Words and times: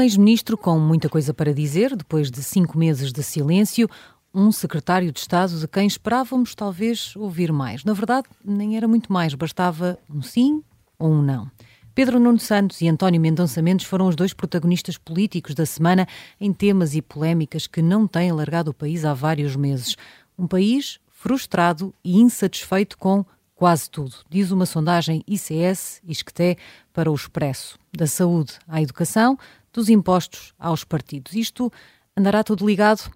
Um 0.00 0.02
ex-ministro 0.02 0.56
com 0.56 0.78
muita 0.78 1.10
coisa 1.10 1.34
para 1.34 1.52
dizer, 1.52 1.94
depois 1.94 2.30
de 2.30 2.42
cinco 2.42 2.78
meses 2.78 3.12
de 3.12 3.22
silêncio, 3.22 3.86
um 4.32 4.50
secretário 4.50 5.12
de 5.12 5.20
Estado 5.20 5.60
de 5.60 5.68
quem 5.68 5.86
esperávamos 5.86 6.54
talvez 6.54 7.14
ouvir 7.16 7.52
mais. 7.52 7.84
Na 7.84 7.92
verdade, 7.92 8.26
nem 8.42 8.78
era 8.78 8.88
muito 8.88 9.12
mais, 9.12 9.34
bastava 9.34 9.98
um 10.08 10.22
sim 10.22 10.64
ou 10.98 11.10
um 11.10 11.20
não. 11.20 11.50
Pedro 11.94 12.18
Nuno 12.18 12.38
Santos 12.38 12.80
e 12.80 12.88
António 12.88 13.20
Mendonça 13.20 13.60
Mendes 13.60 13.84
foram 13.84 14.08
os 14.08 14.16
dois 14.16 14.32
protagonistas 14.32 14.96
políticos 14.96 15.54
da 15.54 15.66
semana 15.66 16.08
em 16.40 16.50
temas 16.50 16.94
e 16.94 17.02
polémicas 17.02 17.66
que 17.66 17.82
não 17.82 18.06
têm 18.06 18.30
alargado 18.30 18.70
o 18.70 18.74
país 18.74 19.04
há 19.04 19.12
vários 19.12 19.54
meses. 19.54 19.98
Um 20.38 20.46
país 20.46 20.98
frustrado 21.10 21.92
e 22.02 22.18
insatisfeito 22.22 22.96
com 22.96 23.22
quase 23.54 23.90
tudo, 23.90 24.14
diz 24.30 24.50
uma 24.50 24.64
sondagem 24.64 25.22
ICS 25.28 26.00
Isqueté 26.08 26.56
para 26.94 27.12
o 27.12 27.14
Expresso. 27.14 27.78
Da 27.94 28.06
saúde 28.06 28.54
à 28.66 28.80
educação, 28.80 29.38
dos 29.72 29.88
impostos 29.88 30.52
aos 30.58 30.84
partidos. 30.84 31.34
Isto 31.34 31.72
andará 32.16 32.42
tudo 32.42 32.66
ligado? 32.66 33.10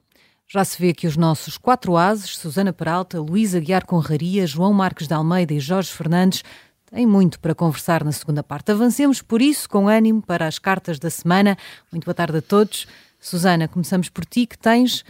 Já 0.46 0.64
se 0.64 0.80
vê 0.80 0.92
que 0.92 1.06
os 1.06 1.16
nossos 1.16 1.56
quatro 1.56 1.96
ases, 1.96 2.36
Susana 2.36 2.72
Peralta, 2.72 3.20
Luísa 3.20 3.58
Guiar 3.60 3.86
Conraria, 3.86 4.46
João 4.46 4.72
Marques 4.72 5.08
de 5.08 5.14
Almeida 5.14 5.54
e 5.54 5.60
Jorge 5.60 5.90
Fernandes, 5.90 6.44
têm 6.86 7.06
muito 7.06 7.40
para 7.40 7.54
conversar 7.54 8.04
na 8.04 8.12
segunda 8.12 8.42
parte. 8.42 8.70
Avancemos 8.70 9.22
por 9.22 9.40
isso 9.40 9.68
com 9.68 9.88
ânimo 9.88 10.22
para 10.22 10.46
as 10.46 10.58
cartas 10.58 10.98
da 10.98 11.10
semana. 11.10 11.56
Muito 11.90 12.04
boa 12.04 12.14
tarde 12.14 12.38
a 12.38 12.42
todos. 12.42 12.86
Susana, 13.18 13.66
começamos 13.66 14.10
por 14.10 14.24
ti, 14.26 14.46
que 14.46 14.58
tens 14.58 15.04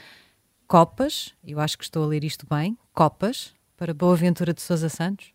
copas, 0.68 1.34
eu 1.44 1.60
acho 1.60 1.76
que 1.76 1.84
estou 1.84 2.04
a 2.04 2.06
ler 2.06 2.24
isto 2.24 2.46
bem, 2.48 2.78
copas 2.92 3.52
para 3.76 3.92
Boa 3.92 4.16
Ventura 4.16 4.54
de 4.54 4.62
Sousa 4.62 4.88
Santos. 4.88 5.33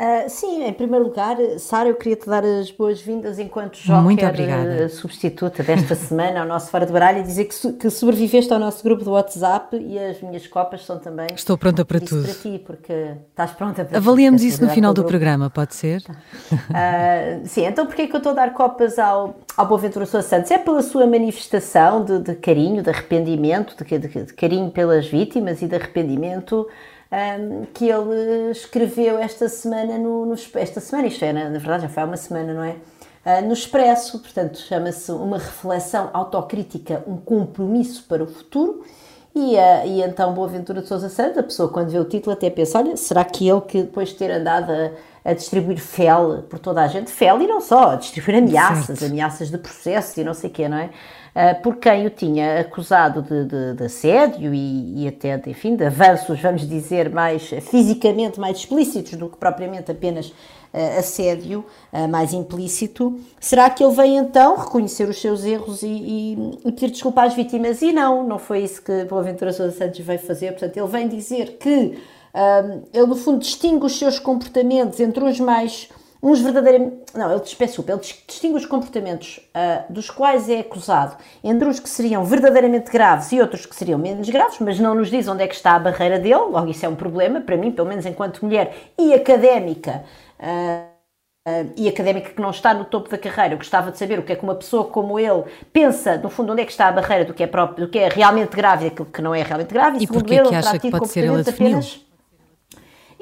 Uh, 0.00 0.30
sim, 0.30 0.64
em 0.64 0.72
primeiro 0.72 1.04
lugar, 1.04 1.36
Sara, 1.58 1.90
eu 1.90 1.94
queria 1.94 2.16
te 2.16 2.26
dar 2.26 2.42
as 2.42 2.70
boas-vindas 2.70 3.38
enquanto 3.38 3.76
joker 3.76 4.86
uh, 4.86 4.88
substituta 4.88 5.62
desta 5.62 5.94
semana 5.94 6.40
ao 6.40 6.46
nosso 6.46 6.70
Fora 6.70 6.86
de 6.86 6.92
Baralho 6.92 7.18
e 7.18 7.22
dizer 7.22 7.44
que, 7.44 7.72
que, 7.74 7.90
sobreviveste 7.90 8.50
ao 8.50 8.58
nosso 8.58 8.82
grupo 8.82 9.04
do 9.04 9.10
WhatsApp 9.10 9.76
e 9.76 9.98
as 9.98 10.22
minhas 10.22 10.46
copas 10.46 10.86
são 10.86 10.98
também. 10.98 11.26
Estou 11.34 11.58
pronta 11.58 11.84
para 11.84 12.00
tudo. 12.00 12.22
para 12.22 12.32
ti, 12.32 12.58
porque 12.64 13.10
estás 13.28 13.50
pronta 13.50 13.84
para 13.84 13.98
Avaliamos 13.98 14.42
isso 14.42 14.64
no 14.64 14.70
final 14.70 14.94
do 14.94 15.04
programa, 15.04 15.50
pode 15.50 15.74
ser? 15.74 16.02
Uh, 16.50 17.44
sim, 17.44 17.66
então 17.66 17.84
porquê 17.84 18.02
é 18.02 18.06
que 18.06 18.14
eu 18.14 18.20
estou 18.20 18.32
a 18.32 18.36
dar 18.36 18.54
copas 18.54 18.98
ao, 18.98 19.36
ao 19.54 19.66
Boaventura 19.66 20.06
Sousa 20.06 20.26
Santos? 20.26 20.50
É 20.50 20.56
pela 20.56 20.80
sua 20.80 21.06
manifestação 21.06 22.02
de, 22.02 22.20
de 22.20 22.34
carinho, 22.36 22.82
de 22.82 22.88
arrependimento, 22.88 23.76
de, 23.76 23.98
de, 23.98 24.24
de 24.24 24.32
carinho 24.32 24.70
pelas 24.70 25.06
vítimas 25.06 25.60
e 25.60 25.66
de 25.66 25.74
arrependimento 25.74 26.66
um, 27.12 27.64
que 27.74 27.88
ele 27.88 28.50
escreveu 28.50 29.18
esta 29.18 29.48
semana, 29.48 29.98
no, 29.98 30.26
no, 30.26 30.34
esta 30.54 30.80
semana, 30.80 31.08
isto 31.08 31.24
é, 31.24 31.32
na, 31.32 31.44
na, 31.50 31.58
verdade 31.58 31.82
já 31.82 31.88
foi 31.88 32.02
há 32.02 32.06
uma 32.06 32.16
semana, 32.16 32.54
não 32.54 32.62
é? 32.62 32.76
Uh, 33.24 33.46
no 33.46 33.52
Expresso, 33.52 34.18
portanto, 34.20 34.58
chama-se 34.58 35.10
Uma 35.12 35.38
Reflexão 35.38 36.08
Autocrítica, 36.12 37.04
um 37.06 37.16
Compromisso 37.16 38.04
para 38.04 38.22
o 38.22 38.26
Futuro. 38.26 38.84
E, 39.34 39.54
uh, 39.54 39.86
e 39.86 40.02
então 40.02 40.34
Boaventura 40.34 40.82
de 40.82 40.88
Sousa 40.88 41.08
Santos, 41.08 41.38
a 41.38 41.42
pessoa 41.42 41.68
quando 41.68 41.90
vê 41.90 41.98
o 41.98 42.04
título 42.04 42.32
até 42.32 42.50
pensa, 42.50 42.78
olha, 42.78 42.96
será 42.96 43.24
que 43.24 43.48
ele 43.48 43.60
que 43.60 43.82
depois 43.82 44.08
de 44.08 44.16
ter 44.16 44.30
andado 44.30 44.72
a, 44.72 44.90
a 45.30 45.32
distribuir 45.32 45.78
fel 45.78 46.44
por 46.48 46.58
toda 46.58 46.82
a 46.82 46.88
gente, 46.88 47.12
fel 47.12 47.40
e 47.40 47.46
não 47.46 47.60
só, 47.60 47.90
a 47.90 47.96
distribuir 47.96 48.38
ameaças, 48.38 48.98
certo. 48.98 49.10
ameaças 49.10 49.48
de 49.48 49.58
processo 49.58 50.20
e 50.20 50.24
não 50.24 50.34
sei 50.34 50.50
o 50.50 50.52
quê, 50.52 50.68
não 50.68 50.78
é? 50.78 50.90
Uh, 51.30 51.62
por 51.62 51.76
quem 51.76 52.06
o 52.06 52.10
tinha 52.10 52.60
acusado 52.60 53.22
de, 53.22 53.44
de, 53.44 53.74
de 53.74 53.84
assédio 53.84 54.52
e, 54.52 55.04
e, 55.04 55.08
até, 55.08 55.38
de, 55.38 55.50
enfim, 55.50 55.76
de 55.76 55.84
avanços, 55.84 56.40
vamos 56.40 56.68
dizer, 56.68 57.08
mais 57.08 57.50
fisicamente 57.60 58.40
mais 58.40 58.58
explícitos 58.58 59.12
do 59.12 59.28
que 59.28 59.36
propriamente 59.36 59.92
apenas 59.92 60.26
uh, 60.28 60.98
assédio, 60.98 61.64
uh, 61.92 62.08
mais 62.08 62.32
implícito, 62.32 63.16
será 63.38 63.70
que 63.70 63.84
ele 63.84 63.94
vem 63.94 64.16
então 64.16 64.56
reconhecer 64.56 65.08
os 65.08 65.20
seus 65.20 65.44
erros 65.44 65.84
e, 65.84 65.86
e, 65.86 66.58
e, 66.64 66.72
pedir 66.72 66.90
desculpa 66.90 67.22
às 67.22 67.32
vítimas? 67.32 67.80
E 67.80 67.92
não, 67.92 68.26
não 68.26 68.38
foi 68.38 68.64
isso 68.64 68.82
que 68.82 69.04
Boaventura 69.04 69.52
Sousa 69.52 69.70
Santos 69.70 70.00
veio 70.00 70.18
fazer, 70.18 70.50
portanto, 70.50 70.76
ele 70.76 70.88
vem 70.88 71.06
dizer 71.06 71.58
que 71.60 71.96
ele, 72.92 73.06
no 73.06 73.16
fundo, 73.16 73.40
distingue 73.40 73.86
os 73.86 73.98
seus 73.98 74.18
comportamentos 74.18 75.00
entre 75.00 75.24
os 75.24 75.40
mais. 75.40 75.88
Uns 76.22 76.40
verdadeiramente. 76.40 76.96
Não, 77.14 77.30
ele 77.30 77.40
desculpa, 77.40 77.92
ele 77.92 78.00
distingue 78.00 78.56
os 78.56 78.66
comportamentos 78.66 79.40
uh, 79.54 79.90
dos 79.92 80.10
quais 80.10 80.48
é 80.50 80.60
acusado 80.60 81.16
entre 81.42 81.68
os 81.68 81.80
que 81.80 81.88
seriam 81.88 82.24
verdadeiramente 82.24 82.90
graves 82.90 83.32
e 83.32 83.40
outros 83.40 83.64
que 83.64 83.74
seriam 83.74 83.98
menos 83.98 84.28
graves, 84.28 84.58
mas 84.60 84.78
não 84.78 84.94
nos 84.94 85.10
diz 85.10 85.26
onde 85.28 85.42
é 85.42 85.46
que 85.46 85.54
está 85.54 85.72
a 85.72 85.78
barreira 85.78 86.18
dele, 86.18 86.34
logo 86.34 86.68
isso 86.68 86.84
é 86.84 86.88
um 86.88 86.94
problema, 86.94 87.40
para 87.40 87.56
mim, 87.56 87.72
pelo 87.72 87.88
menos 87.88 88.04
enquanto 88.04 88.44
mulher 88.44 88.74
e 88.98 89.14
académica. 89.14 90.04
Uh, 90.38 90.90
Uh, 91.48 91.72
e 91.74 91.88
académica 91.88 92.28
que 92.28 92.40
não 92.40 92.50
está 92.50 92.74
no 92.74 92.84
topo 92.84 93.08
da 93.08 93.16
carreira, 93.16 93.54
eu 93.54 93.56
gostava 93.56 93.90
de 93.90 93.96
saber 93.96 94.18
o 94.18 94.22
que 94.22 94.30
é 94.30 94.36
que 94.36 94.42
uma 94.42 94.54
pessoa 94.54 94.84
como 94.84 95.18
ele 95.18 95.44
pensa, 95.72 96.18
no 96.18 96.28
fundo, 96.28 96.52
onde 96.52 96.60
é 96.60 96.66
que 96.66 96.70
está 96.70 96.88
a 96.88 96.92
barreira 96.92 97.24
do 97.24 97.32
que 97.32 97.42
é, 97.42 97.46
próprio, 97.46 97.86
do 97.86 97.90
que 97.90 97.98
é 97.98 98.10
realmente 98.10 98.54
grave 98.54 98.84
e 98.84 98.88
aquilo 98.88 99.06
que 99.06 99.22
não 99.22 99.34
é 99.34 99.42
realmente 99.42 99.72
grave. 99.72 100.00
E, 100.00 100.04
e 100.04 100.06
porquê 100.06 100.34
ele, 100.34 100.50
que 100.50 100.54
acha 100.54 100.78
que 100.78 100.90
pode 100.90 101.08
ser 101.08 101.20
ele 101.20 101.36
a 101.36 101.40
apenas 101.40 102.04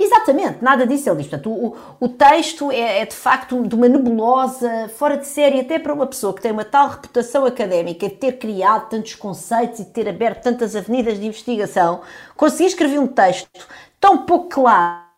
Exatamente, 0.00 0.62
nada 0.62 0.86
disso 0.86 1.10
ele 1.10 1.16
diz. 1.16 1.26
Portanto, 1.26 1.50
o, 1.50 1.76
o 1.98 2.08
texto 2.08 2.70
é, 2.70 3.00
é, 3.00 3.06
de 3.06 3.16
facto 3.16 3.66
de 3.66 3.74
uma 3.74 3.88
nebulosa, 3.88 4.88
fora 4.96 5.16
de 5.16 5.26
série, 5.26 5.60
até 5.60 5.76
para 5.76 5.92
uma 5.92 6.06
pessoa 6.06 6.32
que 6.32 6.40
tem 6.40 6.52
uma 6.52 6.64
tal 6.64 6.88
reputação 6.88 7.44
académica 7.44 8.08
de 8.08 8.14
ter 8.14 8.38
criado 8.38 8.88
tantos 8.88 9.16
conceitos 9.16 9.80
e 9.80 9.84
de 9.84 9.90
ter 9.90 10.08
aberto 10.08 10.44
tantas 10.44 10.76
avenidas 10.76 11.18
de 11.18 11.26
investigação, 11.26 12.02
conseguir 12.36 12.66
escrever 12.66 13.00
um 13.00 13.08
texto 13.08 13.48
tão 14.00 14.18
pouco 14.18 14.48
claro 14.48 15.08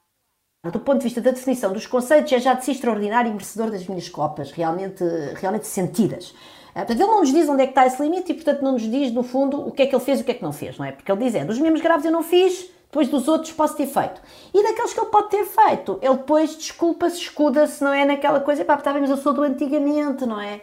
do 0.73 0.81
ponto 0.81 0.99
de 0.99 1.05
vista 1.05 1.21
da 1.23 1.31
definição 1.31 1.73
dos 1.73 1.87
conceitos, 1.87 2.31
é 2.33 2.39
já 2.39 2.53
de 2.53 2.65
si 2.65 2.73
extraordinário 2.73 3.31
e 3.31 3.33
merecedor 3.33 3.71
das 3.71 3.87
minhas 3.87 4.11
copas, 4.11 4.51
realmente, 4.51 5.03
realmente 5.37 5.67
sentidas. 5.67 6.35
Ah, 6.75 6.81
portanto, 6.85 7.01
ele 7.01 7.11
não 7.11 7.21
nos 7.21 7.33
diz 7.33 7.49
onde 7.49 7.63
é 7.63 7.67
que 7.67 7.73
está 7.73 7.87
esse 7.87 8.01
limite 8.03 8.33
e, 8.33 8.35
portanto, 8.35 8.61
não 8.63 8.73
nos 8.73 8.83
diz, 8.83 9.11
no 9.11 9.23
fundo, 9.23 9.59
o 9.59 9.73
que 9.73 9.83
é 9.83 9.87
que 9.87 9.95
ele 9.95 10.05
fez 10.05 10.19
e 10.19 10.23
o 10.23 10.25
que 10.25 10.33
é 10.33 10.35
que 10.35 10.43
não 10.43 10.53
fez, 10.53 10.77
não 10.77 10.85
é? 10.85 10.93
Porque 10.93 11.11
ele 11.11 11.25
diz, 11.25 11.35
é, 11.35 11.45
dos 11.45 11.59
mesmos 11.59 11.81
graves 11.81 12.05
eu 12.05 12.13
não 12.13 12.23
fiz, 12.23 12.71
depois 12.91 13.09
dos 13.09 13.29
outros 13.29 13.53
posso 13.53 13.77
ter 13.77 13.87
feito. 13.87 14.21
E 14.53 14.63
daqueles 14.65 14.93
que 14.93 14.99
ele 14.99 15.11
pode 15.11 15.31
ter 15.31 15.45
feito, 15.45 15.99
ele 16.03 16.17
depois 16.17 16.57
desculpa-se, 16.57 17.19
escuda-se, 17.19 17.83
não 17.85 17.93
é? 17.93 18.05
Naquela 18.05 18.41
coisa, 18.41 18.65
pá, 18.65 18.77
tá, 18.77 18.93
mas 18.93 19.09
eu 19.09 19.17
sou 19.17 19.33
do 19.33 19.43
antigamente, 19.43 20.27
não 20.27 20.41
é? 20.41 20.61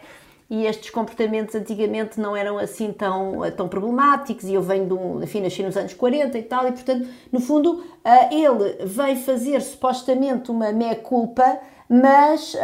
E 0.50 0.66
estes 0.66 0.90
comportamentos 0.90 1.54
antigamente 1.54 2.20
não 2.20 2.36
eram 2.36 2.58
assim 2.58 2.92
tão, 2.92 3.40
tão 3.56 3.66
problemáticos 3.66 4.44
e 4.44 4.54
eu 4.54 4.62
venho 4.62 4.86
de 4.86 4.92
um, 4.92 5.22
enfim, 5.22 5.40
nasci 5.40 5.62
nos 5.62 5.76
anos 5.76 5.94
40 5.94 6.38
e 6.38 6.42
tal, 6.42 6.68
e 6.68 6.72
portanto, 6.72 7.08
no 7.32 7.40
fundo, 7.40 7.82
ah, 8.04 8.28
ele 8.32 8.76
veio 8.84 9.16
fazer 9.16 9.60
supostamente 9.62 10.50
uma 10.50 10.70
meia-culpa 10.70 11.60
mas, 11.88 12.54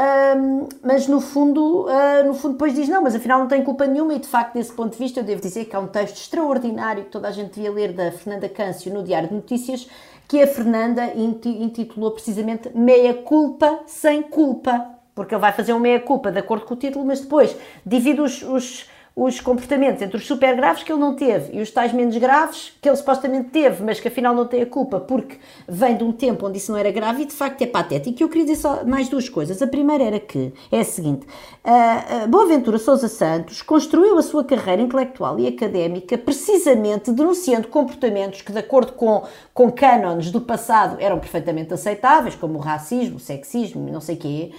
mas 0.83 1.09
no 1.09 1.21
fundo, 1.21 1.87
uh, 1.87 2.27
no 2.27 2.35
fundo 2.35 2.53
depois 2.53 2.75
diz 2.75 2.89
não, 2.89 3.03
mas 3.03 3.15
afinal 3.15 3.39
não 3.39 3.49
tem 3.49 3.63
culpa 3.63 3.87
nenhuma. 3.87 4.15
E 4.15 4.19
de 4.19 4.29
facto 4.29 4.55
desse 4.55 4.73
ponto 4.73 4.93
de 4.93 4.99
vista 4.99 5.21
eu 5.21 5.25
devo 5.25 5.41
dizer 5.41 5.65
que 5.65 5.75
há 5.75 5.81
um 5.81 5.87
texto 5.87 6.17
extraordinário 6.17 7.05
que 7.05 7.11
toda 7.11 7.29
a 7.29 7.33
gente 7.33 7.55
devia 7.55 7.73
ler 7.73 7.93
da 7.93 8.13
Fernanda 8.13 8.49
Câncio 8.49 8.93
no 8.93 9.03
Diário 9.03 9.29
de 9.29 9.35
Notícias 9.35 9.89
que 10.29 10.43
a 10.43 10.47
Fernanda 10.47 11.13
intitulou 11.15 12.11
precisamente 12.11 12.71
Meia 12.75 13.15
Culpa 13.15 13.81
Sem 13.87 14.23
Culpa, 14.23 14.87
porque 15.15 15.35
ele 15.35 15.41
vai 15.41 15.53
fazer 15.53 15.73
um 15.73 15.79
meia 15.79 16.01
culpa 16.01 16.33
de 16.33 16.39
acordo 16.39 16.65
com 16.65 16.75
o 16.75 16.77
título, 16.77 17.05
mas 17.05 17.21
depois 17.21 17.55
divide 17.85 18.21
os, 18.21 18.43
os 18.43 18.91
os 19.17 19.41
comportamentos 19.41 20.03
entre 20.03 20.17
os 20.17 20.27
super 20.27 20.57
graves 20.57 20.83
que 20.83 20.91
ele 20.91 21.01
não 21.01 21.15
teve 21.15 21.57
e 21.57 21.63
os 21.63 21.71
tais 21.71 21.93
menos 21.93 22.17
graves 22.17 22.73
que 22.83 22.89
ele 22.89 22.97
supostamente 22.97 23.51
teve, 23.51 23.85
mas 23.85 24.01
que 24.01 24.09
afinal 24.09 24.35
não 24.35 24.45
tem 24.45 24.63
a 24.63 24.67
culpa 24.67 24.99
porque 24.99 25.37
vem 25.69 25.97
de 25.97 26.03
um 26.03 26.11
tempo 26.11 26.47
onde 26.47 26.59
isso 26.59 26.73
não 26.73 26.79
era 26.79 26.91
grave 26.91 27.23
e 27.23 27.27
de 27.27 27.33
facto 27.33 27.63
é 27.63 27.67
patético. 27.67 28.21
E 28.21 28.25
eu 28.25 28.29
queria 28.29 28.45
dizer 28.45 28.61
só 28.61 28.85
mais 28.85 29.09
duas 29.09 29.29
coisas. 29.29 29.63
A 29.63 29.69
primeira 29.69 30.03
era 30.03 30.19
que 30.19 30.53
é 30.71 30.81
a 30.81 30.85
seguinte: 30.85 31.27
a 31.63 32.27
Boaventura 32.27 32.77
Sousa 32.77 33.07
Santos 33.07 33.63
construiu 33.63 34.19
a 34.19 34.23
sua 34.23 34.43
carreira 34.43 34.83
intelectual 34.83 35.39
e 35.39 35.47
académica 35.47 36.19
precisamente 36.19 37.13
denunciando 37.13 37.69
comportamentos 37.69 38.43
que, 38.43 38.51
de 38.51 38.59
acordo 38.59 38.95
com, 38.95 39.23
com 39.53 39.71
cânones 39.71 40.33
do 40.33 40.41
passado, 40.41 40.97
eram 40.99 41.21
perfeitamente 41.21 41.73
aceitáveis, 41.73 42.35
como 42.35 42.59
o 42.59 42.61
racismo, 42.61 43.17
o 43.17 43.21
sexismo, 43.21 43.89
não 43.93 44.01
sei 44.01 44.17
o 44.17 44.19
quê 44.19 44.53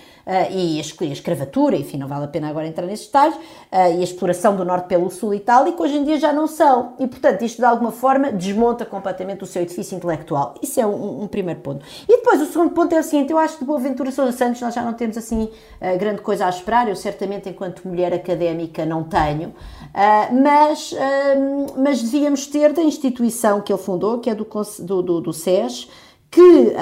e, 0.51 0.79
a, 0.79 1.05
escravatura, 1.13 1.75
enfim, 1.75 1.97
não 1.97 2.07
vale 2.07 2.25
a 2.25 2.27
pena 2.27 2.49
agora 2.49 2.67
entrar 2.67 2.85
nesses 2.85 3.05
detalhes, 3.05 3.35
uh, 3.35 3.39
e 3.71 4.01
a 4.01 4.03
exploração 4.03 4.55
do 4.55 4.65
norte 4.65 4.87
pelo 4.87 5.09
sul 5.11 5.33
e 5.33 5.39
tal, 5.39 5.67
e 5.67 5.73
que 5.73 5.81
hoje 5.81 5.97
em 5.97 6.03
dia 6.03 6.17
já 6.17 6.33
não 6.33 6.47
são. 6.47 6.93
E, 6.99 7.05
portanto, 7.07 7.43
isto 7.43 7.57
de 7.57 7.65
alguma 7.65 7.91
forma 7.91 8.31
desmonta 8.31 8.85
completamente 8.85 9.43
o 9.43 9.45
seu 9.45 9.61
edifício 9.61 9.95
intelectual. 9.95 10.55
Isso 10.61 10.79
é 10.79 10.85
um, 10.85 11.23
um 11.23 11.27
primeiro 11.27 11.59
ponto. 11.59 11.85
E 12.09 12.17
depois, 12.17 12.41
o 12.41 12.45
segundo 12.45 12.71
ponto 12.71 12.93
é 12.93 12.99
o 12.99 13.03
seguinte: 13.03 13.31
eu 13.31 13.37
acho 13.37 13.53
que 13.53 13.59
de 13.59 13.65
Boaventura 13.65 14.11
Sousa 14.11 14.31
Santos 14.31 14.61
nós 14.61 14.73
já 14.73 14.81
não 14.81 14.93
temos 14.93 15.17
assim 15.17 15.43
uh, 15.43 15.97
grande 15.99 16.21
coisa 16.21 16.47
a 16.47 16.49
esperar. 16.49 16.87
Eu, 16.89 16.95
certamente, 16.95 17.47
enquanto 17.47 17.87
mulher 17.87 18.13
académica, 18.13 18.85
não 18.85 19.03
tenho. 19.03 19.53
Mas, 20.43 20.93
mas 21.77 22.01
devíamos 22.01 22.47
ter 22.47 22.73
da 22.73 22.81
instituição 22.81 23.61
que 23.61 23.71
ele 23.71 23.81
fundou, 23.81 24.19
que 24.19 24.29
é 24.29 24.35
do, 24.35 24.45
do, 24.79 25.01
do, 25.01 25.21
do 25.21 25.33
SES, 25.33 25.87
que, 26.35 26.73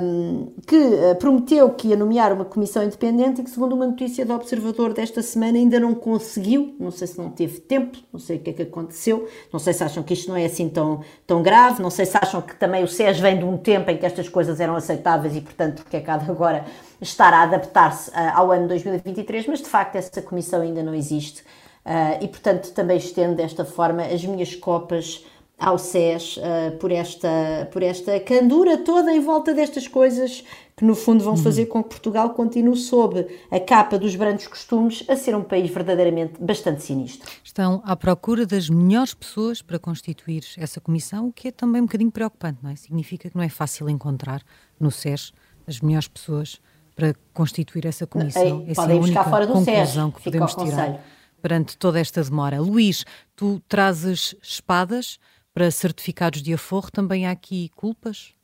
um, 0.00 0.52
que 0.64 0.76
eh, 0.76 1.14
prometeu 1.14 1.68
que 1.70 1.88
ia 1.88 1.96
nomear 1.96 2.32
uma 2.32 2.44
comissão 2.44 2.80
independente 2.84 3.40
e 3.40 3.44
que, 3.44 3.50
segundo 3.50 3.72
uma 3.72 3.84
notícia 3.84 4.24
do 4.24 4.32
Observador 4.32 4.94
desta 4.94 5.20
semana, 5.20 5.58
ainda 5.58 5.80
não 5.80 5.96
conseguiu. 5.96 6.76
Não 6.78 6.92
sei 6.92 7.08
se 7.08 7.18
não 7.18 7.28
teve 7.28 7.58
tempo, 7.58 7.98
não 8.12 8.20
sei 8.20 8.36
o 8.36 8.40
que 8.40 8.50
é 8.50 8.52
que 8.52 8.62
aconteceu, 8.62 9.28
não 9.52 9.58
sei 9.58 9.72
se 9.72 9.82
acham 9.82 10.04
que 10.04 10.14
isto 10.14 10.28
não 10.28 10.36
é 10.36 10.44
assim 10.44 10.68
tão, 10.68 11.00
tão 11.26 11.42
grave, 11.42 11.82
não 11.82 11.90
sei 11.90 12.06
se 12.06 12.16
acham 12.16 12.40
que 12.40 12.54
também 12.54 12.84
o 12.84 12.86
SES 12.86 13.18
vem 13.18 13.36
de 13.36 13.44
um 13.44 13.56
tempo 13.56 13.90
em 13.90 13.96
que 13.96 14.06
estas 14.06 14.28
coisas 14.28 14.60
eram 14.60 14.76
aceitáveis 14.76 15.34
e, 15.34 15.40
portanto, 15.40 15.84
que 15.90 15.96
é 15.96 16.00
cada 16.00 16.30
agora 16.30 16.64
estar 17.00 17.34
a 17.34 17.42
adaptar-se 17.42 18.10
uh, 18.10 18.14
ao 18.36 18.52
ano 18.52 18.68
2023, 18.68 19.48
mas 19.48 19.58
de 19.58 19.68
facto 19.68 19.96
essa 19.96 20.22
comissão 20.22 20.60
ainda 20.60 20.84
não 20.84 20.94
existe. 20.94 21.40
Uh, 21.84 22.22
e, 22.22 22.28
portanto, 22.28 22.70
também 22.72 22.96
estendo 22.96 23.34
desta 23.34 23.64
forma 23.64 24.04
as 24.04 24.24
minhas 24.24 24.54
copas 24.54 25.26
ao 25.60 25.78
SES 25.78 26.38
uh, 26.38 26.76
por, 26.78 26.90
esta, 26.90 27.68
por 27.70 27.82
esta 27.82 28.18
candura 28.20 28.78
toda 28.78 29.12
em 29.12 29.20
volta 29.20 29.52
destas 29.52 29.86
coisas 29.86 30.42
que 30.74 30.84
no 30.86 30.94
fundo 30.94 31.22
vão 31.22 31.36
fazer 31.36 31.66
com 31.66 31.82
que 31.82 31.90
Portugal 31.90 32.30
continue 32.30 32.74
sob 32.74 33.26
a 33.50 33.60
capa 33.60 33.98
dos 33.98 34.16
brandos 34.16 34.46
costumes 34.46 35.04
a 35.06 35.14
ser 35.14 35.36
um 35.36 35.42
país 35.42 35.70
verdadeiramente 35.70 36.42
bastante 36.42 36.82
sinistro. 36.82 37.30
Estão 37.44 37.82
à 37.84 37.94
procura 37.94 38.46
das 38.46 38.70
melhores 38.70 39.12
pessoas 39.12 39.60
para 39.60 39.78
constituir 39.78 40.42
essa 40.56 40.80
comissão, 40.80 41.28
o 41.28 41.32
que 41.32 41.48
é 41.48 41.52
também 41.52 41.82
um 41.82 41.84
bocadinho 41.84 42.10
preocupante, 42.10 42.60
não 42.62 42.70
é? 42.70 42.76
Significa 42.76 43.28
que 43.28 43.36
não 43.36 43.42
é 43.44 43.50
fácil 43.50 43.90
encontrar 43.90 44.42
no 44.80 44.90
SES 44.90 45.32
as 45.66 45.80
melhores 45.82 46.08
pessoas 46.08 46.58
para 46.96 47.14
constituir 47.34 47.84
essa 47.84 48.06
comissão. 48.06 48.42
Ei, 48.42 48.70
essa 48.70 48.80
podem 48.80 48.96
é 48.96 49.00
a 49.00 49.02
única 49.02 49.24
fora 49.24 49.46
do 49.46 49.52
conclusão 49.52 50.08
SES, 50.08 50.16
que 50.16 50.22
podemos 50.24 50.54
tirar 50.54 51.04
perante 51.42 51.76
toda 51.76 52.00
esta 52.00 52.22
demora. 52.22 52.60
Luís, 52.60 53.04
tu 53.36 53.60
trazes 53.68 54.34
espadas 54.42 55.18
para 55.52 55.70
certificados 55.70 56.42
de 56.42 56.52
aforro, 56.52 56.90
também 56.90 57.26
há 57.26 57.30
aqui 57.30 57.70
culpas? 57.70 58.34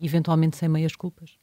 Eventualmente 0.00 0.56
sem 0.56 0.68
meias 0.68 0.96
culpas? 0.96 1.38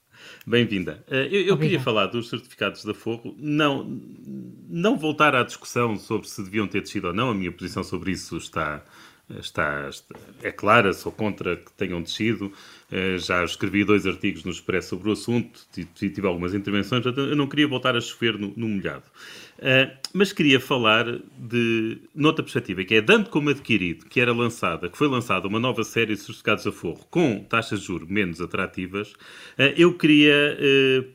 Bem-vinda. 0.46 1.04
Eh, 1.10 1.28
eu, 1.32 1.42
eu 1.42 1.58
queria 1.58 1.80
falar 1.80 2.08
dos 2.08 2.30
certificados 2.30 2.84
de 2.84 2.92
aforro, 2.92 3.36
não, 3.38 3.84
não 4.68 4.98
voltar 4.98 5.36
à 5.36 5.44
discussão 5.44 5.96
sobre 5.98 6.28
se 6.28 6.44
deviam 6.44 6.68
ter 6.68 6.82
descido 6.82 7.08
ou 7.08 7.14
não, 7.14 7.30
a 7.30 7.36
minha 7.36 7.52
posição 7.52 7.84
sobre 7.84 8.12
isso 8.12 8.36
está, 8.38 8.84
está, 9.30 9.90
é 10.42 10.52
clara, 10.52 10.94
sou 10.94 11.12
contra 11.12 11.58
que 11.58 11.72
tenham 11.74 12.02
descido. 12.02 12.52
Eh, 12.90 13.18
já 13.18 13.44
escrevi 13.44 13.84
dois 13.84 14.08
artigos 14.08 14.46
no 14.46 14.52
Expresso 14.52 14.90
sobre 14.90 15.10
o 15.10 15.12
assunto, 15.12 15.60
tive 15.94 16.26
algumas 16.26 16.54
intervenções, 16.54 17.04
portanto, 17.04 17.30
eu 17.30 17.36
não 17.36 17.46
queria 17.46 17.68
voltar 17.68 17.98
a 17.98 18.02
chover 18.02 18.38
no, 18.38 18.54
no 18.56 18.70
molhado. 18.70 19.04
Uh, 19.58 19.92
mas 20.14 20.32
queria 20.32 20.60
falar 20.60 21.20
de 21.38 21.98
noutra 22.14 22.44
perspectiva, 22.44 22.84
que 22.86 22.94
é 22.96 23.02
dando 23.02 23.30
como 23.30 23.50
adquirido 23.50 24.06
que 24.06 24.22
era 24.22 24.32
lançada, 24.32 24.88
que 24.88 24.98
foi 24.98 25.08
lançada 25.08 25.48
uma 25.48 25.60
nova 25.60 25.84
série 25.84 26.14
de 26.14 26.22
certificados 26.22 26.66
a 26.68 26.72
forro 26.72 27.06
com 27.10 27.44
taxas 27.44 27.82
de 27.82 27.88
juros 27.88 28.08
menos 28.08 28.40
atrativas, 28.40 29.12
uh, 29.12 29.74
eu 29.76 29.94
queria 29.96 30.58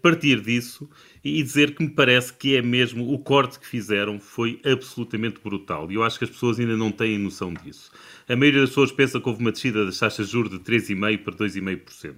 partir 0.02 0.40
disso 0.40 0.90
e 1.24 1.42
dizer 1.42 1.74
que 1.74 1.82
me 1.82 1.90
parece 1.90 2.32
que 2.32 2.56
é 2.56 2.62
mesmo 2.62 3.12
o 3.12 3.18
corte 3.18 3.58
que 3.58 3.66
fizeram 3.66 4.18
foi 4.18 4.60
absolutamente 4.64 5.40
brutal. 5.42 5.90
E 5.90 5.94
eu 5.94 6.02
acho 6.02 6.18
que 6.18 6.24
as 6.24 6.30
pessoas 6.30 6.58
ainda 6.58 6.76
não 6.76 6.90
têm 6.90 7.18
noção 7.18 7.54
disso. 7.54 7.90
A 8.28 8.34
maioria 8.34 8.60
das 8.60 8.70
pessoas 8.70 8.90
pensa 8.90 9.20
que 9.20 9.28
houve 9.28 9.40
uma 9.40 9.52
descida 9.52 9.84
das 9.84 9.98
taxas 9.98 10.26
de 10.26 10.32
juros 10.32 10.50
de 10.50 10.58
3,5% 10.58 11.18
para 11.22 11.34
2,5%. 11.34 12.14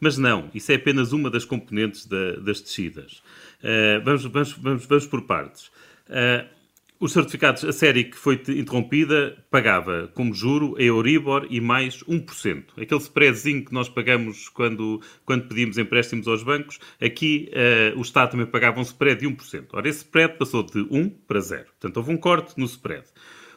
Mas 0.00 0.16
não, 0.16 0.50
isso 0.54 0.72
é 0.72 0.76
apenas 0.76 1.12
uma 1.12 1.30
das 1.30 1.44
componentes 1.44 2.06
da, 2.06 2.36
das 2.36 2.60
descidas. 2.60 3.22
Uh, 3.60 4.02
vamos, 4.04 4.24
vamos, 4.24 4.52
vamos, 4.52 4.86
vamos 4.86 5.06
por 5.06 5.22
partes. 5.22 5.66
Uh, 6.08 6.55
os 6.98 7.12
certificados, 7.12 7.64
a 7.64 7.72
série 7.72 8.04
que 8.04 8.16
foi 8.16 8.40
interrompida, 8.48 9.36
pagava 9.50 10.10
como 10.14 10.32
juro 10.32 10.74
a 10.78 10.82
Euribor 10.82 11.46
e 11.50 11.60
mais 11.60 12.02
1%. 12.04 12.64
Aquele 12.76 13.00
spreadzinho 13.00 13.64
que 13.64 13.72
nós 13.72 13.88
pagamos 13.88 14.48
quando, 14.48 15.00
quando 15.24 15.46
pedimos 15.48 15.78
empréstimos 15.78 16.26
aos 16.26 16.42
bancos, 16.42 16.78
aqui 17.00 17.50
uh, 17.52 17.98
o 17.98 18.02
Estado 18.02 18.32
também 18.32 18.46
pagava 18.46 18.78
um 18.78 18.82
spread 18.82 19.20
de 19.20 19.26
1%. 19.26 19.66
Ora, 19.72 19.88
esse 19.88 19.98
spread 19.98 20.38
passou 20.38 20.62
de 20.62 20.86
1 20.90 21.10
para 21.26 21.40
0. 21.40 21.64
Portanto, 21.66 21.96
houve 21.98 22.12
um 22.12 22.16
corte 22.16 22.54
no 22.56 22.64
spread. 22.64 23.04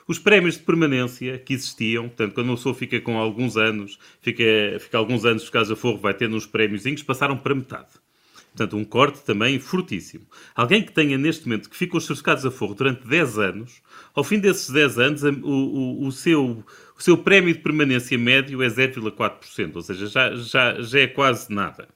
Os 0.07 0.17
prémios 0.17 0.57
de 0.57 0.63
permanência 0.63 1.37
que 1.37 1.53
existiam, 1.53 2.07
portanto, 2.07 2.33
quando 2.33 2.47
uma 2.47 2.55
pessoa 2.55 2.73
fica 2.73 2.99
com 2.99 3.17
alguns 3.17 3.55
anos, 3.55 3.99
fica, 4.21 4.43
fica 4.79 4.97
alguns 4.97 5.23
anos 5.23 5.43
de 5.43 5.51
casa 5.51 5.75
forro, 5.75 5.99
vai 5.99 6.15
tendo 6.15 6.35
uns 6.35 6.47
prémiozinhos, 6.47 7.03
passaram 7.03 7.37
para 7.37 7.53
metade. 7.53 7.89
Portanto, 8.55 8.77
um 8.77 8.83
corte 8.83 9.23
também 9.23 9.59
fortíssimo. 9.59 10.25
Alguém 10.55 10.83
que 10.83 10.91
tenha 10.91 11.17
neste 11.17 11.47
momento, 11.47 11.69
que 11.69 11.77
fica 11.77 11.97
os 11.97 12.05
certificados 12.05 12.45
a 12.45 12.51
forro 12.51 12.75
durante 12.75 13.07
10 13.07 13.37
anos, 13.37 13.81
ao 14.13 14.23
fim 14.23 14.39
desses 14.39 14.69
10 14.69 14.99
anos, 14.99 15.23
o, 15.23 15.29
o, 15.29 16.07
o, 16.07 16.11
seu, 16.11 16.63
o 16.97 17.01
seu 17.01 17.17
prémio 17.17 17.53
de 17.53 17.59
permanência 17.59 18.17
médio 18.17 18.61
é 18.61 18.67
0,4%, 18.67 19.75
ou 19.75 19.81
seja, 19.81 20.07
já, 20.07 20.35
já, 20.35 20.81
já 20.81 20.99
é 20.99 21.07
quase 21.07 21.53
nada. 21.53 21.87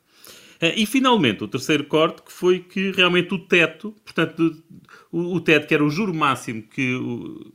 Eh, 0.62 0.82
e 0.82 0.86
finalmente, 0.86 1.44
o 1.44 1.48
terceiro 1.48 1.84
corte, 1.84 2.22
que 2.22 2.32
foi 2.32 2.60
que 2.60 2.92
realmente 2.92 3.34
o 3.34 3.40
teto, 3.40 3.92
portanto, 4.06 4.64
o, 5.12 5.36
o 5.36 5.42
teto 5.42 5.68
que 5.68 5.74
era 5.74 5.84
o 5.84 5.90
juro 5.90 6.14
máximo 6.14 6.64
que 6.64 6.96
o, 6.96 7.54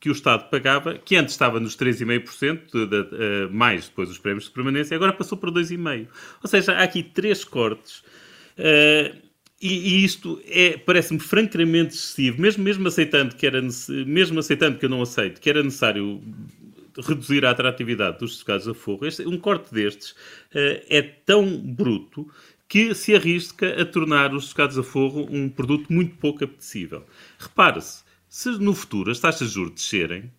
que, 0.00 0.08
o 0.08 0.12
Estado 0.12 0.48
pagava, 0.50 0.98
que 0.98 1.16
antes 1.16 1.34
estava 1.34 1.60
nos 1.60 1.76
3,5%, 1.76 2.70
de, 2.72 2.86
de, 2.86 2.96
uh, 2.96 3.52
mais 3.52 3.88
depois 3.88 4.08
dos 4.08 4.18
prémios 4.18 4.44
de 4.44 4.50
permanência, 4.50 4.96
agora 4.96 5.12
passou 5.12 5.38
para 5.38 5.50
2,5%. 5.50 6.08
Ou 6.42 6.48
seja, 6.48 6.72
há 6.72 6.82
aqui 6.82 7.02
três 7.02 7.44
cortes. 7.44 8.02
Uh, 8.60 9.16
e, 9.60 10.00
e, 10.00 10.04
isto 10.04 10.40
é, 10.46 10.76
parece-me 10.76 11.18
francamente 11.18 11.94
excessivo, 11.94 12.40
mesmo, 12.40 12.62
mesmo, 12.62 12.86
aceitando 12.88 13.34
que 13.34 13.46
era, 13.46 13.60
mesmo 14.06 14.38
aceitando 14.38 14.78
que 14.78 14.86
eu 14.86 14.90
não 14.90 15.02
aceito, 15.02 15.40
que 15.40 15.50
era 15.50 15.62
necessário 15.62 16.22
reduzir 16.96 17.44
a 17.44 17.50
atratividade 17.50 18.18
dos 18.18 18.32
certificados 18.32 18.68
a 18.68 18.74
forro, 18.74 19.06
este, 19.06 19.26
um 19.26 19.38
corte 19.38 19.72
destes 19.72 20.10
uh, 20.10 20.82
é 20.88 21.02
tão 21.02 21.58
bruto 21.58 22.26
que 22.68 22.94
se 22.94 23.14
arrisca 23.14 23.80
a 23.80 23.84
tornar 23.84 24.32
os 24.32 24.44
certificados 24.44 24.78
a 24.78 24.82
forro 24.82 25.26
um 25.30 25.48
produto 25.48 25.92
muito 25.92 26.16
pouco 26.16 26.44
apetecível. 26.44 27.04
Repare-se, 27.38 28.02
se 28.28 28.50
no 28.50 28.74
futuro 28.74 29.10
as 29.10 29.20
taxas 29.20 29.48
de 29.48 29.54
juros 29.54 29.74
descerem, 29.74 30.30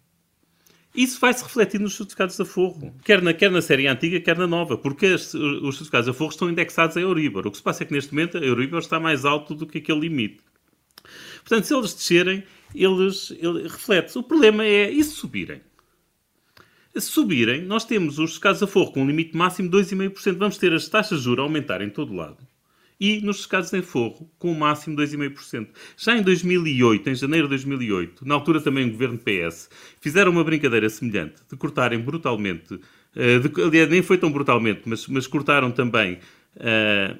isso 0.93 1.19
vai 1.19 1.33
se 1.33 1.43
refletir 1.43 1.79
nos 1.79 1.95
certificados 1.95 2.35
de 2.35 2.41
aforro, 2.41 2.93
quer 3.03 3.21
na, 3.21 3.33
quer 3.33 3.49
na 3.49 3.61
série 3.61 3.87
antiga, 3.87 4.19
quer 4.19 4.37
na 4.37 4.47
nova, 4.47 4.77
porque 4.77 5.07
as, 5.07 5.33
os 5.33 5.75
certificados 5.75 6.05
de 6.05 6.11
aforro 6.11 6.31
estão 6.31 6.49
indexados 6.49 6.97
a 6.97 7.01
Euribor. 7.01 7.47
O 7.47 7.51
que 7.51 7.57
se 7.57 7.63
passa 7.63 7.83
é 7.83 7.85
que 7.85 7.93
neste 7.93 8.13
momento 8.13 8.37
a 8.37 8.41
Euribor 8.41 8.79
está 8.79 8.99
mais 8.99 9.23
alto 9.23 9.55
do 9.55 9.65
que 9.65 9.77
aquele 9.77 10.01
limite. 10.01 10.39
Portanto, 11.39 11.65
se 11.65 11.73
eles 11.73 11.93
descerem, 11.93 12.43
eles, 12.75 13.31
eles 13.39 13.71
reflete. 13.71 14.17
O 14.17 14.23
problema 14.23 14.65
é 14.65 14.91
e 14.91 15.03
se 15.03 15.11
subirem. 15.11 15.61
Se 16.93 17.07
subirem, 17.07 17.61
nós 17.61 17.85
temos 17.85 18.19
os 18.19 18.31
certificados 18.31 18.59
de 18.59 18.65
aforro 18.65 18.91
com 18.91 19.01
um 19.01 19.07
limite 19.07 19.35
máximo 19.35 19.69
de 19.69 19.77
2,5%. 19.77 20.37
Vamos 20.37 20.57
ter 20.57 20.73
as 20.73 20.89
taxas 20.89 21.19
de 21.19 21.23
juros 21.23 21.39
a 21.39 21.43
aumentar 21.43 21.81
em 21.81 21.89
todo 21.89 22.13
lado 22.13 22.50
e 23.01 23.19
nos 23.19 23.39
cercados 23.39 23.73
em 23.73 23.81
forro, 23.81 24.29
com 24.37 24.51
o 24.51 24.55
máximo 24.55 24.95
de 24.95 25.17
2,5%. 25.17 25.69
Já 25.97 26.15
em 26.15 26.21
2008, 26.21 27.09
em 27.09 27.15
janeiro 27.15 27.47
de 27.47 27.55
2008, 27.55 28.27
na 28.27 28.35
altura 28.35 28.61
também 28.61 28.87
o 28.87 28.91
governo 28.91 29.17
PS, 29.17 29.71
fizeram 29.99 30.31
uma 30.31 30.43
brincadeira 30.43 30.87
semelhante 30.87 31.41
de 31.49 31.57
cortarem 31.57 31.99
brutalmente, 31.99 32.79
de, 33.15 33.61
aliás, 33.63 33.89
nem 33.89 34.03
foi 34.03 34.19
tão 34.19 34.31
brutalmente, 34.31 34.81
mas, 34.85 35.07
mas 35.07 35.25
cortaram 35.25 35.71
também 35.71 36.19
uh, 36.57 37.17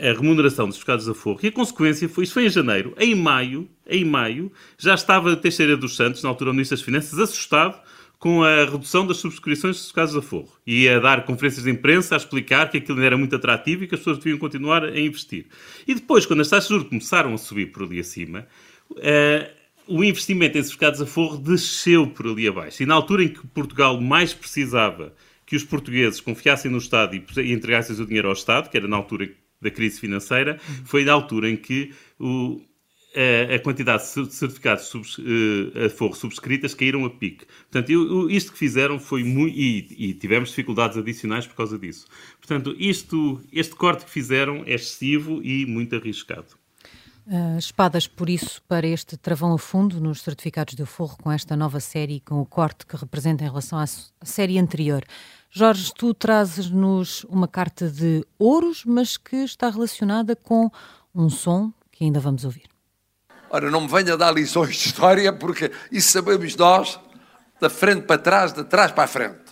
a 0.00 0.12
remuneração 0.14 0.66
dos 0.66 0.78
pescados 0.78 1.06
a 1.06 1.12
forro. 1.12 1.40
E 1.42 1.48
a 1.48 1.52
consequência 1.52 2.08
foi, 2.08 2.24
isto 2.24 2.32
foi 2.32 2.46
em 2.46 2.50
janeiro, 2.50 2.94
em 2.98 3.14
maio, 3.14 3.68
em 3.86 4.06
maio, 4.06 4.50
já 4.78 4.94
estava 4.94 5.36
Teixeira 5.36 5.76
dos 5.76 5.94
Santos, 5.94 6.22
na 6.22 6.30
altura 6.30 6.52
o 6.52 6.54
Ministro 6.54 6.78
das 6.78 6.84
Finanças, 6.84 7.18
assustado 7.18 7.78
com 8.18 8.42
a 8.42 8.64
redução 8.64 9.06
das 9.06 9.18
subscrições 9.18 9.76
dos 9.76 9.92
casos 9.92 10.16
a 10.16 10.22
forro. 10.22 10.52
E 10.66 10.88
a 10.88 10.98
dar 10.98 11.24
conferências 11.24 11.64
de 11.64 11.70
imprensa 11.70 12.16
a 12.16 12.18
explicar 12.18 12.70
que 12.70 12.78
aquilo 12.78 13.00
era 13.00 13.16
muito 13.16 13.36
atrativo 13.36 13.84
e 13.84 13.86
que 13.86 13.94
as 13.94 14.00
pessoas 14.00 14.18
deviam 14.18 14.38
continuar 14.38 14.84
a 14.84 14.98
investir. 14.98 15.46
E 15.86 15.94
depois, 15.94 16.26
quando 16.26 16.40
as 16.40 16.48
taxas 16.48 16.68
de 16.68 16.74
juros 16.74 16.88
começaram 16.88 17.32
a 17.32 17.38
subir 17.38 17.66
por 17.66 17.84
ali 17.84 18.00
acima, 18.00 18.46
uh, 18.90 19.58
o 19.86 20.02
investimento 20.02 20.58
em 20.58 20.62
certificados 20.62 21.00
a 21.00 21.06
forro 21.06 21.38
desceu 21.38 22.08
por 22.08 22.26
ali 22.26 22.48
abaixo. 22.48 22.82
E 22.82 22.86
na 22.86 22.94
altura 22.94 23.24
em 23.24 23.28
que 23.28 23.46
Portugal 23.46 24.00
mais 24.00 24.34
precisava 24.34 25.14
que 25.46 25.56
os 25.56 25.64
portugueses 25.64 26.20
confiassem 26.20 26.70
no 26.70 26.76
Estado 26.76 27.16
e 27.16 27.52
entregassem 27.52 27.96
o 27.98 28.06
dinheiro 28.06 28.28
ao 28.28 28.34
Estado, 28.34 28.68
que 28.68 28.76
era 28.76 28.86
na 28.86 28.96
altura 28.96 29.30
da 29.60 29.70
crise 29.70 29.98
financeira, 29.98 30.58
foi 30.84 31.04
na 31.04 31.12
altura 31.12 31.48
em 31.48 31.56
que 31.56 31.92
o, 32.18 32.60
a, 33.54 33.58
quantidade 33.58 34.02
de 34.02 34.32
certificados 34.32 34.84
subs, 34.84 35.18
uh, 35.18 35.86
a 35.86 35.90
forro 35.90 36.14
subscritas 36.14 36.74
caíram 36.74 37.04
a 37.04 37.10
pique. 37.10 37.46
Portanto, 37.70 37.90
eu, 37.90 38.30
isto 38.30 38.52
que 38.52 38.58
fizeram 38.58 38.98
foi 38.98 39.24
muito. 39.24 39.56
E, 39.56 40.10
e, 40.10 40.14
tivemos 40.14 40.50
dificuldades 40.50 40.96
adicionais 40.96 41.46
por 41.46 41.56
causa 41.56 41.78
disso. 41.78 42.06
Portanto, 42.38 42.74
isto, 42.78 43.40
este 43.52 43.74
corte 43.74 44.04
que 44.04 44.10
fizeram 44.10 44.62
é 44.66 44.74
excessivo 44.74 45.42
e 45.42 45.66
muito 45.66 45.96
arriscado. 45.96 46.46
Uh, 47.26 47.58
espadas, 47.58 48.06
por 48.06 48.30
isso, 48.30 48.62
para 48.66 48.86
este 48.86 49.16
travão 49.16 49.52
a 49.52 49.58
fundo 49.58 50.00
nos 50.00 50.22
certificados 50.22 50.74
de 50.74 50.86
forro 50.86 51.18
com 51.18 51.30
esta 51.30 51.54
nova 51.56 51.78
série, 51.80 52.20
com 52.20 52.40
o 52.40 52.46
corte 52.46 52.86
que 52.86 52.96
representa 52.96 53.44
em 53.44 53.48
relação 53.48 53.78
à 53.78 53.86
série 54.24 54.58
anterior. 54.58 55.04
Jorge, 55.50 55.92
tu 55.94 56.14
trazes-nos 56.14 57.24
uma 57.24 57.48
carta 57.48 57.90
de 57.90 58.24
ouros, 58.38 58.84
mas 58.84 59.16
que 59.16 59.36
está 59.36 59.68
relacionada 59.68 60.34
com 60.36 60.70
um 61.14 61.28
som 61.28 61.72
que 61.90 62.04
ainda 62.04 62.20
vamos 62.20 62.44
ouvir. 62.44 62.77
Ora, 63.50 63.70
não 63.70 63.82
me 63.82 63.88
venha 63.88 64.16
dar 64.16 64.32
lições 64.32 64.76
de 64.76 64.88
história, 64.88 65.32
porque 65.32 65.70
isso 65.90 66.12
sabemos 66.12 66.54
nós, 66.56 67.00
da 67.60 67.70
frente 67.70 68.02
para 68.02 68.20
trás, 68.20 68.52
de 68.52 68.64
trás 68.64 68.92
para 68.92 69.04
a 69.04 69.06
frente. 69.06 69.48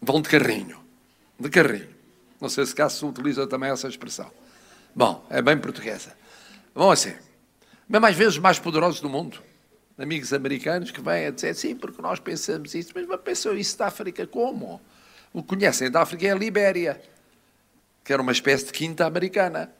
Vão 0.00 0.20
de 0.20 0.28
carrinho. 0.28 0.80
De 1.38 1.48
carrinho. 1.48 1.88
Não 2.40 2.48
sei 2.48 2.66
se 2.66 2.74
cá 2.74 2.88
se 2.88 3.04
utiliza 3.04 3.46
também 3.46 3.70
essa 3.70 3.88
expressão. 3.88 4.30
Bom, 4.94 5.24
é 5.30 5.40
bem 5.40 5.56
portuguesa. 5.58 6.12
Bom, 6.74 6.90
assim, 6.90 7.14
mesmo 7.88 8.06
às 8.06 8.16
vezes 8.16 8.38
mais 8.38 8.58
poderosos 8.58 9.00
do 9.00 9.08
mundo, 9.08 9.42
amigos 9.98 10.32
americanos 10.32 10.90
que 10.90 11.00
vêm 11.00 11.26
a 11.26 11.30
dizer, 11.30 11.54
sim, 11.54 11.76
porque 11.76 12.00
nós 12.00 12.18
pensamos 12.18 12.74
isso, 12.74 12.92
mas 12.94 13.20
pensam 13.20 13.56
isso 13.56 13.78
da 13.78 13.86
África 13.86 14.26
como? 14.26 14.80
O 15.32 15.42
que 15.42 15.48
conhecem 15.48 15.90
da 15.90 16.02
África 16.02 16.26
é 16.26 16.32
a 16.32 16.34
Libéria, 16.34 17.00
que 18.04 18.12
era 18.12 18.20
uma 18.20 18.32
espécie 18.32 18.66
de 18.66 18.72
quinta 18.72 19.06
americana. 19.06 19.72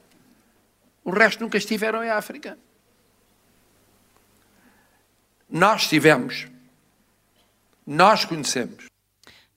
O 1.04 1.10
resto 1.10 1.40
nunca 1.40 1.58
estiveram 1.58 2.02
em 2.04 2.10
África. 2.10 2.58
Nós 5.50 5.88
tivemos. 5.88 6.48
Nós 7.86 8.24
conhecemos. 8.24 8.86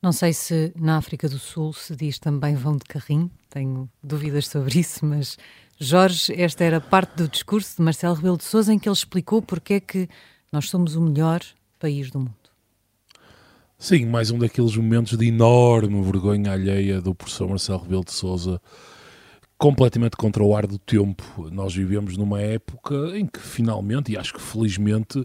Não 0.02 0.12
sei 0.12 0.34
se 0.34 0.72
na 0.76 0.98
África 0.98 1.28
do 1.28 1.40
Sul 1.40 1.74
se 1.74 1.96
diz 1.96 2.20
também 2.20 2.56
vão 2.56 2.78
de 2.78 2.84
carrinho, 2.84 3.32
tenho 3.50 3.90
dúvidas 4.04 4.48
sobre 4.48 4.80
isso, 4.80 5.06
mas 5.06 5.38
Jorge, 5.80 6.34
esta 6.40 6.64
era 6.64 6.80
parte 6.80 7.16
do 7.16 7.28
discurso 7.28 7.78
de 7.78 7.82
Marcelo 7.82 8.16
Rebelo 8.16 8.38
de 8.38 8.44
Sousa 8.44 8.74
em 8.74 8.80
que 8.80 8.88
ele 8.88 8.94
explicou 8.94 9.42
porque 9.42 9.76
é 9.76 9.80
que 9.80 10.08
nós 10.52 10.70
somos 10.70 10.96
o 10.96 11.02
melhor 11.02 11.42
país 11.80 12.12
do 12.12 12.20
mundo. 12.20 12.34
Sim, 13.78 14.06
mais 14.06 14.32
um 14.32 14.40
daqueles 14.40 14.76
momentos 14.78 15.18
de 15.18 15.28
enorme 15.28 16.02
vergonha 16.02 16.54
alheia 16.54 17.02
do 17.02 17.14
professor 17.14 17.50
Marcelo 17.50 17.82
Rebelo 17.82 18.06
de 18.06 18.14
Sousa, 18.14 18.62
completamente 19.58 20.18
contra 20.18 20.44
o 20.44 20.56
ar 20.56 20.68
do 20.68 20.78
tempo. 20.78 21.50
Nós 21.52 21.74
vivemos 21.74 22.18
numa 22.18 22.42
época 22.42 22.96
em 23.18 23.26
que 23.26 23.40
finalmente, 23.40 24.12
e 24.12 24.18
acho 24.18 24.34
que 24.34 24.42
felizmente, 24.42 25.24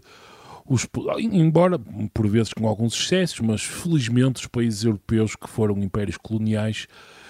os, 0.65 0.87
embora 1.19 1.79
por 2.13 2.27
vezes 2.27 2.53
com 2.53 2.67
alguns 2.67 2.93
excessos, 2.93 3.39
mas 3.41 3.61
felizmente 3.61 4.41
os 4.41 4.47
países 4.47 4.83
europeus 4.83 5.35
que 5.35 5.49
foram 5.49 5.77
impérios 5.79 6.17
coloniais 6.17 6.87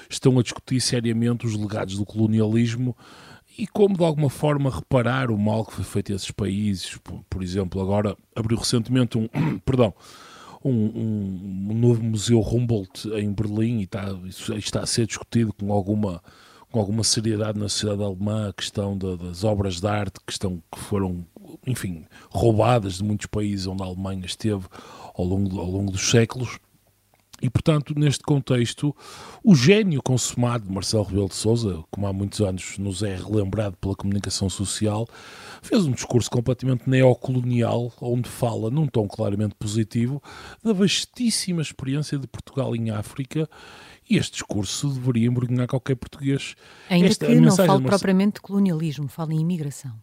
estão 0.10 0.38
a 0.38 0.44
discutir 0.44 0.80
seriamente 0.80 1.46
os 1.46 1.56
legados 1.56 1.98
do 1.98 2.06
colonialismo 2.06 2.96
e 3.58 3.66
como 3.68 3.98
de 3.98 4.04
alguma 4.04 4.30
forma 4.30 4.70
reparar 4.70 5.32
o 5.32 5.38
mal 5.38 5.66
que 5.66 5.74
foi 5.74 5.84
feito 5.84 6.12
a 6.12 6.16
esses 6.16 6.32
países. 6.32 6.98
Por, 6.98 7.24
por 7.30 7.44
exemplo, 7.44 7.82
agora 7.82 8.16
abriu 8.36 8.58
recentemente 8.58 9.18
um, 9.18 9.28
perdão, 9.66 9.94
um, 10.64 10.72
um, 10.72 11.68
um, 11.70 11.74
novo 11.74 12.04
museu 12.04 12.42
Humboldt 12.42 13.10
em 13.10 13.32
Berlim 13.34 13.80
e 13.80 13.84
está, 13.84 14.06
está 14.56 14.80
a 14.82 14.86
ser 14.86 15.08
discutido 15.08 15.52
com 15.54 15.74
alguma 15.74 16.22
com 16.72 16.80
alguma 16.80 17.04
seriedade 17.04 17.60
na 17.60 17.68
sociedade 17.68 18.04
alemã 18.04 18.50
a 18.50 18.54
questão 18.54 18.98
das 18.98 19.44
obras 19.44 19.80
de 19.80 19.88
arte 19.88 20.20
que, 20.26 20.32
estão, 20.32 20.64
que 20.72 20.80
foram, 20.80 21.26
enfim, 21.68 22.06
roubadas 22.30 22.96
de 22.96 23.04
muitos 23.04 23.28
países 23.28 23.68
onde 23.68 23.84
a 23.84 23.86
Alemanha 23.86 24.26
esteve 24.26 24.66
ao 25.14 25.26
longo, 25.26 25.60
ao 25.60 25.70
longo 25.70 25.92
dos 25.92 26.10
séculos. 26.10 26.60
E, 27.42 27.50
portanto, 27.50 27.96
neste 27.98 28.24
contexto, 28.24 28.96
o 29.44 29.56
gênio 29.56 30.00
consumado 30.04 30.66
de 30.66 30.72
Marcelo 30.72 31.04
Rebelo 31.04 31.28
de 31.28 31.34
Sousa, 31.34 31.84
como 31.90 32.06
há 32.06 32.14
muitos 32.14 32.40
anos 32.40 32.78
nos 32.78 33.02
é 33.02 33.16
relembrado 33.16 33.76
pela 33.78 33.96
comunicação 33.96 34.48
social, 34.48 35.08
fez 35.60 35.84
um 35.86 35.92
discurso 35.92 36.30
completamente 36.30 36.88
neocolonial, 36.88 37.92
onde 38.00 38.30
fala, 38.30 38.70
num 38.70 38.86
tom 38.86 39.08
claramente 39.08 39.56
positivo, 39.56 40.22
da 40.64 40.72
vastíssima 40.72 41.64
experiência 41.64 42.20
de 42.20 42.28
Portugal 42.28 42.76
em 42.76 42.92
África 42.92 43.50
e 44.12 44.18
este 44.18 44.34
discurso 44.34 44.90
deveria 44.90 45.28
embrulhar 45.28 45.68
qualquer 45.68 45.96
português. 45.96 46.54
Ainda 46.90 47.08
Esta, 47.08 47.28
que 47.28 47.36
não 47.36 47.56
fale 47.56 47.82
propriamente 47.82 48.36
de 48.36 48.42
colonialismo, 48.42 49.08
fale 49.08 49.36
em 49.36 49.40
imigração. 49.40 49.98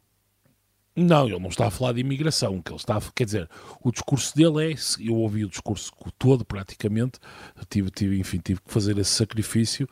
Não, 0.97 1.27
ele 1.27 1.39
não 1.39 1.49
está 1.49 1.67
a 1.67 1.71
falar 1.71 1.93
de 1.93 2.01
imigração, 2.01 2.61
que 2.61 2.73
ele 2.73 2.79
está 2.79 2.97
a, 2.97 3.01
quer 3.15 3.25
dizer, 3.25 3.49
o 3.85 3.93
discurso 3.93 4.35
dele 4.35 4.73
é, 4.73 4.77
eu 4.99 5.15
ouvi 5.15 5.45
o 5.45 5.49
discurso 5.49 5.93
todo 6.19 6.45
praticamente, 6.45 7.21
tive, 7.69 7.89
tive, 7.91 8.19
enfim, 8.19 8.39
tive 8.39 8.61
que 8.61 8.73
fazer 8.73 8.99
esse 8.99 9.11
sacrifício, 9.11 9.87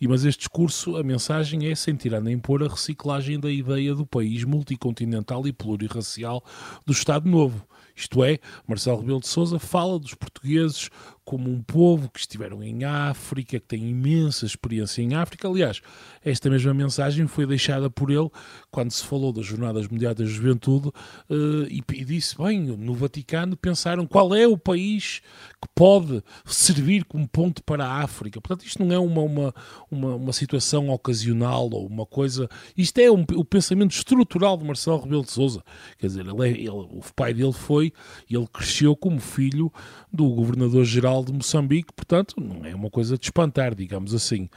e, 0.00 0.08
mas 0.08 0.24
este 0.24 0.40
discurso, 0.40 0.96
a 0.96 1.04
mensagem 1.04 1.70
é 1.70 1.74
sem 1.76 1.94
tirar 1.94 2.20
nem 2.20 2.38
pôr 2.38 2.64
a 2.64 2.68
reciclagem 2.68 3.38
da 3.38 3.50
ideia 3.50 3.94
do 3.94 4.04
país 4.04 4.42
multicontinental 4.42 5.46
e 5.46 5.52
plurirracial 5.52 6.42
do 6.84 6.92
Estado 6.92 7.28
Novo. 7.28 7.64
Isto 7.94 8.24
é, 8.24 8.38
Marcelo 8.66 9.00
Rebelo 9.00 9.20
de 9.20 9.28
Sousa 9.28 9.58
fala 9.58 9.98
dos 9.98 10.14
portugueses 10.14 10.88
como 11.28 11.50
um 11.50 11.60
povo 11.60 12.08
que 12.08 12.20
estiveram 12.20 12.62
em 12.62 12.84
África, 12.84 13.60
que 13.60 13.66
tem 13.66 13.90
imensa 13.90 14.46
experiência 14.46 15.02
em 15.02 15.14
África. 15.14 15.46
Aliás, 15.46 15.82
esta 16.24 16.48
mesma 16.48 16.72
mensagem 16.72 17.26
foi 17.26 17.44
deixada 17.44 17.90
por 17.90 18.10
ele 18.10 18.30
quando 18.70 18.90
se 18.90 19.04
falou 19.04 19.30
das 19.30 19.44
Jornadas 19.44 19.86
Mundiais 19.88 20.16
da 20.16 20.24
Juventude 20.24 20.88
uh, 20.88 21.64
e, 21.68 21.84
e, 21.92 22.04
disse: 22.06 22.34
bem, 22.38 22.62
no 22.62 22.94
Vaticano 22.94 23.58
pensaram 23.58 24.06
qual 24.06 24.34
é 24.34 24.48
o 24.48 24.56
país 24.56 25.20
que 25.60 25.68
pode 25.74 26.24
servir 26.46 27.04
como 27.04 27.28
ponto 27.28 27.62
para 27.62 27.84
a 27.84 28.02
África. 28.02 28.40
Portanto, 28.40 28.66
isto 28.66 28.82
não 28.82 28.94
é 28.94 28.98
uma, 28.98 29.20
uma, 29.20 29.54
uma, 29.90 30.14
uma 30.14 30.32
situação 30.32 30.88
ocasional 30.88 31.68
ou 31.70 31.86
uma 31.86 32.06
coisa. 32.06 32.48
Isto 32.74 33.00
é 33.00 33.10
um, 33.10 33.26
o 33.34 33.44
pensamento 33.44 33.90
estrutural 33.90 34.56
de 34.56 34.64
Marcelo 34.64 35.02
Rebelo 35.02 35.24
de 35.24 35.32
Souza. 35.32 35.62
Quer 35.98 36.06
dizer, 36.06 36.26
ele 36.26 36.48
é, 36.48 36.52
ele, 36.52 36.70
o 36.70 37.02
pai 37.14 37.34
dele 37.34 37.52
foi, 37.52 37.92
ele 38.30 38.46
cresceu 38.50 38.96
como 38.96 39.20
filho 39.20 39.70
do 40.10 40.26
governador-geral 40.30 41.17
de 41.24 41.32
Moçambique, 41.32 41.92
portanto, 41.92 42.34
não 42.38 42.64
é 42.64 42.74
uma 42.74 42.90
coisa 42.90 43.16
de 43.16 43.24
espantar, 43.24 43.74
digamos 43.74 44.14
assim. 44.14 44.48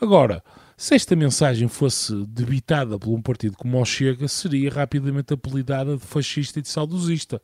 Agora, 0.00 0.42
se 0.76 0.94
esta 0.94 1.16
mensagem 1.16 1.66
fosse 1.66 2.14
debitada 2.26 2.98
por 2.98 3.12
um 3.12 3.20
partido 3.20 3.56
como 3.56 3.80
o 3.80 3.84
Chega, 3.84 4.28
seria 4.28 4.70
rapidamente 4.70 5.34
apelidada 5.34 5.96
de 5.96 6.04
fascista 6.04 6.60
e 6.60 6.62
de 6.62 6.68
saudosista. 6.68 7.42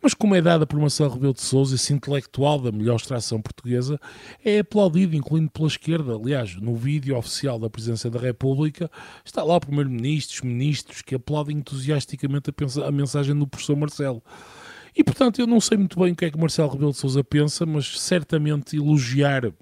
Mas 0.00 0.14
como 0.14 0.34
é 0.36 0.40
dada 0.40 0.64
por 0.64 0.78
Marcelo 0.78 1.12
Rebelo 1.12 1.34
de 1.34 1.42
Sousa, 1.42 1.74
esse 1.74 1.92
intelectual 1.92 2.60
da 2.60 2.70
melhor 2.70 2.96
extração 2.96 3.42
portuguesa, 3.42 3.98
é 4.44 4.60
aplaudido, 4.60 5.16
incluindo 5.16 5.50
pela 5.50 5.66
esquerda. 5.66 6.14
Aliás, 6.14 6.54
no 6.54 6.76
vídeo 6.76 7.16
oficial 7.16 7.58
da 7.58 7.68
Presidência 7.68 8.08
da 8.08 8.20
República, 8.20 8.88
está 9.24 9.42
lá 9.42 9.56
o 9.56 9.60
Primeiro-Ministro, 9.60 10.46
ministros 10.46 11.02
que 11.02 11.16
aplaudem 11.16 11.58
entusiasticamente 11.58 12.50
a, 12.50 12.86
a 12.86 12.92
mensagem 12.92 13.36
do 13.36 13.46
professor 13.46 13.76
Marcelo. 13.76 14.22
E 14.96 15.04
portanto, 15.04 15.40
eu 15.40 15.46
não 15.46 15.60
sei 15.60 15.78
muito 15.78 15.98
bem 15.98 16.12
o 16.12 16.16
que 16.16 16.24
é 16.24 16.30
que 16.30 16.38
Marcelo 16.38 16.70
Rebelo 16.70 16.92
de 16.92 16.98
Sousa 16.98 17.22
pensa, 17.22 17.64
mas 17.64 18.00
certamente 18.00 18.76
elogiar 18.76 19.52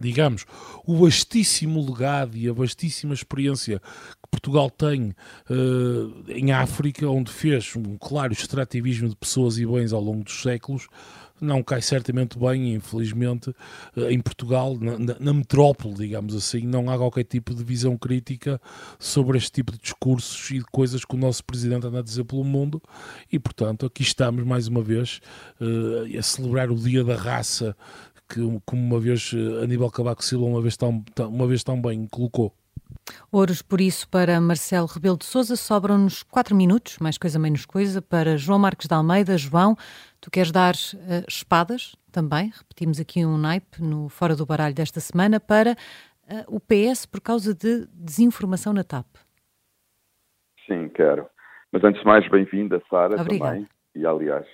digamos, 0.00 0.46
o 0.86 0.96
vastíssimo 0.96 1.84
legado 1.86 2.34
e 2.34 2.48
a 2.48 2.52
vastíssima 2.52 3.12
experiência 3.12 3.78
que 3.80 4.30
Portugal 4.30 4.70
tem 4.70 5.14
uh, 5.50 6.24
em 6.26 6.52
África, 6.52 7.06
onde 7.06 7.30
fez 7.30 7.76
um 7.76 7.98
claro 7.98 8.32
extrativismo 8.32 9.10
de 9.10 9.16
pessoas 9.16 9.58
e 9.58 9.66
bens 9.66 9.92
ao 9.92 10.00
longo 10.00 10.24
dos 10.24 10.40
séculos, 10.40 10.88
não 11.40 11.62
cai 11.62 11.80
certamente 11.80 12.38
bem, 12.38 12.74
infelizmente, 12.74 13.54
eh, 13.96 14.12
em 14.12 14.20
Portugal, 14.20 14.76
na, 14.78 14.98
na, 15.18 15.32
metrópole, 15.32 15.94
digamos 15.94 16.34
assim, 16.34 16.66
não 16.66 16.90
há 16.90 16.96
qualquer 16.96 17.24
tipo 17.24 17.54
de 17.54 17.64
visão 17.64 17.96
crítica 17.96 18.60
sobre 18.98 19.38
este 19.38 19.52
tipo 19.52 19.72
de 19.72 19.78
discursos 19.78 20.50
e 20.50 20.58
de 20.58 20.64
coisas 20.66 21.04
que 21.04 21.14
o 21.14 21.18
nosso 21.18 21.44
Presidente 21.44 21.86
anda 21.86 22.00
a 22.00 22.02
dizer 22.02 22.24
pelo 22.24 22.44
mundo 22.44 22.82
e, 23.32 23.38
portanto, 23.38 23.86
aqui 23.86 24.02
estamos 24.02 24.44
mais 24.44 24.68
uma 24.68 24.82
vez 24.82 25.20
uh, 25.60 26.18
a 26.18 26.22
celebrar 26.22 26.70
o 26.70 26.76
Dia 26.76 27.02
da 27.02 27.16
Raça 27.16 27.76
que, 28.28 28.40
como 28.64 28.82
uma 28.82 29.00
vez 29.00 29.32
uh, 29.32 29.62
Aníbal 29.62 29.90
Cavaco 29.90 30.24
Silva 30.24 30.46
uma 30.46 30.62
vez 30.62 30.76
tão, 30.76 31.04
uma 31.28 31.46
vez 31.46 31.64
tão 31.64 31.80
bem 31.80 32.06
colocou. 32.06 32.54
Ouros, 33.32 33.62
por 33.62 33.80
isso, 33.80 34.08
para 34.08 34.40
Marcelo 34.40 34.86
Rebelo 34.86 35.16
de 35.16 35.24
Souza, 35.24 35.56
sobram-nos 35.56 36.22
quatro 36.22 36.54
minutos, 36.54 36.98
mais 36.98 37.16
coisa 37.16 37.38
menos 37.38 37.64
coisa, 37.64 38.02
para 38.02 38.36
João 38.36 38.58
Marques 38.58 38.88
de 38.88 38.94
Almeida. 38.94 39.38
João, 39.38 39.76
tu 40.20 40.30
queres 40.30 40.50
dar 40.50 40.74
uh, 40.74 41.24
espadas 41.28 41.94
também? 42.10 42.52
Repetimos 42.56 42.98
aqui 43.00 43.24
um 43.24 43.38
naipe 43.38 43.82
no 43.82 44.08
Fora 44.08 44.34
do 44.34 44.44
Baralho 44.44 44.74
desta 44.74 45.00
semana 45.00 45.38
para 45.38 45.72
uh, 45.72 46.56
o 46.56 46.60
PS 46.60 47.06
por 47.06 47.20
causa 47.20 47.54
de 47.54 47.86
desinformação 47.94 48.72
na 48.72 48.82
TAP. 48.82 49.06
Sim, 50.66 50.88
quero. 50.88 51.26
Mas 51.72 51.84
antes 51.84 52.00
de 52.00 52.06
mais, 52.06 52.28
bem-vinda, 52.28 52.82
Sara, 52.90 53.16
também. 53.16 53.68
E, 53.94 54.04
aliás, 54.04 54.46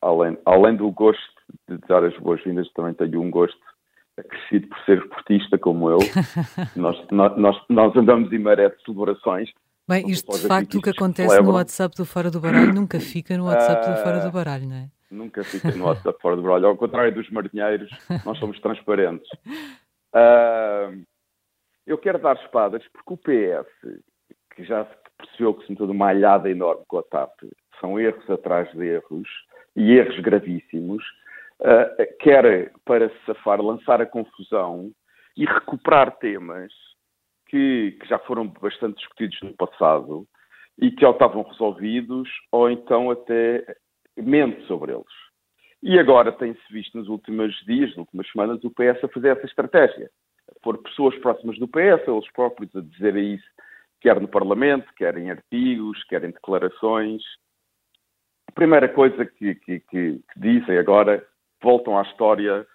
além, 0.00 0.38
além 0.44 0.76
do 0.76 0.90
gosto 0.90 1.22
de 1.68 1.76
dar 1.88 2.04
as 2.04 2.16
boas-vindas, 2.18 2.70
também 2.72 2.94
tenho 2.94 3.20
um 3.20 3.30
gosto 3.30 3.58
acrescido 4.18 4.68
por 4.68 4.78
ser 4.84 4.98
esportista 4.98 5.58
como 5.58 5.90
eu. 5.90 5.98
nós, 6.76 7.06
nós, 7.10 7.62
nós 7.68 7.96
andamos 7.96 8.32
em 8.32 8.38
maré 8.38 8.68
de 8.68 8.82
celebrações. 8.82 9.50
Bem, 9.86 10.08
isto 10.08 10.32
de 10.32 10.46
facto 10.46 10.78
o 10.78 10.82
que 10.82 10.90
acontece 10.90 11.40
no 11.42 11.52
WhatsApp 11.52 11.94
do 11.96 12.06
Fora 12.06 12.30
do 12.30 12.40
Baralho 12.40 12.72
nunca 12.72 12.98
fica 12.98 13.36
no 13.36 13.44
WhatsApp 13.44 13.90
do 13.90 13.96
Fora 14.02 14.20
do 14.20 14.28
ah, 14.28 14.30
Baralho, 14.30 14.66
não 14.66 14.76
é? 14.76 14.88
Nunca 15.10 15.44
fica 15.44 15.70
no 15.72 15.84
WhatsApp 15.84 16.18
Fora 16.22 16.36
do 16.36 16.42
Baralho. 16.42 16.68
Ao 16.68 16.76
contrário 16.76 17.14
dos 17.14 17.28
marinheiros, 17.30 17.90
nós 18.24 18.38
somos 18.38 18.58
transparentes. 18.60 19.28
Uh, 20.14 21.04
eu 21.86 21.98
quero 21.98 22.18
dar 22.18 22.36
espadas 22.36 22.82
porque 22.92 23.12
o 23.12 23.16
PS, 23.18 24.00
que 24.54 24.64
já 24.64 24.86
percebeu 25.18 25.54
que 25.54 25.66
se 25.66 25.72
meteu 25.72 25.86
uma 25.86 26.08
alhada 26.08 26.50
enorme 26.50 26.82
com 26.88 26.98
a 26.98 27.02
TAP, 27.02 27.32
são 27.80 28.00
erros 28.00 28.28
atrás 28.30 28.70
de 28.72 28.86
erros 28.86 29.28
e 29.76 29.92
erros 29.92 30.18
gravíssimos, 30.20 31.04
uh, 31.64 32.16
quer, 32.20 32.72
para 32.84 33.08
se 33.08 33.24
safar, 33.26 33.60
lançar 33.60 34.00
a 34.00 34.06
confusão 34.06 34.92
e 35.36 35.44
recuperar 35.44 36.16
temas 36.18 36.72
que, 37.46 37.96
que, 38.00 38.08
já 38.08 38.18
foram 38.20 38.46
bastante 38.46 38.96
discutidos 38.98 39.40
no 39.42 39.54
passado 39.54 40.26
e 40.78 40.90
que 40.90 41.04
ou 41.04 41.12
estavam 41.12 41.42
resolvidos 41.42 42.28
ou 42.52 42.70
então 42.70 43.10
até 43.10 43.64
mente 44.16 44.64
sobre 44.66 44.92
eles. 44.92 45.24
E 45.82 45.98
agora 45.98 46.32
tem-se 46.32 46.60
visto 46.70 46.96
nos 46.96 47.08
últimos 47.08 47.54
dias, 47.66 47.90
nas 47.90 47.98
últimas 47.98 48.30
semanas, 48.30 48.64
o 48.64 48.70
PS 48.70 49.04
a 49.04 49.08
fazer 49.08 49.36
essa 49.36 49.46
estratégia. 49.46 50.10
Pôr 50.62 50.78
pessoas 50.78 51.16
próximas 51.18 51.58
do 51.58 51.68
PS, 51.68 52.06
eles 52.06 52.30
próprios, 52.32 52.74
a 52.74 52.80
dizerem 52.80 53.34
isso, 53.34 53.46
quer 54.00 54.20
no 54.20 54.28
Parlamento, 54.28 54.86
quer 54.96 55.16
em 55.18 55.30
artigos, 55.30 56.02
quer 56.04 56.24
em 56.24 56.30
declarações. 56.30 57.22
A 58.48 58.52
primeira 58.52 58.88
coisa 58.88 59.26
que, 59.26 59.54
que, 59.56 59.80
que, 59.80 60.20
que 60.20 60.40
dizem 60.40 60.78
agora 60.78 61.24
voltam 61.64 61.98
à 61.98 62.02
história 62.02 62.66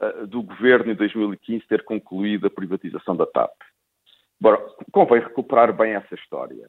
uh, 0.00 0.26
do 0.26 0.42
governo 0.42 0.92
em 0.92 0.94
2015 0.94 1.66
ter 1.66 1.82
concluído 1.84 2.46
a 2.46 2.50
privatização 2.50 3.16
da 3.16 3.26
TAP. 3.26 3.50
Bom, 4.40 4.54
convém 4.92 5.20
recuperar 5.20 5.72
bem 5.72 5.94
essa 5.94 6.14
história. 6.14 6.68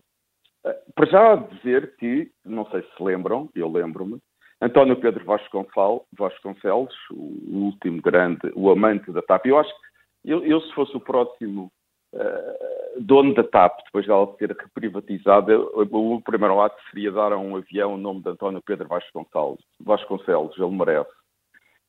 para 0.96 1.06
já 1.06 1.36
dizer 1.36 1.96
que, 1.98 2.32
não 2.46 2.66
sei 2.72 2.82
se 2.82 3.04
lembram, 3.04 3.50
eu 3.54 3.70
lembro-me, 3.70 4.20
António 4.62 4.96
Pedro 4.96 5.26
Vasconcelos, 5.26 6.96
o 7.12 7.66
último 7.66 8.02
grande, 8.02 8.52
o 8.56 8.70
amante 8.70 9.12
da 9.12 9.22
TAP, 9.22 9.48
eu 9.48 9.60
acho 9.60 9.70
que 9.70 9.86
eu, 10.32 10.44
eu 10.44 10.60
se 10.62 10.74
fosse 10.74 10.96
o 10.96 11.00
próximo 11.00 11.72
uh, 12.14 13.02
dono 13.02 13.34
da 13.34 13.44
TAP, 13.44 13.78
depois 13.86 14.08
dela 14.08 14.34
ser 14.38 14.52
reprivatizada, 14.52 15.60
o 15.60 16.22
primeiro 16.22 16.60
ato 16.62 16.82
seria 16.90 17.12
dar 17.12 17.32
a 17.32 17.38
um 17.38 17.56
avião 17.56 17.94
o 17.94 17.98
nome 17.98 18.22
de 18.22 18.30
António 18.30 18.62
Pedro 18.66 18.88
Vasconcelos. 18.88 19.62
Vasconcelos, 19.80 20.58
ele 20.58 20.72
merece. 20.72 21.12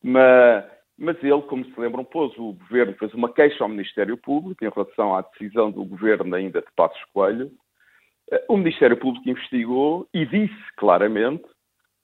Mas, 0.03 0.65
mas 0.99 1.23
ele, 1.23 1.43
como 1.43 1.65
se 1.65 1.81
lembram, 1.81 2.05
pôs 2.05 2.37
o 2.39 2.53
governo, 2.53 2.95
fez 2.95 3.13
uma 3.15 3.33
queixa 3.33 3.63
ao 3.63 3.69
Ministério 3.69 4.17
Público 4.17 4.65
em 4.65 4.71
relação 4.71 5.15
à 5.15 5.23
decisão 5.23 5.71
do 5.71 5.85
governo 5.85 6.35
ainda 6.35 6.61
de 6.61 6.69
Passos 6.75 7.03
Coelho. 7.13 7.51
Uh, 8.31 8.55
o 8.55 8.57
Ministério 8.57 8.97
Público 8.97 9.29
investigou 9.29 10.09
e 10.13 10.25
disse 10.27 10.73
claramente 10.77 11.45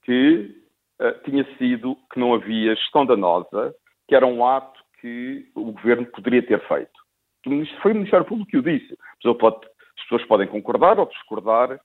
que 0.02 0.54
uh, 1.00 1.22
tinha 1.24 1.44
sido, 1.56 1.96
que 2.12 2.18
não 2.18 2.34
havia 2.34 2.74
gestão 2.74 3.06
danosa, 3.06 3.74
que 4.08 4.14
era 4.14 4.26
um 4.26 4.44
ato 4.44 4.80
que 5.00 5.50
o 5.54 5.72
governo 5.72 6.06
poderia 6.06 6.42
ter 6.42 6.60
feito. 6.68 7.02
Foi 7.82 7.92
o 7.92 7.96
Ministério 7.96 8.24
Público 8.24 8.50
que 8.50 8.58
o 8.58 8.62
disse. 8.62 8.96
As 9.24 10.02
pessoas 10.04 10.24
podem 10.28 10.46
concordar 10.46 10.98
ou 10.98 11.06
discordar 11.06 11.80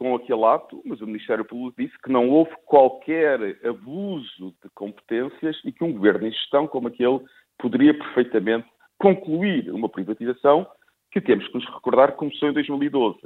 com 0.00 0.16
aquele 0.16 0.42
ato, 0.46 0.80
mas 0.82 1.02
o 1.02 1.06
Ministério 1.06 1.44
Público 1.44 1.78
disse 1.78 1.94
que 2.02 2.10
não 2.10 2.30
houve 2.30 2.50
qualquer 2.64 3.38
abuso 3.66 4.54
de 4.62 4.70
competências 4.74 5.60
e 5.62 5.70
que 5.70 5.84
um 5.84 5.92
governo 5.92 6.26
em 6.26 6.32
gestão 6.32 6.66
como 6.66 6.88
aquele 6.88 7.20
poderia 7.58 7.92
perfeitamente 7.92 8.66
concluir 8.98 9.70
uma 9.70 9.90
privatização 9.90 10.66
que 11.10 11.20
temos 11.20 11.46
que 11.48 11.54
nos 11.54 11.66
recordar 11.66 12.12
começou 12.12 12.48
em 12.48 12.52
2012. 12.54 13.18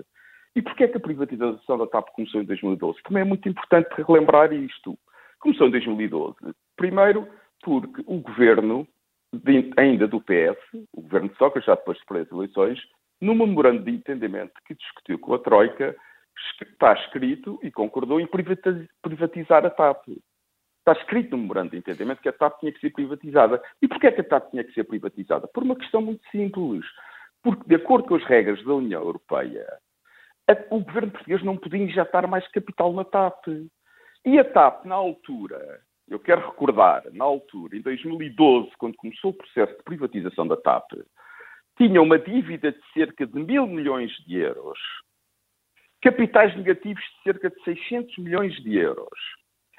E 0.57 0.63
porquê 0.63 0.83
é 0.83 0.89
que 0.89 0.97
a 0.97 1.01
privatização 1.01 1.79
da 1.79 1.87
TAP 1.87 2.09
começou 2.09 2.41
em 2.41 2.45
2012? 2.45 3.01
Também 3.05 3.21
é 3.21 3.25
muito 3.25 3.49
importante 3.49 3.95
relembrar 3.97 4.53
isto. 4.53 4.99
Começou 5.39 5.69
em 5.69 5.71
2012. 5.71 6.35
Primeiro, 6.77 7.29
porque 7.63 8.03
o 8.05 8.19
governo, 8.19 8.85
de, 9.33 9.71
ainda 9.77 10.09
do 10.09 10.21
PS, 10.21 10.59
o 10.93 11.03
governo 11.03 11.29
de 11.29 11.37
Sócrates, 11.37 11.67
já 11.67 11.77
depois 11.77 11.99
de 11.99 12.19
as 12.19 12.33
eleições, 12.33 12.81
no 13.21 13.33
memorando 13.33 13.85
de 13.85 13.93
entendimento 13.93 14.55
que 14.67 14.75
discutiu 14.75 15.21
com 15.21 15.35
a 15.35 15.39
Troika, 15.39 15.95
está 16.63 16.93
escrito 16.95 17.59
e 17.63 17.71
concordou 17.71 18.21
em 18.21 18.27
privatizar 18.27 19.65
a 19.65 19.71
TAP. 19.71 20.09
Está 20.79 20.93
escrito 21.01 21.31
no 21.31 21.39
memorando 21.39 21.71
de 21.71 21.79
entendimento 21.79 22.21
que 22.21 22.29
a 22.29 22.33
TAP 22.33 22.61
tinha 22.61 22.73
que 22.73 22.81
ser 22.81 22.91
privatizada. 22.91 23.63
E 23.81 23.89
porquê 23.89 24.09
é 24.09 24.13
que 24.13 24.21
a 24.21 24.25
TAP 24.25 24.51
tinha 24.51 24.65
que 24.65 24.73
ser 24.73 24.85
privatizada? 24.85 25.49
Por 25.49 25.63
uma 25.63 25.77
questão 25.77 26.03
muito 26.03 26.23
simples. 26.31 26.85
Porque, 27.43 27.63
de 27.67 27.75
acordo 27.75 28.09
com 28.09 28.17
as 28.17 28.25
regras 28.25 28.63
da 28.65 28.75
União 28.75 29.03
Europeia, 29.03 29.67
o 30.71 30.81
governo 30.81 31.13
português 31.13 31.43
não 31.43 31.57
podia 31.57 31.83
injetar 31.83 32.29
mais 32.29 32.47
capital 32.49 32.93
na 32.93 33.05
TAP. 33.05 33.47
E 34.25 34.39
a 34.39 34.45
TAP, 34.45 34.85
na 34.85 34.95
altura, 34.95 35.81
eu 36.09 36.19
quero 36.19 36.47
recordar, 36.47 37.03
na 37.13 37.25
altura, 37.25 37.77
em 37.77 37.81
2012, 37.81 38.71
quando 38.79 38.97
começou 38.97 39.31
o 39.31 39.35
processo 39.35 39.77
de 39.77 39.83
privatização 39.85 40.47
da 40.47 40.57
TAP, 40.57 40.91
tinha 41.77 42.01
uma 42.01 42.19
dívida 42.19 42.73
de 42.73 42.81
cerca 42.93 43.27
de 43.27 43.39
mil 43.39 43.67
milhões 43.67 44.13
de 44.27 44.37
euros, 44.37 44.79
capitais 46.05 46.55
negativos 46.55 47.03
de 47.03 47.23
cerca 47.23 47.49
de 47.49 47.65
600 47.65 48.19
milhões 48.19 48.55
de 48.63 48.77
euros. 48.77 49.19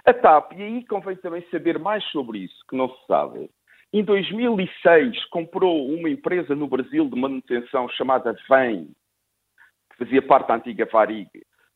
A 0.03 0.11
TAP, 0.11 0.53
e 0.53 0.63
aí 0.63 0.85
convém 0.85 1.15
também 1.17 1.45
saber 1.51 1.77
mais 1.77 2.03
sobre 2.05 2.39
isso, 2.39 2.55
que 2.67 2.75
não 2.75 2.89
se 2.89 3.05
sabe, 3.07 3.49
em 3.93 4.03
2006 4.03 5.23
comprou 5.25 5.87
uma 5.87 6.09
empresa 6.09 6.55
no 6.55 6.67
Brasil 6.67 7.07
de 7.07 7.19
manutenção 7.19 7.87
chamada 7.89 8.35
VEM, 8.49 8.87
que 9.91 9.97
fazia 10.03 10.21
parte 10.21 10.47
da 10.47 10.55
antiga 10.55 10.89
Varig, 10.91 11.29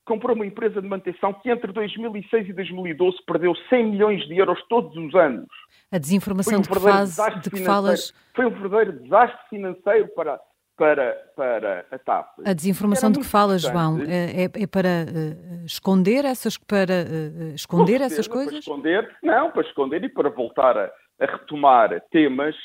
comprou 0.03 0.35
uma 0.35 0.45
empresa 0.45 0.81
de 0.81 0.87
manutenção 0.87 1.31
que 1.31 1.51
entre 1.51 1.71
2006 1.71 2.49
e 2.49 2.53
2012 2.53 3.17
perdeu 3.27 3.53
100 3.69 3.91
milhões 3.91 4.27
de 4.27 4.35
euros 4.35 4.59
todos 4.67 4.95
os 4.97 5.13
anos. 5.13 5.47
A 5.91 5.99
desinformação 5.99 6.57
um 6.57 6.61
de, 6.61 6.69
que 6.69 6.79
faz, 6.79 7.15
de 7.41 7.49
que 7.51 7.63
falas... 7.63 8.13
Foi 8.35 8.45
um 8.47 8.49
verdadeiro 8.49 9.03
desastre 9.03 9.49
financeiro 9.49 10.07
para, 10.15 10.39
para, 10.79 11.13
para 11.35 11.85
a 11.91 11.99
TAP. 11.99 12.39
A 12.45 12.53
desinformação 12.53 13.11
de 13.11 13.19
que 13.19 13.25
falas, 13.25 13.63
João, 13.63 13.99
é, 14.01 14.43
é, 14.43 14.63
é 14.63 14.67
para 14.67 15.05
uh, 15.05 15.65
esconder 15.65 16.23
essas, 16.23 16.57
para, 16.57 17.03
uh, 17.03 17.53
esconder 17.53 17.99
essas 17.99 18.29
coisas? 18.29 18.51
Para 18.51 18.59
esconder, 18.59 19.17
não, 19.21 19.51
para 19.51 19.61
esconder 19.63 20.01
e 20.05 20.09
para 20.09 20.29
voltar 20.29 20.77
a, 20.77 20.89
a 21.19 21.25
retomar 21.25 22.01
temas 22.09 22.55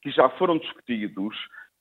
que 0.00 0.10
já 0.10 0.30
foram 0.30 0.56
discutidos, 0.56 1.36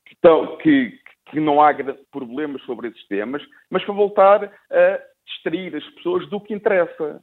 que, 0.05 0.13
estão, 0.13 0.57
que, 0.57 0.99
que 1.31 1.39
não 1.39 1.61
há 1.61 1.73
problemas 2.11 2.61
sobre 2.63 2.89
esses 2.89 3.07
temas, 3.07 3.41
mas 3.71 3.83
para 3.85 3.93
voltar 3.93 4.43
a 4.43 4.99
distrair 5.25 5.73
as 5.73 5.85
pessoas 5.95 6.27
do 6.29 6.41
que 6.41 6.53
interessa. 6.53 7.21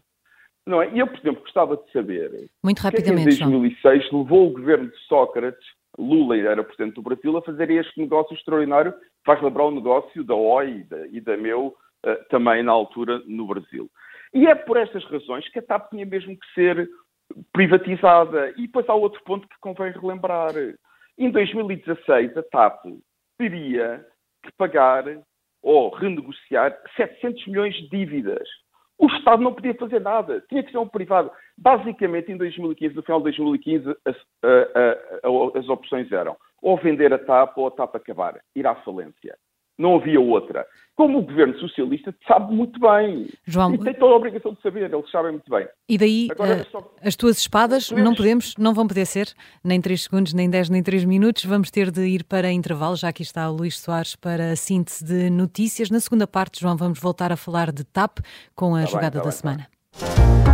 Não 0.66 0.80
é? 0.80 0.90
E 0.94 0.98
eu, 0.98 1.06
por 1.06 1.18
exemplo, 1.18 1.42
gostava 1.42 1.76
de 1.76 1.92
saber. 1.92 2.48
Muito 2.62 2.78
rapidamente. 2.78 3.28
Que 3.28 3.34
é 3.34 3.36
que 3.36 3.42
em 3.44 3.50
2006 3.50 4.08
João. 4.08 4.22
levou 4.22 4.48
o 4.48 4.52
governo 4.52 4.88
de 4.88 4.98
Sócrates, 5.06 5.66
Lula 5.98 6.36
era 6.36 6.64
presidente 6.64 6.94
do 6.94 7.02
Brasil, 7.02 7.36
a 7.36 7.42
fazer 7.42 7.70
este 7.70 8.00
negócio 8.00 8.34
extraordinário, 8.34 8.94
faz 9.24 9.40
lembrar 9.42 9.64
o 9.64 9.70
negócio 9.70 10.24
da 10.24 10.34
OI 10.34 10.78
e 10.78 10.84
da, 10.84 11.06
e 11.06 11.20
da 11.20 11.36
Meu, 11.36 11.68
uh, 11.68 12.28
também 12.28 12.62
na 12.62 12.72
altura 12.72 13.22
no 13.26 13.46
Brasil. 13.46 13.90
E 14.32 14.46
é 14.46 14.54
por 14.54 14.76
estas 14.76 15.04
razões 15.04 15.48
que 15.48 15.60
a 15.60 15.62
TAP 15.62 15.90
tinha 15.90 16.04
mesmo 16.04 16.36
que 16.36 16.54
ser 16.54 16.88
privatizada. 17.52 18.50
E 18.56 18.62
depois 18.62 18.88
há 18.88 18.94
outro 18.94 19.22
ponto 19.24 19.48
que 19.48 19.58
convém 19.60 19.92
relembrar. 19.92 20.52
Em 21.16 21.30
2016, 21.30 22.36
a 22.36 22.42
TAP 22.42 22.84
teria 23.38 24.04
que 24.42 24.52
pagar 24.52 25.04
ou 25.62 25.90
renegociar 25.90 26.76
700 26.96 27.46
milhões 27.46 27.74
de 27.74 27.88
dívidas. 27.88 28.46
O 28.98 29.06
Estado 29.06 29.42
não 29.42 29.52
podia 29.52 29.74
fazer 29.74 30.00
nada, 30.00 30.42
tinha 30.48 30.62
que 30.62 30.70
ser 30.70 30.78
um 30.78 30.88
privado. 30.88 31.30
Basicamente, 31.58 32.30
em 32.30 32.36
2015, 32.36 32.94
no 32.94 33.02
final 33.02 33.18
de 33.18 33.24
2015, 33.24 33.96
as, 34.04 34.16
as 35.56 35.68
opções 35.68 36.10
eram 36.12 36.36
ou 36.64 36.78
vender 36.78 37.12
a 37.12 37.18
TAP 37.18 37.58
ou 37.58 37.66
a 37.66 37.70
TAP 37.70 37.96
acabar, 37.96 38.40
ir 38.56 38.66
à 38.66 38.74
falência. 38.76 39.36
Não 39.78 39.96
havia 39.96 40.20
outra. 40.20 40.66
Como 40.96 41.18
o 41.18 41.22
governo 41.22 41.58
socialista 41.58 42.14
sabe 42.26 42.54
muito 42.54 42.78
bem. 42.78 43.28
João, 43.44 43.74
e 43.74 43.78
tem 43.78 43.94
toda 43.94 44.12
a 44.12 44.16
obrigação 44.16 44.52
de 44.52 44.62
saber, 44.62 44.84
eles 44.84 45.10
sabem 45.10 45.32
muito 45.32 45.50
bem. 45.50 45.66
E 45.88 45.98
daí, 45.98 46.28
Agora, 46.30 46.62
uh, 46.62 46.70
só... 46.70 46.94
as 47.02 47.16
tuas 47.16 47.38
espadas 47.38 47.88
podemos... 47.88 48.08
não 48.08 48.14
podemos, 48.14 48.54
não 48.56 48.74
vão 48.74 48.86
poder 48.86 49.04
ser, 49.04 49.34
nem 49.64 49.80
3 49.80 50.04
segundos, 50.04 50.32
nem 50.32 50.48
10, 50.48 50.70
nem 50.70 50.82
3 50.84 51.04
minutos. 51.04 51.44
Vamos 51.44 51.70
ter 51.72 51.90
de 51.90 52.06
ir 52.06 52.22
para 52.22 52.52
intervalo. 52.52 52.94
Já 52.94 53.08
aqui 53.08 53.22
está 53.22 53.50
o 53.50 53.56
Luís 53.56 53.76
Soares 53.76 54.14
para 54.14 54.52
a 54.52 54.56
síntese 54.56 55.04
de 55.04 55.30
notícias. 55.30 55.90
Na 55.90 55.98
segunda 55.98 56.28
parte, 56.28 56.60
João, 56.60 56.76
vamos 56.76 57.00
voltar 57.00 57.32
a 57.32 57.36
falar 57.36 57.72
de 57.72 57.84
TAP 57.84 58.18
com 58.54 58.76
a 58.76 58.82
tá 58.82 58.86
jogada 58.86 59.10
bem, 59.10 59.18
tá 59.18 59.18
da 59.18 59.30
bem, 59.30 59.32
semana. 59.32 59.68
Tá. 59.98 60.53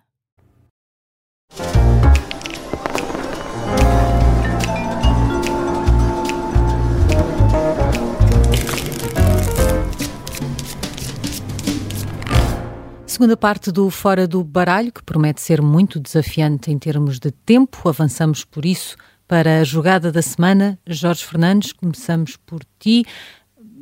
Segunda 13.21 13.37
parte 13.37 13.71
do 13.71 13.89
Fora 13.91 14.27
do 14.27 14.43
Baralho, 14.43 14.91
que 14.91 15.03
promete 15.03 15.41
ser 15.41 15.61
muito 15.61 15.99
desafiante 15.99 16.71
em 16.71 16.79
termos 16.79 17.19
de 17.19 17.29
tempo. 17.29 17.87
Avançamos 17.87 18.43
por 18.43 18.65
isso 18.65 18.95
para 19.27 19.59
a 19.59 19.63
jogada 19.63 20.11
da 20.11 20.21
semana. 20.21 20.79
Jorge 20.87 21.23
Fernandes, 21.23 21.71
começamos 21.71 22.35
por 22.35 22.61
ti 22.79 23.05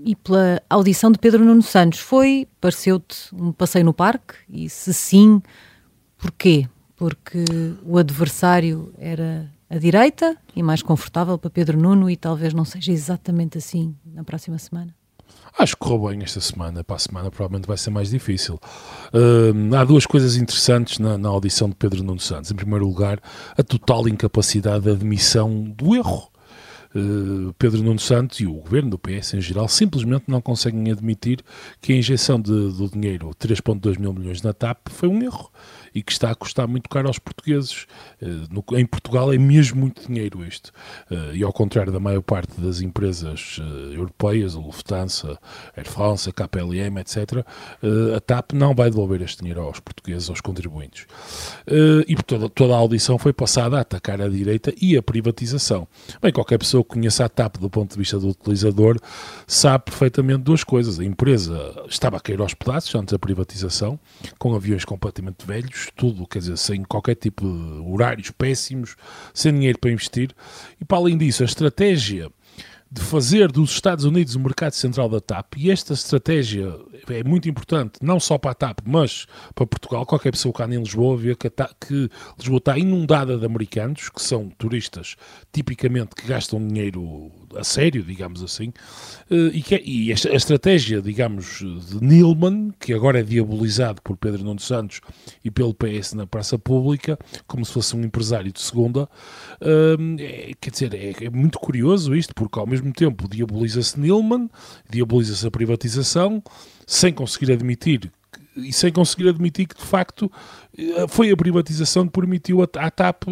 e 0.03 0.15
pela 0.15 0.62
audição 0.69 1.10
de 1.10 1.17
Pedro 1.17 1.45
Nuno 1.45 1.62
Santos. 1.62 1.99
Foi, 1.99 2.47
pareceu-te, 2.60 3.34
um 3.34 3.53
passeio 3.53 3.86
no 3.86 3.93
parque? 3.93 4.34
E 4.49 4.69
se 4.69 4.93
sim, 4.93 5.41
porquê? 6.17 6.67
Porque 7.00 7.46
o 7.86 7.98
adversário 7.98 8.94
era 8.98 9.50
a 9.70 9.78
direita 9.78 10.36
e 10.54 10.62
mais 10.62 10.84
confortável 10.84 11.38
para 11.38 11.50
Pedro 11.50 11.80
Nuno 11.80 12.10
e 12.10 12.18
talvez 12.18 12.54
não 12.54 12.66
seja 12.66 12.92
exatamente 12.92 13.58
assim 13.58 13.96
na 14.14 14.22
próxima 14.22 14.58
semana? 14.60 14.94
Acho 15.58 15.76
que 15.76 15.80
correu 15.80 16.10
bem 16.10 16.22
esta 16.24 16.42
semana. 16.42 16.84
Para 16.84 16.98
a 16.98 17.00
semana 17.00 17.32
provavelmente 17.32 17.68
vai 17.68 17.78
ser 17.78 17.90
mais 17.90 18.10
difícil. 18.10 18.60
Uh, 19.14 19.76
há 19.76 19.86
duas 19.86 20.06
coisas 20.06 20.36
interessantes 20.36 21.00
na, 21.00 21.18
na, 21.18 21.30
audição 21.30 21.70
de 21.70 21.76
Pedro 21.76 22.04
Nuno 22.04 22.20
Santos. 22.20 22.52
Em 22.52 22.56
primeiro 22.56 22.86
lugar, 22.86 23.22
a 23.58 23.64
total 23.64 24.06
incapacidade 24.10 24.84
de 24.84 24.92
admissão 24.92 25.64
do 25.64 25.96
erro. 25.96 26.30
Uh, 26.94 27.54
Pedro 27.58 27.82
Nuno 27.82 28.00
Santos 28.00 28.42
e 28.42 28.46
o 28.46 28.56
governo 28.56 28.90
do 28.90 29.00
PS 29.00 29.36
em 29.36 29.42
geral 29.42 29.70
simplesmente 29.70 30.26
não 30.28 30.42
conseguem 30.42 30.92
admitir 30.92 31.40
que 31.80 31.94
a 31.94 31.96
injeção 31.96 32.42
de, 32.42 32.52
do 32.52 32.90
dinheiro, 32.90 33.30
3,2 33.40 33.98
mil 33.98 34.12
milhões 34.12 34.42
na 34.42 34.52
TAP, 34.52 34.90
foi 34.90 35.08
um 35.08 35.22
erro 35.22 35.50
e 35.93 36.02
que 36.02 36.12
está 36.12 36.32
a 36.32 36.36
custar 36.36 36.67
muito 36.67 36.89
caro 36.89 37.08
aos 37.08 37.19
portugueses. 37.19 37.86
Eh, 38.21 38.25
no, 38.49 38.63
em 38.78 38.86
Portugal 38.86 39.34
é 39.34 39.38
mesmo 39.38 39.80
muito 39.80 40.08
dinheiro 40.08 40.43
isto. 40.45 40.71
Eh, 41.10 41.36
e 41.36 41.43
ao 41.43 41.54
contrário 41.54 41.91
da 41.91 41.99
maior 41.99 42.21
parte 42.21 42.60
das 42.60 42.82
empresas 42.82 43.60
eh, 43.60 43.95
europeias, 43.95 44.56
a 44.56 44.60
Lufthansa, 44.60 45.38
Air 45.75 45.88
France, 45.88 46.30
a 46.30 46.34
KPLM, 46.34 46.99
etc., 46.99 47.45
a 48.15 48.19
TAP 48.19 48.54
não 48.54 48.73
vai 48.73 48.89
devolver 48.89 49.21
este 49.21 49.39
dinheiro 49.39 49.62
aos 49.62 49.80
portugueses, 49.80 50.30
aos 50.30 50.41
contribuintes. 50.41 51.06
E 52.08 52.15
toda, 52.15 52.49
toda 52.49 52.73
a 52.73 52.78
audição 52.78 53.17
foi 53.17 53.34
passada 53.34 53.78
a 53.78 53.82
atacar 53.82 54.21
a 54.21 54.28
direita 54.28 54.73
e 54.82 54.97
a 54.97 55.02
privatização. 55.02 55.88
Bem, 56.21 56.32
qualquer 56.32 56.58
pessoa 56.58 56.84
que 56.84 56.89
conheça 56.89 57.25
a 57.25 57.30
TAP 57.30 57.58
do 57.58 57.69
ponto 57.69 57.91
de 57.93 57.97
vista 57.97 58.19
do 58.19 58.30
utilizador 58.30 58.97
sabe 59.47 59.86
perfeitamente 59.86 60.39
duas 60.39 60.63
coisas. 60.63 60.99
A 60.99 61.06
empresa 61.06 61.84
estava 61.88 62.17
a 62.17 62.19
cair 62.19 62.39
aos 62.39 62.54
pedaços 62.54 62.93
antes 62.95 63.12
da 63.12 63.19
privatização, 63.19 63.99
com 64.38 64.56
aviões 64.56 64.86
completamente 64.86 65.45
velhos, 65.45 65.79
tudo, 65.96 66.28
quer 66.28 66.39
dizer, 66.39 66.58
sem 66.58 66.84
qualquer 66.84 67.15
tipo 67.15 67.46
de 67.46 67.92
horários 67.92 68.32
péssimos, 68.32 68.96
sem 69.34 69.54
dinheiro 69.54 69.80
para 69.80 69.92
investir. 69.92 70.32
E 70.80 70.86
para 70.86 70.98
além 70.98 71.18
disso, 71.18 71.44
a 71.44 71.46
estratégia 71.46 72.32
de 72.92 73.02
fazer 73.02 73.52
dos 73.52 73.70
Estados 73.72 74.04
Unidos 74.04 74.34
o 74.34 74.39
mercado 74.39 74.72
central 74.72 75.08
da 75.08 75.22
TAP, 75.22 75.58
e 75.58 75.70
esta 75.70 75.94
estratégia 75.94 76.76
é 77.08 77.24
muito 77.24 77.48
importante, 77.48 78.00
não 78.02 78.20
só 78.20 78.38
para 78.38 78.52
a 78.52 78.56
TAP, 78.56 78.80
mas 78.84 79.28
para 79.54 79.68
Portugal. 79.68 80.06
Qualquer 80.08 80.32
pessoa 80.32 80.54
anda 80.62 80.74
em 80.74 80.80
Lisboa 80.80 81.15
vê 81.15 81.36
que, 81.36 81.50
TAP, 81.52 81.72
que 81.80 82.10
Lisboa 82.38 82.58
está 82.58 82.78
inundada 82.78 83.38
de 83.38 83.46
americanos, 83.46 84.10
que 84.10 84.22
são 84.22 84.50
turistas 84.58 85.15
tipicamente 85.54 86.15
que 86.15 86.28
gastam 86.28 86.65
dinheiro 86.65 87.32
a 87.56 87.64
sério, 87.64 88.04
digamos 88.04 88.44
assim, 88.44 88.74
eh, 89.30 89.52
e, 89.54 89.62
que, 89.62 89.76
é, 89.76 89.82
e 89.84 90.12
a, 90.12 90.16
a 90.16 90.36
estratégia, 90.36 91.02
digamos, 91.02 91.60
de 91.60 92.04
Nilman, 92.04 92.74
que 92.80 92.94
agora 92.94 93.20
é 93.20 93.24
diabolizado 93.24 94.02
por 94.02 94.18
Pedro 94.18 94.44
Nuno 94.44 94.60
Santos 94.60 95.02
e 95.44 95.52
pelo 95.52 95.74
PS 95.74 96.14
na 96.14 96.28
praça 96.28 96.58
pública, 96.58 97.18
como 97.48 97.66
se 97.66 97.74
fosse 97.74 97.96
um 97.96 98.04
empresário 98.04 98.52
de 98.52 98.62
segunda, 98.62 99.10
é, 99.62 100.54
quer 100.60 100.70
dizer, 100.72 100.94
é, 100.94 101.26
é 101.26 101.30
muito 101.30 101.60
curioso 101.60 102.16
isto, 102.16 102.34
porque 102.34 102.60
ao 102.60 102.68
mesmo 102.68 102.92
tempo 102.92 103.28
diaboliza-se 103.28 104.00
Nilman, 104.00 104.50
diaboliza-se 104.90 105.46
a 105.46 105.52
privatização, 105.52 106.44
sem 106.86 107.14
conseguir 107.14 107.52
admitir 107.52 108.12
e 108.56 108.74
sem 108.74 108.92
conseguir 108.92 109.30
admitir 109.30 109.68
que 109.68 109.76
de 109.76 109.86
facto 109.86 110.32
foi 111.08 111.32
a 111.32 111.38
privatização 111.38 112.06
que 112.06 112.13
permitiu 112.13 112.62
à 112.62 112.92
TAP, 112.92 113.24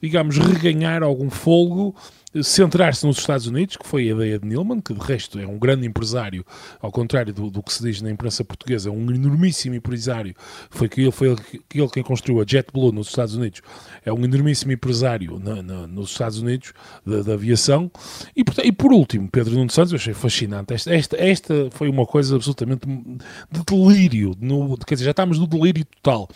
digamos, 0.00 0.38
reganhar 0.38 1.02
algum 1.02 1.30
folgo 1.30 1.94
centrar-se 2.42 3.06
nos 3.06 3.18
Estados 3.18 3.46
Unidos, 3.46 3.76
que 3.76 3.86
foi 3.86 4.08
a 4.08 4.14
ideia 4.14 4.38
de 4.38 4.46
Nilman, 4.46 4.80
que 4.80 4.92
de 4.92 5.00
resto 5.00 5.38
é 5.38 5.46
um 5.46 5.58
grande 5.58 5.86
empresário, 5.86 6.44
ao 6.80 6.90
contrário 6.90 7.32
do, 7.32 7.50
do 7.50 7.62
que 7.62 7.72
se 7.72 7.82
diz 7.82 8.02
na 8.02 8.10
imprensa 8.10 8.44
portuguesa, 8.44 8.88
é 8.88 8.92
um 8.92 9.10
enormíssimo 9.10 9.74
empresário, 9.74 10.34
foi 10.70 10.88
que 10.88 11.02
ele 11.02 11.10
foi 11.10 11.28
ele 11.28 11.88
quem 11.92 12.02
construiu 12.02 12.40
a 12.40 12.44
JetBlue 12.44 12.92
nos 12.92 13.08
Estados 13.08 13.36
Unidos, 13.36 13.60
é 14.04 14.12
um 14.12 14.24
enormíssimo 14.24 14.72
empresário 14.72 15.38
na, 15.38 15.62
na, 15.62 15.86
nos 15.86 16.10
Estados 16.10 16.38
Unidos 16.38 16.72
da, 17.06 17.22
da 17.22 17.34
aviação, 17.34 17.90
e, 18.36 18.42
e, 18.64 18.72
por 18.72 18.92
último, 18.92 19.28
Pedro 19.30 19.54
Nuno 19.54 19.70
Santos, 19.70 19.92
eu 19.92 19.96
achei 19.96 20.14
fascinante, 20.14 20.74
esta, 20.74 20.94
esta, 20.94 21.16
esta 21.16 21.68
foi 21.70 21.88
uma 21.88 22.06
coisa 22.06 22.34
absolutamente 22.34 22.86
de 22.86 23.64
delírio, 23.64 24.34
no, 24.40 24.76
quer 24.78 24.94
dizer, 24.94 25.04
já 25.04 25.10
estamos 25.12 25.38
no 25.38 25.46
delírio 25.46 25.84
total, 25.84 26.28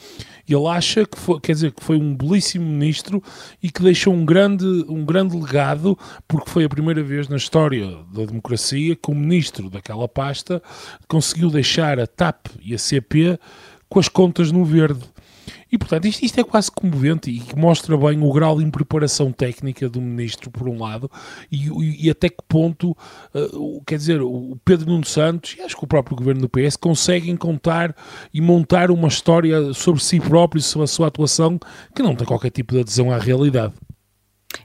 ele 0.59 0.69
acha 0.69 1.07
que 1.07 1.19
foi, 1.19 1.41
quer 1.41 1.53
dizer, 1.53 1.73
que 1.73 1.83
foi 1.83 1.97
um 1.97 2.15
belíssimo 2.15 2.65
ministro 2.65 3.23
e 3.63 3.71
que 3.71 3.83
deixou 3.83 4.13
um 4.13 4.25
grande, 4.25 4.65
um 4.89 5.05
grande 5.05 5.37
legado 5.37 5.99
porque 6.27 6.51
foi 6.51 6.65
a 6.65 6.69
primeira 6.69 7.03
vez 7.03 7.29
na 7.29 7.37
história 7.37 7.87
da 8.13 8.25
democracia 8.25 8.97
que 8.97 9.11
o 9.11 9.15
ministro 9.15 9.71
daquela 9.71 10.09
pasta 10.09 10.63
conseguiu 11.07 11.51
deixar 11.51 11.99
a 11.99 12.07
TAP 12.07 12.47
e 12.63 12.75
a 12.75 12.79
CP 12.79 13.39
com 13.89 13.99
as 13.99 14.09
contas 14.09 14.53
no 14.53 14.65
verde. 14.65 15.01
E, 15.71 15.79
portanto, 15.79 16.07
isto, 16.07 16.25
isto, 16.25 16.41
é 16.41 16.45
quase 16.45 16.71
comovente 16.71 17.31
e 17.31 17.59
mostra 17.59 17.97
bem 17.97 18.23
o 18.23 18.33
grau 18.33 18.59
de 18.59 18.65
impreparação 18.65 19.33
técnica 19.33 19.89
do 19.89 20.01
ministro, 20.01 20.51
por 20.51 20.69
um 20.69 20.81
lado, 20.81 21.11
e, 21.51 22.07
e, 22.07 22.11
até 22.11 22.29
que 22.29 22.43
ponto, 22.49 22.91
uh, 22.91 23.83
quer 23.87 23.97
dizer, 23.97 24.23
o 24.23 24.57
Pedro 24.65 24.87
Nuno 24.87 25.05
Santos 25.05 25.57
e 25.59 25.63
acho 25.63 25.77
que 25.77 25.85
o 25.85 25.89
próprio 25.89 26.17
governo 26.17 26.41
do 26.41 26.49
PS 26.49 26.77
conseguem 26.77 27.37
contar 27.37 27.95
e 28.33 28.41
montar 28.41 28.91
uma 28.91 29.09
história 29.09 29.73
sobre 29.73 30.03
si 30.03 30.21
próprio, 30.21 30.61
sobre 30.63 30.85
a 30.85 30.89
sua 30.89 31.09
atuação, 31.09 31.59
que 31.95 32.03
não 32.03 32.15
tem 32.15 32.27
qualquer 32.27 32.51
tipo 32.51 32.75
de 32.75 32.81
adesão 32.81 33.11
à 33.11 33.19
realidade. 33.19 33.75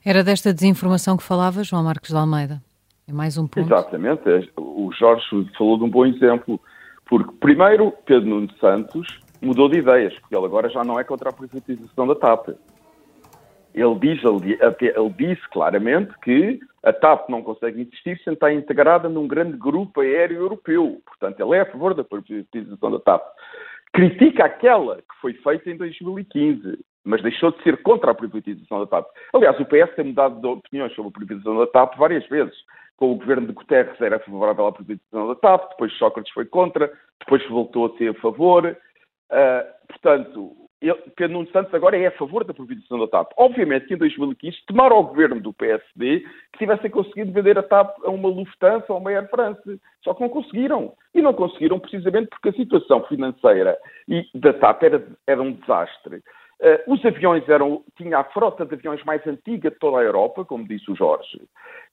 Era 0.05 0.23
desta 0.23 0.53
desinformação 0.53 1.17
que 1.17 1.23
falava, 1.23 1.63
João 1.63 1.83
Marcos 1.83 2.09
de 2.09 2.15
Almeida. 2.15 2.61
É 3.07 3.11
mais 3.11 3.37
um 3.37 3.47
ponto. 3.47 3.67
Exatamente. 3.67 4.21
É, 4.29 4.47
o 4.57 4.91
Jorge 4.97 5.25
falou 5.57 5.77
de 5.77 5.83
um 5.83 5.89
bom 5.89 6.05
exemplo. 6.05 6.59
Porque, 7.05 7.31
primeiro, 7.39 7.91
Pedro 8.05 8.29
Nuno 8.29 8.49
Santos 8.59 9.05
mudou 9.43 9.69
de 9.69 9.79
ideias, 9.79 10.13
porque 10.19 10.35
ele 10.35 10.45
agora 10.45 10.69
já 10.69 10.83
não 10.83 10.99
é 10.99 11.03
contra 11.03 11.29
a 11.29 11.33
privatização 11.33 12.07
da 12.07 12.15
TAP. 12.15 12.49
Ele, 13.73 13.95
diz, 13.99 14.23
ele, 14.23 14.57
ele 14.61 15.09
disse 15.17 15.49
claramente 15.49 16.13
que 16.23 16.59
a 16.83 16.93
TAP 16.93 17.29
não 17.29 17.41
consegue 17.41 17.81
existir 17.81 18.19
sem 18.23 18.33
estar 18.33 18.53
integrada 18.53 19.09
num 19.09 19.27
grande 19.27 19.57
grupo 19.57 20.01
aéreo 20.01 20.37
europeu. 20.37 21.01
Portanto, 21.05 21.39
ele 21.39 21.57
é 21.57 21.61
a 21.61 21.71
favor 21.71 21.93
da 21.93 22.03
privatização 22.03 22.91
da 22.91 22.99
TAP. 22.99 23.23
Critica 23.91 24.45
aquela 24.45 24.97
que 24.97 25.21
foi 25.21 25.33
feita 25.33 25.69
em 25.69 25.77
2015 25.77 26.79
mas 27.03 27.21
deixou 27.21 27.51
de 27.51 27.61
ser 27.63 27.81
contra 27.83 28.11
a 28.11 28.15
privatização 28.15 28.79
da 28.79 28.87
TAP. 28.87 29.07
Aliás, 29.33 29.59
o 29.59 29.65
PS 29.65 29.95
tem 29.95 30.05
mudado 30.05 30.39
de 30.39 30.47
opiniões 30.47 30.93
sobre 30.93 31.09
a 31.09 31.11
privatização 31.11 31.57
da 31.57 31.67
TAP 31.67 31.97
várias 31.97 32.25
vezes. 32.27 32.55
Com 32.95 33.11
o 33.11 33.15
governo 33.15 33.47
de 33.47 33.53
Guterres 33.53 33.99
era 33.99 34.19
favorável 34.19 34.67
à 34.67 34.71
privatização 34.71 35.27
da 35.27 35.35
TAP, 35.35 35.69
depois 35.71 35.93
Sócrates 35.97 36.31
foi 36.31 36.45
contra, 36.45 36.91
depois 37.19 37.45
voltou 37.49 37.87
a 37.87 37.97
ser 37.97 38.09
a 38.09 38.21
favor. 38.21 38.77
Uh, 39.33 39.87
portanto, 39.87 40.55
ele, 40.79 41.01
Pedro 41.15 41.37
Nuno 41.37 41.51
Santos 41.51 41.73
agora 41.73 41.97
é 41.97 42.07
a 42.07 42.11
favor 42.11 42.43
da 42.43 42.53
privatização 42.53 42.99
da 42.99 43.07
TAP. 43.07 43.31
Obviamente 43.37 43.87
que 43.87 43.93
em 43.93 43.97
2015 43.97 44.57
tomaram 44.67 44.97
ao 44.97 45.05
governo 45.05 45.39
do 45.39 45.53
PSD 45.53 46.19
que 46.51 46.59
tivessem 46.59 46.91
conseguido 46.91 47.31
vender 47.31 47.57
a 47.57 47.63
TAP 47.63 47.97
a 48.03 48.09
uma 48.09 48.29
Lufthansa 48.29 48.85
ou 48.89 48.97
a 48.97 48.99
uma 48.99 49.09
Air 49.09 49.29
France. 49.29 49.79
Só 50.03 50.13
que 50.13 50.21
não 50.21 50.29
conseguiram. 50.29 50.93
E 51.15 51.21
não 51.21 51.33
conseguiram 51.33 51.79
precisamente 51.79 52.27
porque 52.29 52.49
a 52.49 52.53
situação 52.53 53.01
financeira 53.05 53.77
da 54.35 54.53
TAP 54.53 54.83
era, 54.83 55.07
era 55.25 55.41
um 55.41 55.53
desastre. 55.53 56.17
Uh, 56.59 56.93
os 56.93 57.03
aviões 57.05 57.47
eram, 57.49 57.83
tinha 57.97 58.19
a 58.19 58.23
frota 58.25 58.65
de 58.65 58.75
aviões 58.75 59.03
mais 59.03 59.25
antiga 59.25 59.71
de 59.71 59.77
toda 59.79 59.99
a 59.99 60.03
Europa, 60.03 60.45
como 60.45 60.67
disse 60.67 60.89
o 60.91 60.95
Jorge. 60.95 61.41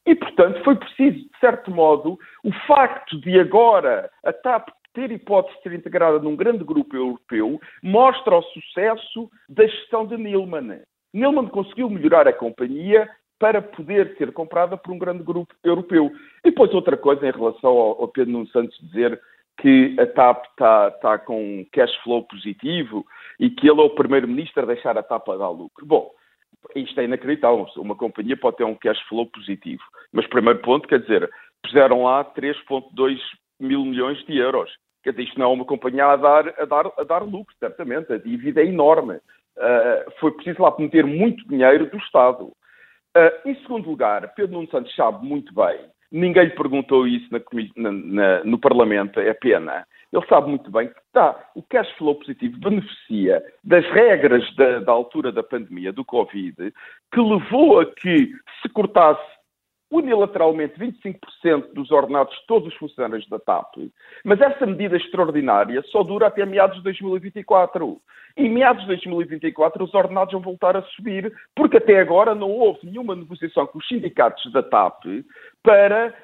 E, 0.06 0.14
portanto, 0.14 0.62
foi 0.64 0.76
preciso, 0.76 1.18
de 1.18 1.38
certo 1.40 1.70
modo, 1.70 2.18
o 2.44 2.52
facto 2.66 3.20
de 3.20 3.38
agora 3.38 4.10
a 4.24 4.32
TAP 4.32 4.68
ter 4.92 5.10
hipótese 5.10 5.56
de 5.56 5.62
ser 5.62 5.72
integrada 5.72 6.18
num 6.18 6.36
grande 6.36 6.64
grupo 6.64 6.96
europeu, 6.96 7.60
mostra 7.82 8.36
o 8.36 8.42
sucesso 8.42 9.30
da 9.48 9.66
gestão 9.66 10.06
de 10.06 10.16
Nilman. 10.16 10.80
Nilman 11.12 11.48
conseguiu 11.48 11.88
melhorar 11.90 12.26
a 12.28 12.32
companhia 12.32 13.08
para 13.38 13.62
poder 13.62 14.14
ser 14.18 14.32
comprada 14.32 14.76
por 14.76 14.92
um 14.92 14.98
grande 14.98 15.22
grupo 15.22 15.54
europeu. 15.64 16.12
E 16.44 16.50
depois 16.50 16.72
outra 16.74 16.96
coisa 16.96 17.26
em 17.26 17.30
relação 17.32 17.70
ao, 17.70 18.08
Pedro 18.08 18.32
Nuno 18.32 18.46
Santos 18.48 18.78
dizer 18.80 19.20
que 19.58 19.96
a 19.98 20.06
TAP 20.06 20.44
está 20.46 20.90
tá 20.90 21.18
com 21.18 21.66
cash 21.72 21.94
flow 22.02 22.22
positivo 22.24 23.04
e 23.38 23.50
que 23.50 23.68
ele 23.68 23.80
é 23.80 23.84
o 23.84 23.90
primeiro-ministro 23.90 24.62
a 24.62 24.66
deixar 24.66 24.96
a 24.96 25.02
TAP 25.02 25.28
a 25.30 25.36
dar 25.36 25.48
lucro. 25.48 25.86
Bom, 25.86 26.10
isto 26.74 27.00
é 27.00 27.04
inacreditável. 27.04 27.66
Uma 27.78 27.94
companhia 27.94 28.36
pode 28.36 28.58
ter 28.58 28.64
um 28.64 28.74
cash 28.74 29.00
flow 29.08 29.26
positivo. 29.26 29.82
Mas, 30.12 30.26
primeiro 30.26 30.60
ponto, 30.60 30.86
quer 30.86 31.00
dizer, 31.00 31.28
puseram 31.62 32.04
lá 32.04 32.24
3,2 32.24 33.18
mil 33.60 33.84
milhões 33.84 34.18
de 34.26 34.36
euros. 34.38 34.70
Quer 35.02 35.10
dizer, 35.10 35.24
isto 35.24 35.38
não 35.38 35.46
é 35.46 35.54
uma 35.54 35.64
companhia 35.64 36.06
a 36.06 36.16
dar, 36.16 36.48
a 36.58 36.64
dar, 36.64 36.86
a 36.98 37.04
dar 37.04 37.22
lucro, 37.22 37.54
certamente. 37.58 38.12
A 38.12 38.18
dívida 38.18 38.60
é 38.60 38.66
enorme. 38.66 39.14
Uh, 39.14 40.10
foi 40.18 40.32
preciso 40.32 40.62
lá 40.62 40.74
meter 40.78 41.04
muito 41.04 41.46
dinheiro 41.48 41.90
do 41.90 41.96
Estado. 41.98 42.44
Uh, 43.16 43.48
em 43.48 43.54
segundo 43.62 43.88
lugar, 43.88 44.32
Pedro 44.34 44.52
Nuno 44.52 44.70
Santos 44.70 44.94
sabe 44.94 45.26
muito 45.26 45.52
bem 45.54 45.80
Ninguém 46.12 46.46
lhe 46.46 46.50
perguntou 46.50 47.06
isso 47.06 47.28
na, 47.76 47.92
na, 47.92 48.44
no 48.44 48.58
Parlamento, 48.58 49.20
é 49.20 49.32
pena. 49.32 49.86
Ele 50.12 50.26
sabe 50.26 50.48
muito 50.48 50.68
bem 50.68 50.88
que 50.88 50.94
tá, 51.12 51.38
o 51.54 51.62
cash 51.62 51.88
flow 51.92 52.16
positivo 52.16 52.58
beneficia 52.58 53.40
das 53.62 53.86
regras 53.92 54.44
da, 54.56 54.80
da 54.80 54.90
altura 54.90 55.30
da 55.30 55.42
pandemia, 55.42 55.92
do 55.92 56.04
Covid, 56.04 56.56
que 57.12 57.20
levou 57.20 57.78
a 57.78 57.86
que 57.86 58.32
se 58.60 58.68
cortasse 58.70 59.22
unilateralmente 59.90 60.78
25% 60.78 61.72
dos 61.74 61.90
ordenados 61.90 62.34
de 62.38 62.46
todos 62.46 62.68
os 62.68 62.74
funcionários 62.78 63.28
da 63.28 63.38
TAP. 63.38 63.74
Mas 64.24 64.40
essa 64.40 64.64
medida 64.64 64.96
extraordinária 64.96 65.82
só 65.90 66.02
dura 66.02 66.28
até 66.28 66.46
meados 66.46 66.76
de 66.76 66.84
2024. 66.84 68.00
E 68.36 68.46
em 68.46 68.50
meados 68.50 68.82
de 68.82 68.88
2024 68.88 69.84
os 69.84 69.92
ordenados 69.92 70.32
vão 70.32 70.40
voltar 70.40 70.76
a 70.76 70.82
subir, 70.82 71.32
porque 71.56 71.78
até 71.78 71.98
agora 71.98 72.34
não 72.34 72.50
houve 72.50 72.86
nenhuma 72.86 73.16
negociação 73.16 73.66
com 73.66 73.78
os 73.78 73.88
sindicatos 73.88 74.50
da 74.52 74.62
TAP 74.62 75.04
para 75.62 76.14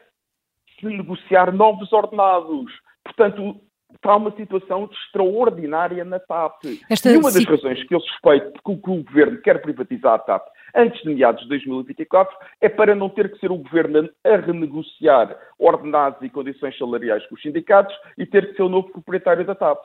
se 0.78 0.86
negociar 0.86 1.52
novos 1.52 1.92
ordenados. 1.92 2.72
Portanto, 3.02 3.60
está 3.94 4.14
uma 4.14 4.30
situação 4.36 4.88
extraordinária 4.92 6.04
na 6.04 6.20
TAP. 6.20 6.62
Esta... 6.88 7.10
E 7.10 7.16
uma 7.16 7.32
das 7.32 7.44
razões 7.44 7.82
que 7.84 7.94
eu 7.94 8.00
suspeito 8.00 8.52
que 8.62 8.70
o 8.70 8.76
governo 8.76 9.40
quer 9.40 9.60
privatizar 9.60 10.14
a 10.14 10.18
TAP 10.18 10.46
antes 10.74 11.02
de 11.02 11.14
meados 11.14 11.42
de 11.42 11.48
2024 11.48 12.36
é 12.60 12.68
para 12.68 12.94
não 12.94 13.08
ter 13.08 13.30
que 13.30 13.38
ser 13.38 13.50
o 13.50 13.56
governo 13.56 14.08
a 14.24 14.36
renegociar 14.36 15.36
ordenados 15.58 16.20
e 16.22 16.28
condições 16.28 16.76
salariais 16.76 17.26
com 17.26 17.34
os 17.34 17.42
sindicatos 17.42 17.94
e 18.18 18.26
ter 18.26 18.50
que 18.50 18.56
ser 18.56 18.62
o 18.62 18.68
novo 18.68 18.88
proprietário 18.90 19.44
da 19.44 19.54
TAP. 19.54 19.78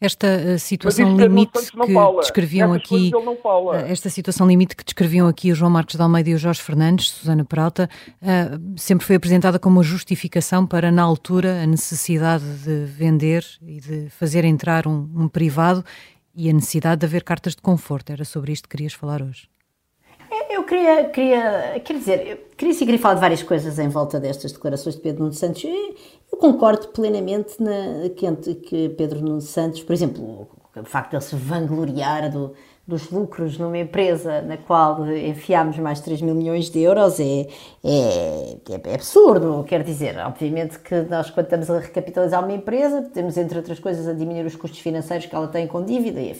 Esta 0.00 0.26
uh, 0.26 0.58
situação 0.58 1.16
limite 1.16 1.52
que 1.52 2.16
descreviam 2.20 2.72
aqui, 2.72 3.10
uh, 3.14 3.74
esta 3.88 4.08
situação 4.08 4.46
limite 4.46 4.74
que 4.74 4.84
descreviam 4.84 5.28
aqui 5.28 5.52
o 5.52 5.54
João 5.54 5.70
Marcos 5.70 5.96
de 5.96 6.02
Almeida 6.02 6.30
e 6.30 6.34
o 6.34 6.38
Jorge 6.38 6.62
Fernandes, 6.62 7.10
Susana 7.10 7.44
Peralta, 7.44 7.88
uh, 8.22 8.78
sempre 8.78 9.04
foi 9.04 9.16
apresentada 9.16 9.58
como 9.58 9.76
uma 9.76 9.82
justificação 9.82 10.66
para, 10.66 10.90
na 10.90 11.02
altura, 11.02 11.62
a 11.62 11.66
necessidade 11.66 12.44
de 12.64 12.86
vender 12.86 13.44
e 13.62 13.80
de 13.80 14.08
fazer 14.10 14.44
entrar 14.44 14.86
um, 14.86 15.10
um 15.14 15.28
privado 15.28 15.84
e 16.34 16.48
a 16.48 16.52
necessidade 16.52 17.00
de 17.00 17.06
haver 17.06 17.22
cartas 17.22 17.54
de 17.54 17.62
conforto. 17.62 18.12
Era 18.12 18.24
sobre 18.24 18.52
isto 18.52 18.68
que 18.68 18.76
querias 18.76 18.92
falar 18.92 19.22
hoje. 19.22 19.48
Eu 20.48 20.64
queria, 20.64 21.08
queria, 21.08 21.80
quer 21.84 21.92
dizer, 21.94 22.50
queria 22.56 22.74
seguir 22.74 22.98
falar 22.98 23.14
de 23.14 23.20
várias 23.20 23.42
coisas 23.42 23.78
em 23.78 23.88
volta 23.88 24.20
destas 24.20 24.52
declarações 24.52 24.94
de 24.94 25.00
Pedro 25.00 25.22
Nuno 25.22 25.32
Santos. 25.32 25.64
Eu 25.64 26.38
concordo 26.38 26.88
plenamente 26.88 27.60
na, 27.60 28.08
que, 28.10 28.54
que 28.56 28.88
Pedro 28.90 29.20
Nuno 29.20 29.40
Santos, 29.40 29.82
por 29.82 29.92
exemplo, 29.92 30.48
o 30.74 30.84
facto 30.84 31.10
de 31.10 31.16
ele 31.16 31.24
se 31.24 31.36
vangloriar 31.36 32.30
do, 32.30 32.54
dos 32.86 33.10
lucros 33.10 33.58
numa 33.58 33.78
empresa 33.78 34.40
na 34.42 34.56
qual 34.56 35.04
enfiámos 35.08 35.76
mais 35.78 36.00
3 36.00 36.22
mil 36.22 36.36
milhões 36.36 36.70
de 36.70 36.80
euros 36.80 37.18
é, 37.18 37.48
é, 37.82 38.56
é, 38.84 38.94
absurdo. 38.94 39.64
Quer 39.64 39.82
dizer, 39.82 40.16
obviamente 40.18 40.78
que 40.78 40.94
nós, 41.02 41.28
quando 41.30 41.46
estamos 41.46 41.68
a 41.68 41.80
recapitalizar 41.80 42.44
uma 42.44 42.52
empresa, 42.52 43.02
temos, 43.12 43.36
entre 43.36 43.58
outras 43.58 43.80
coisas, 43.80 44.06
a 44.06 44.12
diminuir 44.12 44.46
os 44.46 44.54
custos 44.54 44.78
financeiros 44.78 45.26
que 45.26 45.34
ela 45.34 45.48
tem 45.48 45.66
com 45.66 45.84
dívida. 45.84 46.20
E, 46.20 46.32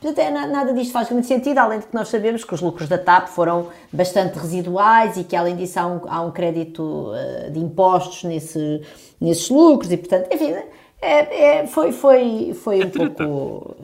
portanto, 0.00 0.18
é, 0.18 0.30
nada 0.30 0.72
disto 0.72 0.92
faz 0.92 1.10
muito 1.10 1.28
sentido, 1.28 1.58
além 1.58 1.78
de 1.78 1.86
que 1.86 1.94
nós 1.94 2.08
sabemos 2.08 2.42
que 2.42 2.52
os 2.52 2.60
lucros 2.60 2.88
da 2.88 2.98
TAP 2.98 3.28
foram 3.28 3.68
bastante 3.92 4.36
residuais 4.36 5.16
e 5.16 5.22
que, 5.22 5.36
além 5.36 5.54
disso, 5.54 5.78
há 5.78 5.86
um, 5.86 6.00
há 6.08 6.20
um 6.22 6.32
crédito 6.32 6.82
uh, 6.82 7.50
de 7.52 7.60
impostos 7.60 8.24
nesse, 8.24 8.82
nesses 9.20 9.48
lucros 9.48 9.92
e, 9.92 9.96
portanto, 9.96 10.28
enfim, 10.32 10.56
é, 11.00 11.58
é, 11.60 11.66
foi, 11.68 11.92
foi, 11.92 12.52
foi 12.54 12.84
um 12.84 12.90
pouco. 12.90 13.76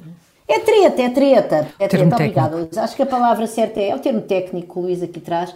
É 0.46 0.58
treta, 0.58 1.02
é 1.02 1.08
treta. 1.10 1.68
É 1.78 1.88
treta, 1.88 2.14
obrigado. 2.14 2.68
Acho 2.76 2.96
que 2.96 3.02
a 3.02 3.06
palavra 3.06 3.46
certa 3.46 3.80
é, 3.80 3.88
é 3.88 3.96
o 3.96 3.98
termo 3.98 4.20
técnico 4.20 4.74
que 4.74 4.78
o 4.78 4.82
Luís 4.82 5.02
aqui 5.02 5.20
traz. 5.20 5.54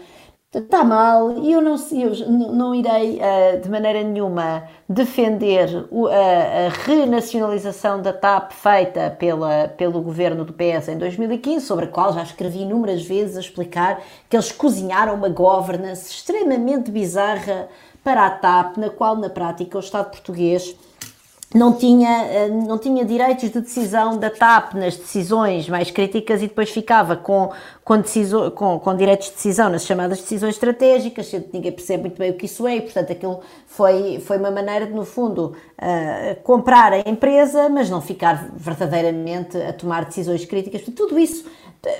Está 0.50 0.82
mal 0.82 1.30
e 1.44 1.52
eu 1.52 1.60
não, 1.60 1.76
eu 1.92 2.30
não 2.30 2.74
irei 2.74 3.20
uh, 3.20 3.60
de 3.60 3.68
maneira 3.68 4.02
nenhuma 4.02 4.62
defender 4.88 5.86
o, 5.90 6.06
a, 6.06 6.10
a, 6.10 6.68
renacionalização 6.86 8.00
da 8.00 8.14
TAP 8.14 8.52
feita 8.52 9.14
pela, 9.18 9.68
pelo 9.68 10.00
governo 10.00 10.46
do 10.46 10.54
PS 10.54 10.88
em 10.88 10.96
2015, 10.96 11.66
sobre 11.66 11.84
a 11.84 11.88
qual 11.88 12.14
já 12.14 12.22
escrevi 12.22 12.62
inúmeras 12.62 13.02
vezes 13.02 13.36
a 13.36 13.40
explicar 13.40 14.00
que 14.26 14.36
eles 14.36 14.50
cozinharam 14.50 15.16
uma 15.16 15.28
governance 15.28 16.10
extremamente 16.10 16.90
bizarra 16.90 17.68
para 18.02 18.24
a 18.24 18.30
TAP, 18.30 18.78
na 18.78 18.88
qual 18.88 19.16
na 19.16 19.28
prática 19.28 19.76
o 19.76 19.80
Estado 19.80 20.08
português 20.10 20.74
não 21.54 21.72
tinha, 21.72 22.24
eh, 22.24 22.48
não 22.48 22.76
tinha 22.76 23.04
direitos 23.04 23.50
de 23.50 23.60
decisão 23.60 24.18
da 24.18 24.28
TAP 24.28 24.74
nas 24.74 24.96
decisões 24.96 25.66
mais 25.66 25.90
críticas 25.90 26.42
e 26.42 26.46
depois 26.48 26.70
ficava 26.70 27.16
com, 27.16 27.50
com, 27.82 27.98
deciso, 27.98 28.50
com, 28.50 28.78
com 28.78 28.94
direitos 28.94 29.28
de 29.28 29.34
decisão 29.34 29.70
nas 29.70 29.86
chamadas 29.86 30.20
decisões 30.20 30.54
estratégicas, 30.56 31.32
ninguém 31.50 31.72
percebe 31.72 32.02
muito 32.02 32.18
bem 32.18 32.30
o 32.32 32.34
que 32.34 32.44
isso 32.44 32.66
é 32.66 32.76
e, 32.76 32.82
portanto, 32.82 33.12
aquilo 33.12 33.40
foi, 33.66 34.20
foi 34.20 34.36
uma 34.36 34.50
maneira 34.50 34.86
de, 34.86 34.92
no 34.92 35.06
fundo, 35.06 35.56
uh, 35.78 36.42
comprar 36.42 36.92
a 36.92 36.98
empresa, 36.98 37.70
mas 37.70 37.88
não 37.88 38.02
ficar 38.02 38.50
verdadeiramente 38.54 39.56
a 39.56 39.72
tomar 39.72 40.04
decisões 40.04 40.44
críticas. 40.44 40.82
Tudo 40.94 41.18
isso, 41.18 41.46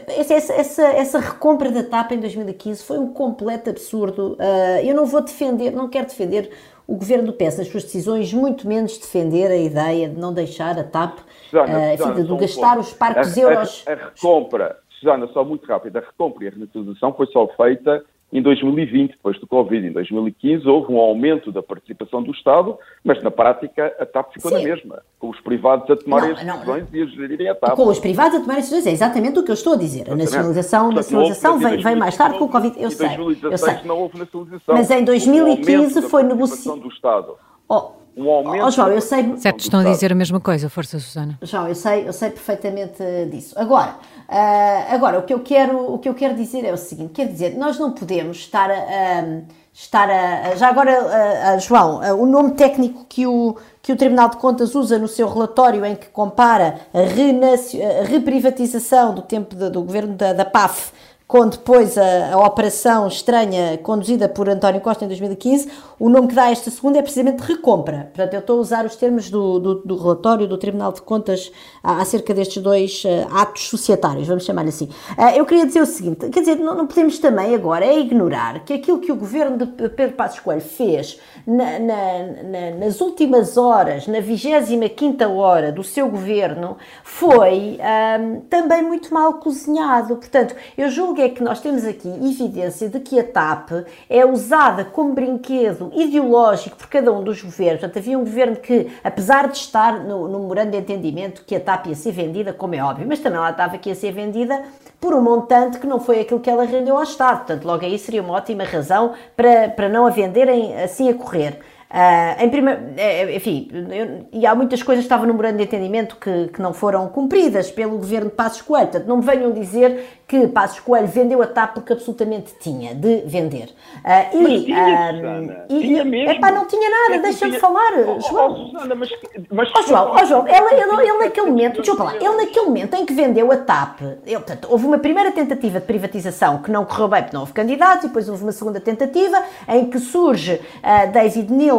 essa, 0.09 0.53
essa, 0.53 0.83
essa 0.83 1.19
recompra 1.19 1.71
da 1.71 1.83
TAP 1.83 2.13
em 2.13 2.21
2015 2.21 2.83
foi 2.83 2.99
um 2.99 3.15
completo 3.15 3.71
absurdo. 3.71 4.35
Uh, 4.35 4.85
eu 4.85 4.95
não 4.95 5.07
vou 5.07 5.23
defender, 5.23 5.71
não 5.71 5.89
quero 5.89 6.07
defender 6.07 6.51
o 6.89 6.97
governo 6.97 7.27
do 7.27 7.33
PS, 7.35 7.59
nas 7.59 7.69
suas 7.69 7.85
decisões, 7.85 8.33
muito 8.33 8.67
menos 8.67 8.97
defender 8.97 9.51
a 9.51 9.57
ideia 9.57 10.09
de 10.09 10.19
não 10.19 10.33
deixar 10.33 10.79
a 10.79 10.83
TAP, 10.83 11.19
Susana, 11.51 11.79
uh, 11.79 11.93
enfim, 11.93 12.23
de, 12.25 12.37
gastar 12.39 12.79
os 12.79 12.95
parcos 12.95 13.37
a, 13.37 13.41
euros. 13.41 13.85
A, 13.87 13.93
a 13.93 13.95
recompra, 13.95 14.79
Susana, 14.99 15.29
só 15.35 15.45
muito 15.45 15.67
rápido, 15.67 15.99
a 15.99 16.01
recompra 16.01 16.45
e 16.45 16.49
a 16.49 16.51
renacionalização 16.51 17.13
foi 17.13 17.27
só 17.27 17.47
feita 17.49 18.03
em 18.33 18.43
2020, 18.43 19.13
depois 19.13 19.39
do 19.41 19.47
Covid. 19.47 19.87
Em 19.87 19.93
2015 19.93 20.69
houve 20.69 20.93
um 20.93 20.99
aumento 20.99 21.51
da 21.51 21.63
participação 21.63 22.23
do 22.23 22.31
Estado, 22.31 22.77
mas 23.03 23.23
na 23.23 23.31
prática 23.31 23.95
a 23.99 24.05
TAP 24.05 24.35
ficou 24.35 24.51
Sim. 24.51 24.59
na 24.59 24.65
mesma, 24.65 25.03
com 25.19 25.31
os 25.31 25.41
privados 25.41 25.91
a 25.91 25.97
tomarem 25.97 26.33
as 26.33 26.45
decisões 26.45 26.87
e 26.93 27.03
a 27.03 27.07
gerirem 27.07 27.49
a 27.49 27.55
TAP. 27.55 27.75
Com 27.75 27.89
os 27.89 27.99
privados 27.99 28.37
a 28.37 28.41
tomarem 28.41 28.63
as 28.63 28.69
decisões, 28.69 28.87
é 28.87 28.93
exatamente 28.93 29.39
o 29.39 29.45
que 29.45 29.51
eu 29.51 29.55
estou 29.55 29.73
a 29.73 29.77
dizer. 29.77 30.11
A 30.11 30.15
nacionalização, 30.15 30.93
nacionalização 30.93 31.59
veio, 31.59 31.83
veio 31.83 31.97
mais 31.97 32.17
tarde 32.17 32.39
com 32.39 32.45
o 32.45 32.49
Covid, 32.49 32.75
eu 32.79 32.91
sei. 32.91 33.09
Em 33.09 33.17
2016 33.17 33.53
eu 33.53 33.59
sei. 33.59 33.89
não 33.89 33.99
houve 33.99 34.19
nacionalização. 34.19 34.75
Mas 34.75 34.91
em 34.91 35.05
2015 35.05 36.03
foi 36.03 36.23
negociado. 36.23 36.81
do 36.81 36.89
Estado. 36.89 37.35
Oh, 37.69 37.93
um 38.19 38.31
aumento. 38.31 38.65
Oh, 38.65 38.71
João, 38.71 38.89
eu 38.89 39.01
sei. 39.01 39.37
Certo, 39.37 39.61
estão 39.61 39.81
a 39.81 39.85
dizer 39.85 40.13
a 40.13 40.15
mesma 40.15 40.41
coisa, 40.41 40.69
força 40.69 40.99
Susana. 40.99 41.39
João, 41.43 41.69
eu 41.69 41.75
sei, 41.75 42.09
eu 42.09 42.13
sei 42.13 42.31
perfeitamente 42.31 43.03
disso. 43.31 43.55
Agora, 43.59 43.97
uh, 44.29 44.95
agora 44.95 45.19
o 45.19 45.23
que 45.23 45.33
eu 45.33 45.41
quero, 45.41 45.95
o 45.95 45.99
que 45.99 46.09
eu 46.09 46.15
quero 46.15 46.35
dizer 46.35 46.65
é 46.65 46.73
o 46.73 46.77
seguinte, 46.77 47.13
quer 47.13 47.29
dizer, 47.29 47.57
nós 47.57 47.79
não 47.79 47.93
podemos 47.93 48.39
estar 48.39 48.71
a, 48.71 49.25
estar 49.73 50.11
a, 50.11 50.57
já 50.57 50.69
agora, 50.69 51.57
uh, 51.57 51.61
João, 51.61 52.01
uh, 52.01 52.21
o 52.21 52.27
nome 52.27 52.53
técnico 52.53 53.07
que 53.09 53.27
o 53.27 53.57
que 53.89 53.93
o 53.95 53.97
Tribunal 53.97 54.29
de 54.29 54.37
Contas 54.37 54.75
usa 54.75 54.99
no 54.99 55.09
seu 55.09 55.27
relatório 55.27 55.83
em 55.83 55.97
que 55.97 56.09
compara 56.09 56.79
a, 56.93 56.99
a 56.99 58.05
reprivatização 58.05 59.15
do 59.15 59.23
tempo 59.23 59.57
de, 59.57 59.71
do 59.71 59.83
governo 59.83 60.15
da, 60.15 60.35
da 60.35 60.45
PAF 60.45 60.93
com 61.29 61.47
depois 61.47 61.99
a, 61.99 62.33
a, 62.33 62.47
operação 62.47 63.07
estranha 63.07 63.77
conduzida 63.83 64.31
por 64.31 64.49
António 64.49 64.81
Costa 64.81 65.05
em 65.05 65.09
2015, 65.09 65.69
o 65.99 66.09
nome 66.09 66.29
que 66.29 66.35
dá 66.35 66.45
a 66.45 66.51
esta 66.51 66.71
segunda 66.71 66.99
é 66.99 67.03
precisamente 67.03 67.41
recompra. 67.41 68.11
Portanto, 68.15 68.33
eu 68.33 68.41
estou 68.41 68.57
a 68.57 68.61
usar 68.63 68.87
os 68.87 68.97
termos 68.97 69.29
do, 69.29 69.59
do, 69.59 69.75
do 69.75 69.97
relatório 69.99 70.49
do 70.49 70.57
Tribunal 70.57 70.91
de 70.91 71.03
Contas 71.03 71.53
acerca 71.83 72.33
destes 72.33 72.63
dois 72.63 73.05
uh, 73.05 73.29
atos 73.31 73.69
societários, 73.69 74.27
vamos 74.27 74.47
chamar 74.47 74.65
assim. 74.67 74.87
Uh, 75.19 75.37
eu 75.37 75.45
queria 75.45 75.67
dizer 75.67 75.83
o 75.83 75.87
seguinte, 75.87 76.31
quer 76.31 76.41
dizer, 76.41 76.57
não, 76.57 76.75
não, 76.75 76.87
podemos 76.87 77.19
também 77.19 77.55
agora 77.55 77.85
é 77.85 77.99
ignorar 77.99 78.65
que 78.65 78.73
aquilo 78.73 78.99
que 78.99 79.13
o 79.13 79.17
governo 79.17 79.59
de 79.59 79.67
Pedro 79.91 80.17
Passos 80.17 80.41
Coelho 80.41 80.63
fez 80.63 81.21
na, 81.47 81.79
na, 81.79 82.19
na, 82.43 82.71
nas 82.87 83.03
últimas 83.03 83.59
horas, 83.59 84.07
na 84.07 84.21
25ª 84.21 85.29
hora 85.29 85.71
do 85.71 85.85
seu 85.85 86.09
governo, 86.09 86.79
foi 87.05 87.79
um, 88.19 88.41
também 88.49 88.83
muito 88.83 89.13
mal 89.13 89.35
cozinhado. 89.35 90.17
Portanto, 90.17 90.57
eu 90.77 90.89
julgo 90.89 91.18
é 91.21 91.29
que 91.29 91.43
nós 91.43 91.61
temos 91.61 91.85
aqui 91.85 92.09
evidência 92.09 92.89
de 92.89 93.01
que 93.01 93.19
a 93.19 93.25
TAP 93.25 93.71
é 94.09 94.25
usada 94.25 94.85
como 94.85 95.13
brinquedo 95.13 95.91
ideológico 95.95 96.77
por 96.77 96.89
cada 96.89 97.13
um 97.13 97.23
dos 97.23 97.43
governos. 97.43 97.81
Portanto, 97.81 97.99
havia 97.99 98.19
um 98.19 98.25
governo 98.25 98.57
que, 98.57 98.91
apesar 99.03 99.49
de 99.49 99.57
estar 99.57 100.05
no, 100.05 100.29
no 100.29 100.41
memorando 100.41 100.73
de 100.73 100.79
entendimento 100.79 101.45
que 101.45 101.55
a 101.55 101.61
TAP 101.61 101.87
ia 101.87 101.95
ser 101.95 102.13
vendida, 102.13 102.53
como 102.53 102.75
é 102.75 102.83
óbvio, 102.83 103.07
mas 103.07 103.21
também 103.21 103.39
lá 103.39 103.51
estava 103.51 103.79
que 103.79 103.89
ia 103.89 103.95
ser 103.95 104.13
vendida 104.13 104.63
por 105.01 105.15
um 105.15 105.23
montante 105.23 105.79
que 105.79 105.87
não 105.87 106.01
foi 106.01 106.21
aquilo 106.21 106.41
que 106.41 106.51
ela 106.51 106.65
rendeu 106.65 106.97
ao 106.97 107.03
Estado. 107.03 107.39
Portanto, 107.39 107.65
logo 107.65 107.85
aí 107.85 107.99
seria 107.99 108.23
uma 108.23 108.35
ótima 108.35 108.65
razão 108.65 109.13
para, 109.37 109.69
para 109.69 109.89
não 109.89 110.07
a 110.07 110.11
venderem 110.11 110.81
assim 110.81 111.09
a 111.09 111.15
correr. 111.15 111.59
Uh, 111.91 112.45
em 112.45 112.51
primeiro, 112.51 112.81
eh, 112.99 113.35
enfim, 113.35 113.67
eu, 113.73 114.27
e 114.31 114.47
há 114.47 114.55
muitas 114.55 114.83
coisas 114.83 115.03
que 115.03 115.07
estavam 115.07 115.27
no 115.27 115.33
memorando 115.33 115.57
de 115.57 115.63
entendimento 115.63 116.17
que, 116.17 116.49
que 116.49 116.61
não 116.61 116.75
foram 116.75 117.09
cumpridas 117.09 117.71
pelo 117.71 117.97
governo 117.97 118.29
de 118.29 118.37
Passos 118.37 118.61
Coelho. 118.61 118.89
Portanto, 118.89 119.09
não 119.09 119.17
me 119.17 119.23
venham 119.23 119.53
dizer 119.53 120.05
que 120.27 120.47
Passos 120.49 120.81
Coelho 120.81 121.07
vendeu 121.07 121.41
a 121.41 121.47
TAP 121.47 121.73
porque 121.73 121.95
absolutamente 121.95 122.53
tinha 122.61 122.95
de 122.95 123.23
vender. 123.25 123.71
Uh, 124.05 124.37
e, 124.37 124.65
tinha, 124.65 125.13
uh, 125.15 125.73
e, 125.73 125.81
tinha 125.81 126.05
mesmo. 126.05 126.31
Epá, 126.31 126.51
não 126.51 126.67
tinha 126.67 126.91
nada, 126.91 127.15
é 127.15 127.19
deixa-me 127.21 127.59
falar, 127.59 127.93
oh, 128.07 128.21
João. 128.21 128.53
Oh, 128.53 128.67
Susana, 128.67 128.95
mas, 128.95 129.09
mas, 129.51 129.71
oh, 129.75 129.83
João, 129.85 130.15
oh, 130.15 130.27
João 130.27 130.47
ele, 130.47 130.75
ele, 130.75 131.09
ele 131.09 131.19
naquele 131.19 131.47
momento, 131.47 131.77
deixa 131.77 131.93
eu 131.93 131.97
falar, 131.97 132.17
ele 132.17 132.37
naquele 132.37 132.67
momento 132.67 132.95
em 132.97 133.07
que 133.07 133.15
vendeu 133.15 133.51
a 133.51 133.57
TAP, 133.57 134.03
ele, 134.03 134.37
portanto, 134.37 134.69
houve 134.71 134.85
uma 134.85 134.99
primeira 134.99 135.33
tentativa 135.33 135.81
de 135.81 135.87
privatização 135.87 136.59
que 136.59 136.71
não 136.71 136.85
correu 136.85 137.09
bem 137.09 137.23
porque 137.23 137.35
não 137.35 137.41
houve 137.41 137.55
candidatos, 137.55 138.05
e 138.05 138.09
depois 138.09 138.29
houve 138.29 138.43
uma 138.43 138.53
segunda 138.53 138.79
tentativa 138.79 139.43
em 139.67 139.87
que 139.87 139.99
surge 139.99 140.61
uh, 140.83 141.11
David 141.11 141.51
Neilman 141.51 141.78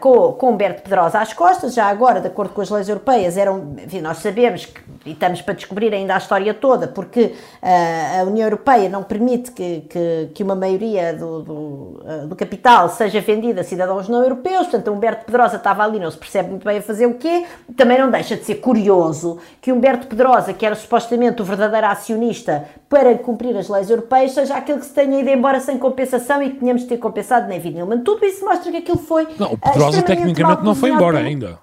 com, 0.00 0.32
com 0.32 0.50
Humberto 0.50 0.82
Pedrosa 0.82 1.18
às 1.20 1.32
costas, 1.32 1.74
já 1.74 1.86
agora, 1.86 2.20
de 2.20 2.26
acordo 2.28 2.52
com 2.52 2.60
as 2.60 2.70
leis 2.70 2.88
europeias, 2.88 3.36
eram, 3.36 3.74
enfim, 3.78 4.00
nós 4.00 4.18
sabemos 4.18 4.66
que, 4.66 4.80
e 5.08 5.12
estamos 5.12 5.42
para 5.42 5.54
descobrir 5.54 5.92
ainda 5.92 6.14
a 6.14 6.18
história 6.18 6.54
toda, 6.54 6.88
porque 6.88 7.34
a 7.62 8.22
União 8.24 8.46
Europeia 8.46 8.88
não 8.88 9.02
permite 9.02 9.50
que, 9.52 9.82
que, 9.90 10.30
que 10.34 10.42
uma 10.42 10.54
maioria 10.54 11.12
do, 11.12 11.42
do, 11.42 12.02
eh, 12.06 12.26
do, 12.26 12.36
capital 12.36 12.88
seja 12.88 13.20
vendida 13.20 13.60
a 13.60 13.64
cidadãos 13.64 14.08
não 14.08 14.22
europeus, 14.22 14.68
portanto 14.68 14.90
Humberto 14.90 15.26
Pedrosa 15.26 15.56
estava 15.56 15.82
ali, 15.84 15.98
não 15.98 16.10
se 16.10 16.16
percebe 16.16 16.50
muito 16.50 16.64
bem 16.64 16.78
a 16.78 16.82
fazer 16.82 17.06
o 17.06 17.14
quê, 17.14 17.44
também 17.76 17.98
não 17.98 18.10
deixa 18.10 18.36
de 18.36 18.44
ser 18.44 18.56
curioso 18.56 19.38
que 19.60 19.72
Humberto 19.72 20.06
Pedrosa, 20.06 20.52
que 20.52 20.64
era 20.64 20.74
supostamente 20.74 21.42
o 21.42 21.44
verdadeiro 21.44 21.86
acionista 21.86 22.64
para 22.88 23.16
cumprir 23.18 23.56
as 23.56 23.68
leis 23.68 23.90
europeias, 23.90 24.32
seja 24.32 24.56
aquele 24.56 24.78
que 24.78 24.86
se 24.86 24.94
tenha 24.94 25.20
ido 25.20 25.28
embora 25.28 25.60
sem 25.60 25.76
compensação 25.76 26.42
e 26.42 26.50
que 26.50 26.58
tínhamos 26.58 26.82
de 26.82 26.88
ter 26.88 26.98
compensado 26.98 27.48
nem 27.48 27.58
Nilman. 27.58 28.00
Tudo 28.00 28.24
isso 28.24 28.44
mostra 28.44 28.70
que 28.70 28.78
aquilo 28.78 28.98
foi 28.98 29.18
foi. 29.18 29.28
Não, 29.38 29.52
o 29.52 29.58
Pedrosa 29.58 30.02
tecnicamente 30.02 30.62
não 30.62 30.74
foi 30.74 30.90
embora 30.90 31.18
ainda. 31.18 31.58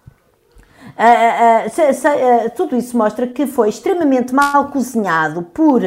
Uh, 0.98 1.68
uh, 1.68 1.70
se, 1.70 1.94
se, 1.94 2.08
uh, 2.08 2.50
tudo 2.56 2.74
isso 2.78 2.98
mostra 2.98 3.28
que 3.28 3.46
foi 3.46 3.68
extremamente 3.68 4.34
mal 4.34 4.70
cozinhado 4.70 5.42
por, 5.42 5.82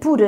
por 0.00 0.18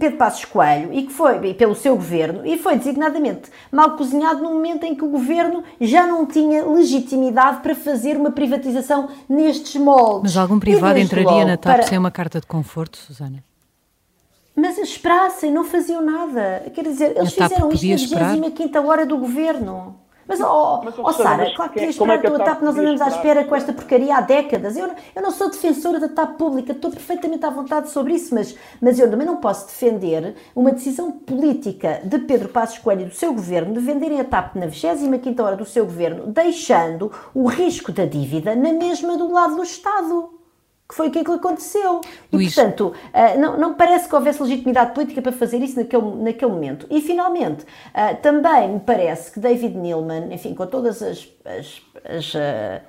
Pedro 0.00 0.18
Passos 0.18 0.44
Coelho 0.44 0.92
e 0.92 1.04
que 1.04 1.12
foi 1.12 1.50
e 1.50 1.54
pelo 1.54 1.76
seu 1.76 1.94
governo 1.94 2.44
e 2.44 2.58
foi 2.58 2.76
designadamente 2.76 3.50
mal 3.70 3.96
cozinhado 3.96 4.42
no 4.42 4.50
momento 4.50 4.84
em 4.84 4.96
que 4.96 5.04
o 5.04 5.08
governo 5.08 5.62
já 5.80 6.06
não 6.08 6.26
tinha 6.26 6.66
legitimidade 6.66 7.60
para 7.60 7.74
fazer 7.76 8.16
uma 8.16 8.32
privatização 8.32 9.08
nestes 9.28 9.80
moldes. 9.80 10.34
Mas 10.34 10.36
algum 10.36 10.58
privado 10.58 10.98
entraria 10.98 11.44
na 11.44 11.56
TAP 11.56 11.76
para... 11.76 11.82
sem 11.84 11.98
uma 11.98 12.10
carta 12.10 12.40
de 12.40 12.46
conforto, 12.48 12.98
Susana? 12.98 13.44
Mas 14.56 14.76
esperassem, 14.76 15.52
não 15.52 15.62
faziam 15.62 16.04
nada. 16.04 16.64
Quer 16.74 16.82
dizer, 16.82 17.16
eles 17.16 17.32
fizeram 17.32 17.70
isto 17.70 18.12
na 18.18 18.32
25 18.32 18.78
hora 18.80 19.06
do 19.06 19.16
governo. 19.16 20.07
Mas, 20.28 20.42
ó 20.42 20.82
oh, 20.84 21.02
oh, 21.02 21.12
Sara, 21.14 21.50
claro 21.56 21.72
que 21.72 21.78
queria 21.78 21.90
esperar 21.90 22.16
é 22.16 22.18
que 22.18 22.26
a 22.26 22.38
TAP, 22.38 22.60
nós 22.60 22.76
andamos 22.76 23.00
à 23.00 23.08
espera 23.08 23.44
com 23.44 23.56
esta 23.56 23.72
porcaria 23.72 24.14
há 24.14 24.20
décadas. 24.20 24.76
Eu, 24.76 24.90
eu 25.16 25.22
não 25.22 25.30
sou 25.30 25.50
defensora 25.50 25.98
da 25.98 26.08
TAP 26.08 26.36
pública, 26.36 26.72
estou 26.72 26.90
perfeitamente 26.90 27.46
à 27.46 27.50
vontade 27.50 27.88
sobre 27.88 28.12
isso, 28.12 28.34
mas, 28.34 28.54
mas 28.78 28.98
eu 28.98 29.10
também 29.10 29.26
não 29.26 29.36
posso 29.36 29.66
defender 29.66 30.36
uma 30.54 30.70
decisão 30.70 31.10
política 31.10 32.02
de 32.04 32.18
Pedro 32.18 32.50
Passos 32.50 32.78
Coelho 32.78 33.02
e 33.02 33.04
do 33.06 33.14
seu 33.14 33.32
governo 33.32 33.72
de 33.72 33.80
venderem 33.80 34.20
a 34.20 34.24
TAP 34.24 34.56
na 34.56 34.66
25 34.66 35.42
hora 35.42 35.56
do 35.56 35.64
seu 35.64 35.86
governo, 35.86 36.26
deixando 36.26 37.10
o 37.34 37.48
risco 37.48 37.90
da 37.90 38.04
dívida 38.04 38.54
na 38.54 38.72
mesma 38.72 39.16
do 39.16 39.32
lado 39.32 39.56
do 39.56 39.62
Estado 39.62 40.37
que 40.88 40.94
foi 40.94 41.08
aquilo 41.08 41.24
que 41.24 41.32
aconteceu. 41.32 42.00
E, 42.32 42.44
portanto, 42.44 42.94
uh, 42.94 43.38
não, 43.38 43.58
não 43.58 43.74
parece 43.74 44.08
que 44.08 44.14
houvesse 44.14 44.42
legitimidade 44.42 44.94
política 44.94 45.20
para 45.20 45.32
fazer 45.32 45.58
isso 45.58 45.78
naquele, 45.78 46.14
naquele 46.22 46.50
momento. 46.50 46.86
E, 46.88 47.02
finalmente, 47.02 47.64
uh, 47.64 48.16
também 48.22 48.72
me 48.72 48.80
parece 48.80 49.30
que 49.30 49.38
David 49.38 49.76
Neilman, 49.76 50.32
enfim, 50.32 50.54
com 50.54 50.66
todas 50.66 51.02
as, 51.02 51.28
as, 51.44 51.82
as 52.04 52.34
uh, 52.34 52.82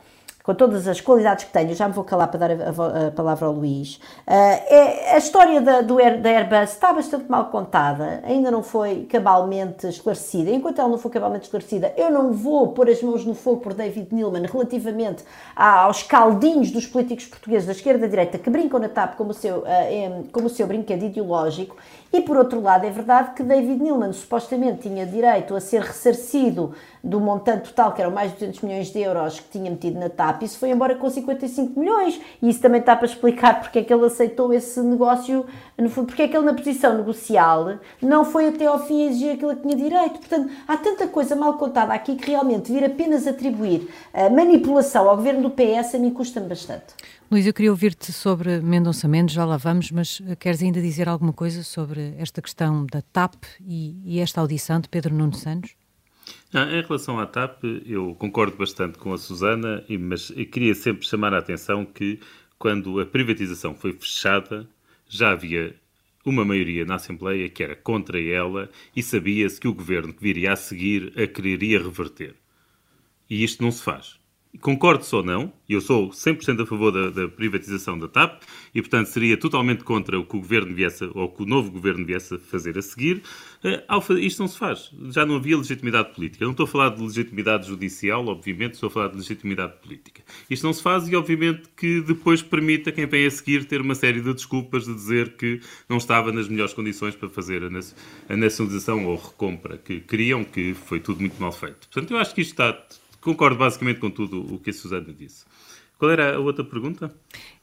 com 0.49 0.55
todas 0.55 0.88
as 0.88 0.99
qualidades 0.99 1.45
que 1.45 1.53
tenho, 1.53 1.75
já 1.75 1.88
me 1.88 1.93
vou 1.93 2.03
calar 2.03 2.27
para 2.27 2.39
dar 2.39 2.51
a, 2.51 2.55
a, 2.55 3.07
a 3.09 3.12
palavra 3.12 3.45
ao 3.45 3.53
Luís. 3.53 3.97
Uh, 4.27 4.31
é, 4.31 5.13
a 5.13 5.17
história 5.19 5.62
da, 5.62 5.81
do 5.81 5.99
Air, 5.99 6.19
da 6.19 6.29
Airbus 6.29 6.71
está 6.71 6.91
bastante 6.91 7.29
mal 7.29 7.51
contada, 7.51 8.19
ainda 8.25 8.49
não 8.49 8.63
foi 8.63 9.05
cabalmente 9.07 9.85
esclarecida. 9.85 10.49
Enquanto 10.49 10.79
ela 10.79 10.89
não 10.89 10.97
for 10.97 11.12
cabalmente 11.12 11.43
esclarecida, 11.43 11.93
eu 11.95 12.09
não 12.09 12.33
vou 12.33 12.69
pôr 12.69 12.89
as 12.89 12.99
mãos 13.03 13.23
no 13.27 13.35
fogo 13.35 13.62
por 13.62 13.75
David 13.75 14.07
Neilman 14.12 14.47
relativamente 14.51 15.23
aos 15.55 16.01
caldinhos 16.01 16.71
dos 16.71 16.88
políticos 16.88 17.27
portugueses 17.27 17.67
da 17.67 17.73
esquerda 17.73 17.99
e 17.99 18.01
da 18.01 18.07
direita 18.07 18.39
que 18.39 18.49
brincam 18.49 18.79
na 18.79 18.89
TAP 18.89 19.17
como 19.17 19.29
o 19.29 19.35
seu, 19.35 19.59
uh, 19.59 20.27
como 20.31 20.47
o 20.47 20.49
seu 20.49 20.65
brinquedo 20.65 21.05
ideológico. 21.05 21.77
E 22.12 22.22
por 22.22 22.38
outro 22.38 22.60
lado, 22.60 22.86
é 22.86 22.89
verdade 22.89 23.36
que 23.36 23.43
David 23.43 23.84
Neilman 23.84 24.12
supostamente 24.13 24.89
tinha 24.89 25.06
direito 25.06 25.56
a 25.56 25.60
ser 25.60 25.82
ressarcido 25.82 26.74
do 27.04 27.19
montante 27.19 27.69
total, 27.69 27.93
que 27.93 28.02
eram 28.02 28.12
mais 28.12 28.32
de 28.32 28.39
200 28.39 28.62
milhões 28.62 28.91
de 28.91 29.00
euros 29.00 29.39
que 29.39 29.50
tinha 29.50 29.69
metido 29.69 30.00
na 30.00 30.10
TAP, 30.10 30.41
isso 30.43 30.58
foi 30.58 30.72
embora 30.72 30.95
com 30.95 31.08
55 31.08 31.80
milhões. 31.80 32.19
E 32.41 32.50
isso 32.50 32.60
também 32.60 32.80
está 32.80 32.95
para 32.95 33.06
explicar 33.06 33.62
porque 33.62 33.80
é 33.80 33.84
que 33.84 33.93
ele 33.93 34.06
aceitou 34.06 34.52
esse 34.52 34.80
negócio, 34.82 35.45
no 35.78 35.89
fundo, 35.89 36.08
porque 36.08 36.24
é 36.24 36.28
que 36.28 36.36
ele 36.36 36.45
na 36.45 36.54
posição 36.54 36.98
negocial 36.98 37.78
não 38.02 38.26
foi 38.26 38.48
até 38.48 38.65
ao 38.65 38.80
fim 38.80 39.08
exigir 39.08 39.34
aquilo 39.34 39.56
que 39.56 39.62
tinha 39.62 39.76
direito. 39.76 40.19
Portanto, 40.19 40.52
há 40.67 40.78
tanta 40.78 41.08
coisa 41.08 41.36
mal 41.36 41.54
contada 41.54 41.93
aqui 41.93 42.15
que 42.15 42.32
realmente 42.32 42.72
vir 42.72 42.84
apenas 42.84 43.28
atribuir 43.28 43.88
a 44.13 44.30
manipulação 44.32 45.08
ao 45.08 45.15
governo 45.15 45.43
do 45.43 45.52
PS 45.52 45.93
a 45.93 46.00
mim 46.00 46.10
custa-me 46.10 46.48
bastante. 46.48 46.95
Luís, 47.32 47.46
eu 47.46 47.54
queria 47.54 47.70
ouvir-te 47.70 48.12
sobre 48.12 48.60
Mendonça 48.60 49.08
Mendes, 49.08 49.36
já 49.36 49.46
lá 49.46 49.56
vamos, 49.56 49.92
mas 49.92 50.20
eh, 50.26 50.36
queres 50.36 50.63
ainda 50.63 50.82
dizer 50.82 51.08
alguma 51.08 51.32
coisa 51.32 51.62
sobre 51.62 52.15
esta 52.18 52.42
questão 52.42 52.88
da 52.88 53.04
TAP 53.04 53.36
e, 53.62 54.02
e 54.04 54.20
esta 54.20 54.42
audição 54.42 54.80
de 54.80 54.89
Pedro 54.89 55.13
Nuno 55.13 55.36
Santos? 55.36 55.76
Ah, 56.52 56.63
em 56.63 56.82
relação 56.82 57.20
à 57.20 57.28
TAP, 57.28 57.63
eu 57.86 58.15
concordo 58.15 58.58
bastante 58.58 58.98
com 58.98 59.13
a 59.13 59.18
Susana, 59.20 59.86
mas 60.00 60.32
queria 60.52 60.74
sempre 60.74 61.06
chamar 61.06 61.32
a 61.36 61.38
atenção 61.38 61.86
que 61.86 62.20
quando 62.58 63.00
a 63.00 63.06
privatização 63.06 63.76
foi 63.76 63.94
fechada, 63.94 64.68
já 65.08 65.30
havia 65.30 65.76
uma 66.26 66.44
maioria 66.44 66.84
na 66.84 66.96
Assembleia 66.96 67.48
que 67.48 67.62
era 67.62 67.76
contra 67.76 68.20
ela 68.20 68.72
e 68.96 69.04
sabia-se 69.04 69.60
que 69.60 69.68
o 69.68 69.74
governo 69.76 70.15
que 70.15 70.24
viria 70.24 70.54
a 70.54 70.56
seguir 70.56 71.13
a 71.15 71.28
quereria 71.28 71.78
reverter. 71.78 72.34
E 73.30 73.44
isto 73.44 73.62
não 73.62 73.70
se 73.70 73.84
faz 73.84 74.20
concordo 74.57 75.05
ou 75.12 75.23
não, 75.23 75.53
eu 75.69 75.79
sou 75.79 76.09
100% 76.09 76.63
a 76.63 76.65
favor 76.65 76.91
da, 76.91 77.09
da, 77.12 77.27
privatização 77.27 77.97
da 77.97 78.07
TAP 78.07 78.41
e, 78.73 78.81
portanto, 78.81 79.05
seria 79.05 79.38
totalmente 79.38 79.83
contra 79.83 80.19
o 80.19 80.25
que 80.25 80.35
o 80.35 80.39
governo 80.39 80.73
viesse, 80.73 81.07
ou 81.13 81.29
que 81.29 81.43
o 81.43 81.45
novo 81.45 81.69
governo 81.69 82.03
viesse 82.03 82.35
a 82.35 82.39
fazer 82.39 82.77
a 82.77 82.81
seguir. 82.81 83.21
Uh, 83.63 84.13
isto 84.17 84.39
não 84.39 84.47
se 84.47 84.57
faz. 84.57 84.91
Já 85.12 85.25
não 85.25 85.35
havia 85.35 85.55
legitimidade 85.55 86.15
política. 86.15 86.43
Não 86.43 86.51
estou 86.51 86.63
a 86.63 86.67
falar 86.67 86.89
de 86.89 87.01
legitimidade 87.01 87.67
judicial, 87.67 88.25
obviamente, 88.27 88.73
estou 88.73 88.88
a 88.88 88.89
falar 88.89 89.07
de 89.09 89.17
legitimidade 89.17 89.73
política. 89.81 90.23
Isto 90.49 90.65
não 90.65 90.73
se 90.73 90.81
faz 90.81 91.07
e, 91.07 91.15
obviamente, 91.15 91.69
que 91.77 92.01
depois 92.01 92.41
permita 92.41 92.91
quem 92.91 93.05
vem 93.05 93.27
a 93.27 93.31
seguir 93.31 93.65
ter 93.65 93.81
uma 93.81 93.95
série 93.95 94.21
de 94.21 94.33
desculpas 94.33 94.85
de 94.85 94.93
dizer 94.95 95.35
que 95.38 95.62
não 95.88 95.97
estava 95.97 96.31
nas 96.31 96.47
melhores 96.47 96.73
condições 96.73 97.15
para 97.15 97.29
fazer 97.29 97.63
a, 97.63 98.35
nacionalização 98.35 99.05
ou 99.05 99.15
recompra 99.15 99.77
que 99.77 99.99
queriam, 99.99 100.43
que 100.43 100.73
foi 100.73 100.99
tudo 100.99 101.19
muito 101.19 101.39
mal 101.39 101.51
feito. 101.51 101.88
Portanto, 101.91 102.12
eu 102.12 102.17
acho 102.17 102.33
que 102.33 102.41
isto 102.41 102.51
está 102.51 102.75
concordo 103.21 103.58
basicamente 103.58 103.99
com 103.99 104.10
tudo 104.10 104.41
o 104.53 104.60
que 104.60 104.69
a 104.69 104.73
Susana 104.73 105.13
disse. 105.13 105.45
Qual 105.99 106.10
era 106.10 106.38
a 106.38 106.39
outra 106.39 106.63
pergunta? 106.63 107.13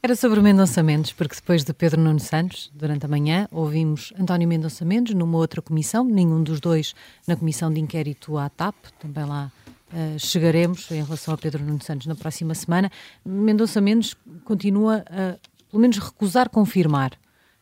Era 0.02 0.14
sobre 0.14 0.38
o 0.38 0.42
Mendonça 0.42 0.82
Mendes, 0.82 1.10
porque 1.10 1.36
depois 1.36 1.64
de 1.64 1.72
Pedro 1.72 1.98
Nuno 1.98 2.20
Santos, 2.20 2.70
durante 2.74 3.06
a 3.06 3.08
manhã, 3.08 3.48
ouvimos 3.50 4.12
António 4.20 4.46
Mendonça 4.46 4.84
Mendes 4.84 5.14
numa 5.14 5.38
outra 5.38 5.62
comissão, 5.62 6.04
nenhum 6.04 6.42
dos 6.42 6.60
dois 6.60 6.94
na 7.26 7.34
comissão 7.34 7.72
de 7.72 7.80
inquérito 7.80 8.36
à 8.36 8.50
TAP, 8.50 8.74
também 9.00 9.24
lá 9.24 9.50
uh, 9.90 10.18
chegaremos 10.18 10.90
em 10.90 11.02
relação 11.02 11.32
a 11.32 11.38
Pedro 11.38 11.64
Nuno 11.64 11.82
Santos 11.82 12.06
na 12.06 12.14
próxima 12.14 12.54
semana. 12.54 12.92
Mendonça 13.24 13.80
Mendes 13.80 14.14
continua 14.44 15.02
a, 15.08 15.38
pelo 15.70 15.80
menos, 15.80 15.96
recusar 15.96 16.50
confirmar 16.50 17.12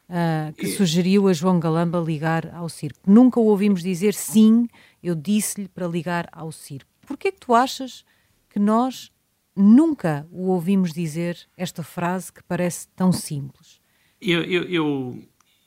uh, 0.09 0.52
que 0.54 0.66
sugeriu 0.66 1.28
a 1.28 1.33
João 1.33 1.61
Galamba 1.61 2.00
ligar 2.00 2.52
ao 2.52 2.68
circo. 2.68 2.98
Nunca 3.07 3.38
o 3.38 3.44
ouvimos 3.44 3.80
dizer 3.80 4.12
sim, 4.12 4.68
eu 5.02 5.14
disse-lhe 5.14 5.68
para 5.68 5.87
ligar 5.87 6.28
ao 6.33 6.50
circo. 6.50 6.93
Porquê 7.05 7.33
que 7.33 7.40
tu 7.40 7.55
achas 7.55 8.05
que 8.51 8.59
nós 8.59 9.12
nunca 9.57 10.27
o 10.31 10.49
ouvimos 10.49 10.93
dizer 10.93 11.38
esta 11.57 11.83
frase 11.83 12.33
que 12.33 12.43
parece 12.43 12.88
tão 12.88 13.12
simples? 13.12 13.81
Eu, 14.21 14.43
eu, 14.43 14.62
eu 14.64 15.23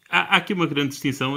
há, 0.10 0.36
há, 0.36 0.38
aqui 0.38 0.54
uma 0.54 0.65
grande 0.65 0.89
distinção. 0.89 1.36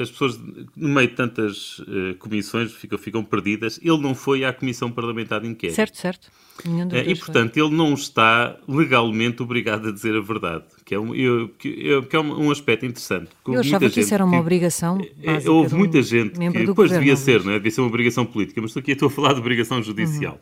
As 0.00 0.10
pessoas, 0.10 0.38
no 0.76 0.88
meio 0.88 1.08
de 1.08 1.14
tantas 1.14 1.78
uh, 1.80 2.14
comissões, 2.18 2.72
ficam, 2.72 2.98
ficam 2.98 3.24
perdidas. 3.24 3.78
Ele 3.82 3.98
não 3.98 4.14
foi 4.14 4.44
à 4.44 4.52
Comissão 4.52 4.90
Parlamentar 4.90 5.40
de 5.40 5.48
Inquérito. 5.48 5.76
Certo, 5.76 5.96
certo. 5.96 6.30
Uh, 6.64 6.96
e, 7.06 7.14
portanto, 7.16 7.56
ele 7.56 7.74
não 7.74 7.94
está 7.94 8.58
legalmente 8.66 9.42
obrigado 9.42 9.88
a 9.88 9.92
dizer 9.92 10.16
a 10.16 10.20
verdade, 10.20 10.66
que 10.84 10.94
é 10.94 11.00
um, 11.00 11.14
eu, 11.14 11.48
que, 11.48 12.02
que 12.02 12.16
é 12.16 12.20
um, 12.20 12.50
aspecto 12.50 12.84
interessante. 12.84 13.30
Eu 13.46 13.60
achava 13.60 13.88
que 13.88 14.00
isso 14.00 14.12
era 14.12 14.24
uma 14.24 14.38
obrigação 14.38 15.00
Houve 15.46 15.74
muita 15.74 16.02
gente 16.02 16.38
que 16.38 16.66
depois 16.66 16.90
devia 16.90 17.16
ser, 17.16 17.42
não 17.42 17.52
é? 17.52 17.54
devia 17.54 17.70
ser 17.70 17.80
uma 17.80 17.88
obrigação 17.88 18.26
política, 18.26 18.60
mas 18.60 18.76
aqui 18.76 18.92
estou 18.92 19.08
a 19.08 19.10
falar 19.10 19.32
de 19.32 19.40
obrigação 19.40 19.82
judicial. 19.82 20.38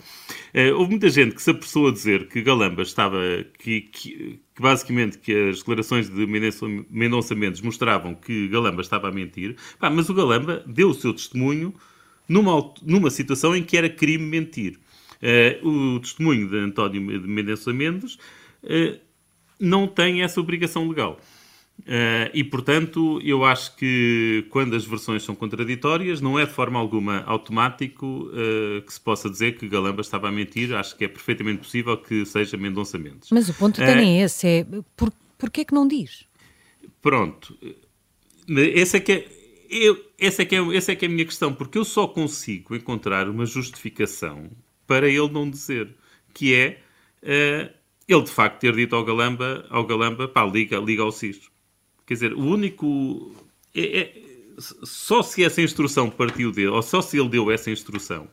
Uhum. 0.54 0.70
Uh, 0.70 0.78
houve 0.78 0.90
muita 0.90 1.08
gente 1.08 1.34
que 1.34 1.42
se 1.42 1.50
apressou 1.50 1.88
a 1.88 1.92
dizer 1.92 2.28
que 2.28 2.42
Galamba 2.42 2.82
estava... 2.82 3.18
que, 3.58 3.82
que 3.82 4.40
que 4.54 4.60
basicamente 4.60 5.18
que 5.18 5.50
as 5.50 5.58
declarações 5.58 6.10
de 6.10 6.26
Mendonça 6.90 7.34
Mendes 7.34 7.60
mostravam 7.60 8.14
que 8.14 8.48
Galamba 8.48 8.82
estava 8.82 9.08
a 9.08 9.12
mentir, 9.12 9.56
Pá, 9.78 9.88
mas 9.88 10.08
o 10.08 10.14
Galamba 10.14 10.62
deu 10.66 10.90
o 10.90 10.94
seu 10.94 11.12
testemunho 11.14 11.74
numa, 12.28 12.72
numa 12.82 13.10
situação 13.10 13.56
em 13.56 13.62
que 13.62 13.76
era 13.76 13.88
crime 13.88 14.24
mentir. 14.24 14.78
Uh, 15.22 15.96
o 15.96 16.00
testemunho 16.00 16.48
de 16.48 16.58
António 16.58 17.00
Mendonça 17.00 17.72
Mendes 17.72 18.14
uh, 18.64 18.98
não 19.62 19.86
tem 19.86 20.22
essa 20.22 20.40
obrigação 20.40 20.88
legal. 20.88 21.18
Uh, 21.80 22.30
e, 22.34 22.44
portanto, 22.44 23.20
eu 23.24 23.44
acho 23.44 23.74
que 23.76 24.46
quando 24.50 24.76
as 24.76 24.84
versões 24.84 25.22
são 25.22 25.34
contraditórias, 25.34 26.20
não 26.20 26.38
é 26.38 26.44
de 26.44 26.52
forma 26.52 26.78
alguma 26.78 27.22
automático 27.24 28.06
uh, 28.06 28.82
que 28.82 28.92
se 28.92 29.00
possa 29.00 29.28
dizer 29.30 29.56
que 29.56 29.68
Galamba 29.68 30.00
estava 30.00 30.28
a 30.28 30.32
mentir. 30.32 30.72
Acho 30.74 30.96
que 30.96 31.04
é 31.04 31.08
perfeitamente 31.08 31.58
possível 31.58 31.96
que 31.96 32.24
seja 32.26 32.56
Mendonça 32.56 32.98
Mendes. 32.98 33.30
Mas 33.32 33.48
o 33.48 33.54
ponto 33.54 33.82
até 33.82 33.96
uh, 33.96 33.98
é 33.98 34.20
esse, 34.22 34.46
é 34.46 34.66
por, 34.96 35.12
porquê 35.38 35.64
que 35.64 35.74
não 35.74 35.88
diz? 35.88 36.24
Pronto. 37.00 37.56
Essa 38.74 38.98
é 38.98 39.00
que 39.00 39.12
é, 39.12 39.28
eu, 39.70 39.98
essa, 40.20 40.42
é 40.42 40.44
que 40.44 40.54
é, 40.54 40.76
essa 40.76 40.92
é 40.92 40.96
que 40.96 41.04
é 41.04 41.08
a 41.08 41.10
minha 41.10 41.24
questão, 41.24 41.52
porque 41.52 41.78
eu 41.78 41.84
só 41.84 42.06
consigo 42.06 42.76
encontrar 42.76 43.28
uma 43.28 43.46
justificação 43.46 44.50
para 44.86 45.08
ele 45.08 45.30
não 45.30 45.48
dizer, 45.48 45.94
que 46.32 46.54
é 46.54 46.80
ele 48.08 48.22
de 48.22 48.30
facto 48.30 48.60
ter 48.60 48.74
dito 48.74 48.94
ao 48.94 49.04
Galamba, 49.04 49.64
ao 49.70 49.84
Galamba, 49.86 50.28
pá, 50.28 50.44
liga, 50.44 50.78
liga 50.78 51.02
ao 51.02 51.12
CIS. 51.12 51.50
Quer 52.06 52.14
dizer, 52.14 52.32
o 52.34 52.40
único. 52.40 53.34
É, 53.74 53.98
é, 54.00 54.22
só 54.58 55.22
se 55.22 55.42
essa 55.42 55.62
instrução 55.62 56.10
partiu 56.10 56.52
dele, 56.52 56.68
ou 56.68 56.82
só 56.82 57.00
se 57.00 57.18
ele 57.18 57.28
deu 57.28 57.50
essa 57.50 57.70
instrução, 57.70 58.28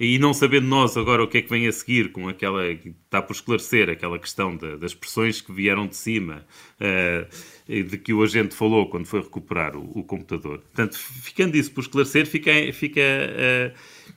e 0.00 0.18
não 0.18 0.32
sabendo 0.32 0.66
nós 0.66 0.96
agora 0.96 1.22
o 1.22 1.28
que 1.28 1.38
é 1.38 1.42
que 1.42 1.50
vem 1.50 1.66
a 1.66 1.72
seguir 1.72 2.12
com 2.12 2.28
aquela. 2.28 2.64
está 2.66 3.20
por 3.20 3.34
esclarecer 3.34 3.90
aquela 3.90 4.18
questão 4.18 4.56
das 4.56 4.94
pressões 4.94 5.40
que 5.40 5.52
vieram 5.52 5.86
de 5.86 5.96
cima, 5.96 6.46
uh, 6.80 7.84
de 7.84 7.98
que 7.98 8.12
o 8.12 8.22
agente 8.22 8.54
falou 8.54 8.88
quando 8.88 9.06
foi 9.06 9.20
recuperar 9.20 9.76
o, 9.76 9.98
o 9.98 10.04
computador. 10.04 10.60
Portanto, 10.60 10.96
ficando 10.96 11.56
isso 11.56 11.72
por 11.72 11.80
esclarecer, 11.80 12.26
fica. 12.26 12.52
fica 12.72 13.00
uh, 13.00 14.07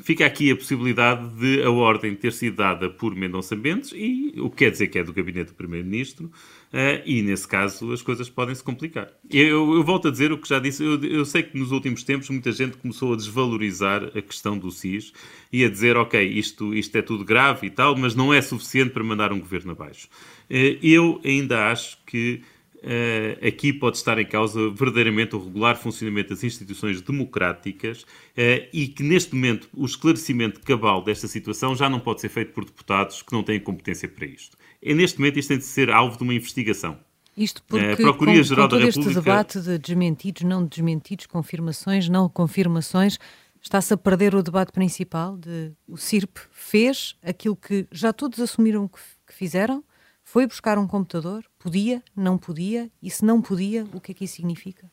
fica 0.00 0.26
aqui 0.26 0.50
a 0.50 0.56
possibilidade 0.56 1.28
de 1.34 1.62
a 1.62 1.70
ordem 1.70 2.14
ter 2.14 2.32
sido 2.32 2.56
dada 2.56 2.88
por 2.88 3.14
Mendonça 3.14 3.56
Mendes, 3.56 3.92
e 3.94 4.34
o 4.38 4.50
que 4.50 4.64
quer 4.64 4.70
dizer 4.70 4.88
que 4.88 4.98
é 4.98 5.04
do 5.04 5.12
gabinete 5.12 5.48
do 5.48 5.54
Primeiro-Ministro, 5.54 6.26
uh, 6.26 7.02
e 7.04 7.22
nesse 7.22 7.46
caso 7.46 7.92
as 7.92 8.02
coisas 8.02 8.28
podem 8.28 8.54
se 8.54 8.62
complicar. 8.62 9.08
Eu, 9.30 9.74
eu, 9.74 9.84
volto 9.84 10.08
a 10.08 10.10
dizer 10.10 10.32
o 10.32 10.38
que 10.38 10.48
já 10.48 10.58
disse, 10.58 10.82
eu, 10.82 11.02
eu, 11.04 11.24
sei 11.24 11.42
que 11.42 11.58
nos 11.58 11.72
últimos 11.72 12.02
tempos 12.02 12.28
muita 12.30 12.52
gente 12.52 12.76
começou 12.76 13.12
a 13.12 13.16
desvalorizar 13.16 14.04
a 14.16 14.22
questão 14.22 14.58
do 14.58 14.70
SIS 14.70 15.12
e 15.52 15.64
a 15.64 15.68
dizer, 15.68 15.96
ok, 15.96 16.22
isto, 16.22 16.74
isto 16.74 16.96
é 16.96 17.02
tudo 17.02 17.24
grave 17.24 17.66
e 17.66 17.70
tal, 17.70 17.96
mas 17.96 18.14
não 18.14 18.32
é 18.32 18.40
suficiente 18.40 18.90
para 18.90 19.04
mandar 19.04 19.32
um 19.32 19.40
governo 19.40 19.72
abaixo. 19.72 20.08
Uh, 20.50 20.78
eu 20.82 21.20
ainda 21.24 21.70
acho 21.70 21.98
que 22.06 22.42
Uh, 22.78 23.44
aqui 23.44 23.72
pode 23.72 23.96
estar 23.96 24.18
em 24.18 24.24
causa 24.24 24.70
verdadeiramente 24.70 25.34
o 25.34 25.44
regular 25.44 25.76
funcionamento 25.76 26.28
das 26.28 26.44
instituições 26.44 27.00
democráticas 27.00 28.02
uh, 28.02 28.68
e 28.72 28.86
que 28.86 29.02
neste 29.02 29.34
momento 29.34 29.68
o 29.74 29.84
esclarecimento 29.84 30.60
cabal 30.60 31.02
desta 31.02 31.26
situação 31.26 31.74
já 31.74 31.90
não 31.90 31.98
pode 31.98 32.20
ser 32.20 32.28
feito 32.28 32.52
por 32.52 32.64
deputados 32.64 33.20
que 33.20 33.32
não 33.32 33.42
têm 33.42 33.58
competência 33.58 34.08
para 34.08 34.26
isto. 34.26 34.56
E 34.80 34.94
neste 34.94 35.18
momento 35.18 35.40
isto 35.40 35.48
tem 35.48 35.58
de 35.58 35.64
ser 35.64 35.90
alvo 35.90 36.16
de 36.16 36.22
uma 36.22 36.34
investigação. 36.34 36.98
Isto 37.36 37.64
porque 37.64 37.94
uh, 37.94 37.96
Procuradoria 37.96 38.42
com, 38.42 38.48
Geral 38.48 38.68
com 38.68 38.70
todo 38.70 38.80
da 38.80 38.86
República... 38.86 39.10
este 39.10 39.24
debate 39.24 39.60
de 39.60 39.78
desmentidos, 39.78 40.42
não 40.42 40.64
desmentidos, 40.64 41.26
confirmações, 41.26 42.08
não 42.08 42.28
confirmações, 42.28 43.18
está-se 43.60 43.92
a 43.92 43.96
perder 43.96 44.34
o 44.34 44.42
debate 44.42 44.72
principal 44.72 45.36
de 45.36 45.72
o 45.86 45.96
CIRP 45.96 46.38
fez 46.52 47.16
aquilo 47.22 47.56
que 47.56 47.86
já 47.90 48.12
todos 48.12 48.40
assumiram 48.40 48.88
que 48.88 48.98
fizeram, 49.28 49.84
foi 50.30 50.46
buscar 50.46 50.76
um 50.76 50.86
computador? 50.86 51.42
Podia? 51.58 52.02
Não 52.14 52.36
podia? 52.36 52.90
E 53.02 53.10
se 53.10 53.24
não 53.24 53.40
podia, 53.40 53.86
o 53.94 54.00
que 54.00 54.12
é 54.12 54.14
que 54.14 54.24
isso 54.26 54.36
significa? 54.36 54.90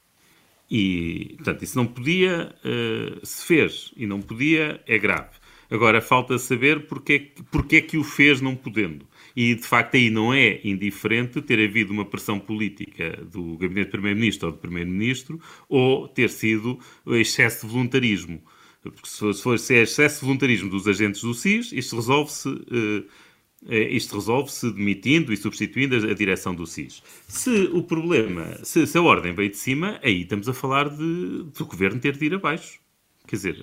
E, 0.72 1.34
portanto, 1.36 1.62
isso 1.62 1.78
não 1.78 1.86
podia, 1.86 2.56
uh, 2.64 3.26
se 3.26 3.46
fez 3.46 3.92
e 3.98 4.08
não 4.08 4.22
podia, 4.22 4.82
é 4.88 4.98
grave. 4.98 5.32
Agora, 5.70 6.00
falta 6.00 6.38
saber 6.38 6.88
porque, 6.88 7.34
porque 7.52 7.76
é 7.76 7.82
que 7.82 7.98
o 7.98 8.04
fez 8.04 8.40
não 8.40 8.56
podendo. 8.56 9.06
E, 9.36 9.56
de 9.56 9.64
facto, 9.64 9.96
aí 9.96 10.10
não 10.10 10.34
é 10.34 10.62
indiferente 10.64 11.42
ter 11.42 11.68
havido 11.68 11.92
uma 11.92 12.06
pressão 12.06 12.40
política 12.40 13.22
do 13.30 13.58
Gabinete 13.58 13.88
de 13.88 13.92
Primeiro-Ministro 13.92 14.48
ou 14.48 14.54
do 14.54 14.60
Primeiro-Ministro 14.60 15.42
ou 15.68 16.08
ter 16.08 16.30
sido 16.30 16.80
excesso 17.08 17.68
de 17.68 17.74
voluntarismo. 17.74 18.42
Porque 18.82 19.10
se 19.10 19.34
for, 19.42 19.60
se 19.60 19.76
é 19.76 19.82
excesso 19.82 20.20
de 20.20 20.26
voluntarismo 20.28 20.70
dos 20.70 20.88
agentes 20.88 21.22
do 21.22 21.34
SIS, 21.34 21.74
isto 21.74 21.96
resolve-se 21.96 22.48
uh, 22.48 23.06
isto 23.68 24.16
resolve-se 24.16 24.72
demitindo 24.72 25.34
e 25.34 25.38
substituindo 25.38 25.96
a, 25.96 26.14
direção 26.14 26.54
do 26.54 26.66
SIS. 26.66 27.02
Se 27.28 27.70
o 27.74 27.82
problema, 27.82 28.46
se, 28.64 28.86
se, 28.86 28.98
a 28.98 29.02
ordem 29.02 29.34
veio 29.34 29.50
de 29.50 29.58
cima, 29.58 30.00
aí 30.04 30.22
estamos 30.22 30.48
a 30.48 30.54
falar 30.54 30.90
de, 30.90 31.44
do 31.44 31.66
governo 31.66 32.00
ter 32.00 32.16
de 32.16 32.26
ir 32.26 32.34
abaixo. 32.36 32.80
Quer 33.28 33.36
dizer, 33.38 33.58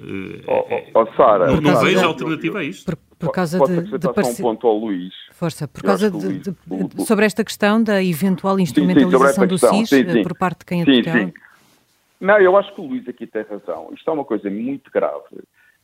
oh, 0.49 0.67
oh, 0.71 1.01
oh, 1.01 1.07
Sara, 1.15 1.47
não, 1.47 1.61
não 1.61 1.81
vejo 1.81 2.05
alternativa 2.05 2.59
a 2.59 2.65
isto. 2.65 2.85
Por, 2.85 2.97
por 3.27 3.33
causa 3.33 3.61
de, 3.61 3.97
de 3.97 4.13
parecer... 4.13 4.43
um 4.43 4.47
ponto 4.47 4.67
ao 4.67 4.77
Luís. 4.77 5.15
Força, 5.31 5.69
por 5.69 5.83
causa 5.83 6.11
de, 6.11 6.17
Luís, 6.17 6.43
de, 6.43 7.07
sobre 7.07 7.25
esta 7.25 7.45
questão 7.45 7.81
da 7.81 8.03
eventual 8.03 8.59
instrumentalização 8.59 9.35
sim, 9.35 9.41
sim, 9.41 9.47
do 9.47 9.59
SIS 9.59 9.89
sim, 9.89 10.19
eh, 10.19 10.23
por 10.23 10.37
parte 10.37 10.61
de 10.61 10.65
quem 10.65 10.83
a 10.83 10.85
sim, 10.85 11.33
Não, 12.21 12.39
eu 12.41 12.57
acho 12.57 12.75
que 12.75 12.81
o 12.81 12.87
Luís 12.87 13.07
aqui 13.09 13.25
tem 13.25 13.43
razão. 13.43 13.91
Isto 13.95 14.11
é 14.11 14.13
uma 14.13 14.25
coisa 14.25 14.51
muito 14.51 14.91
grave. 14.91 15.23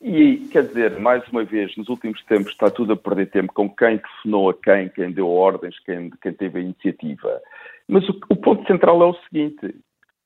E, 0.00 0.48
quer 0.52 0.66
dizer, 0.68 1.00
mais 1.00 1.26
uma 1.28 1.44
vez, 1.44 1.76
nos 1.76 1.88
últimos 1.88 2.22
tempos 2.24 2.52
está 2.52 2.70
tudo 2.70 2.92
a 2.92 2.96
perder 2.96 3.30
tempo 3.30 3.52
com 3.52 3.68
quem 3.68 3.98
telefonou 3.98 4.50
a 4.50 4.54
quem, 4.54 4.88
quem 4.90 5.10
deu 5.10 5.28
ordens, 5.28 5.78
quem, 5.80 6.10
quem 6.22 6.32
teve 6.32 6.58
a 6.58 6.62
iniciativa. 6.62 7.40
Mas 7.88 8.08
o, 8.08 8.12
o 8.28 8.36
ponto 8.36 8.64
central 8.66 9.02
é 9.02 9.06
o 9.06 9.20
seguinte: 9.24 9.74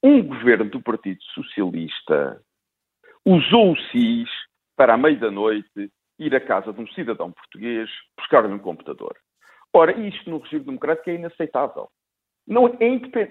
um 0.02 0.22
governo 0.22 0.68
do 0.68 0.82
Partido 0.82 1.22
Socialista 1.34 2.42
usou 3.24 3.72
o 3.72 3.76
SIS 3.76 4.28
para, 4.76 4.94
à 4.94 4.96
meia 4.98 5.16
da 5.16 5.30
noite, 5.30 5.90
ir 6.18 6.34
à 6.34 6.40
casa 6.40 6.72
de 6.72 6.80
um 6.80 6.86
cidadão 6.88 7.32
português 7.32 7.88
buscar-lhe 8.18 8.52
um 8.52 8.58
computador. 8.58 9.16
Ora, 9.72 9.92
isto 9.98 10.28
no 10.28 10.38
regime 10.38 10.64
democrático 10.64 11.08
é 11.08 11.14
inaceitável. 11.14 11.88
Não, 12.46 12.66
é 12.66 12.86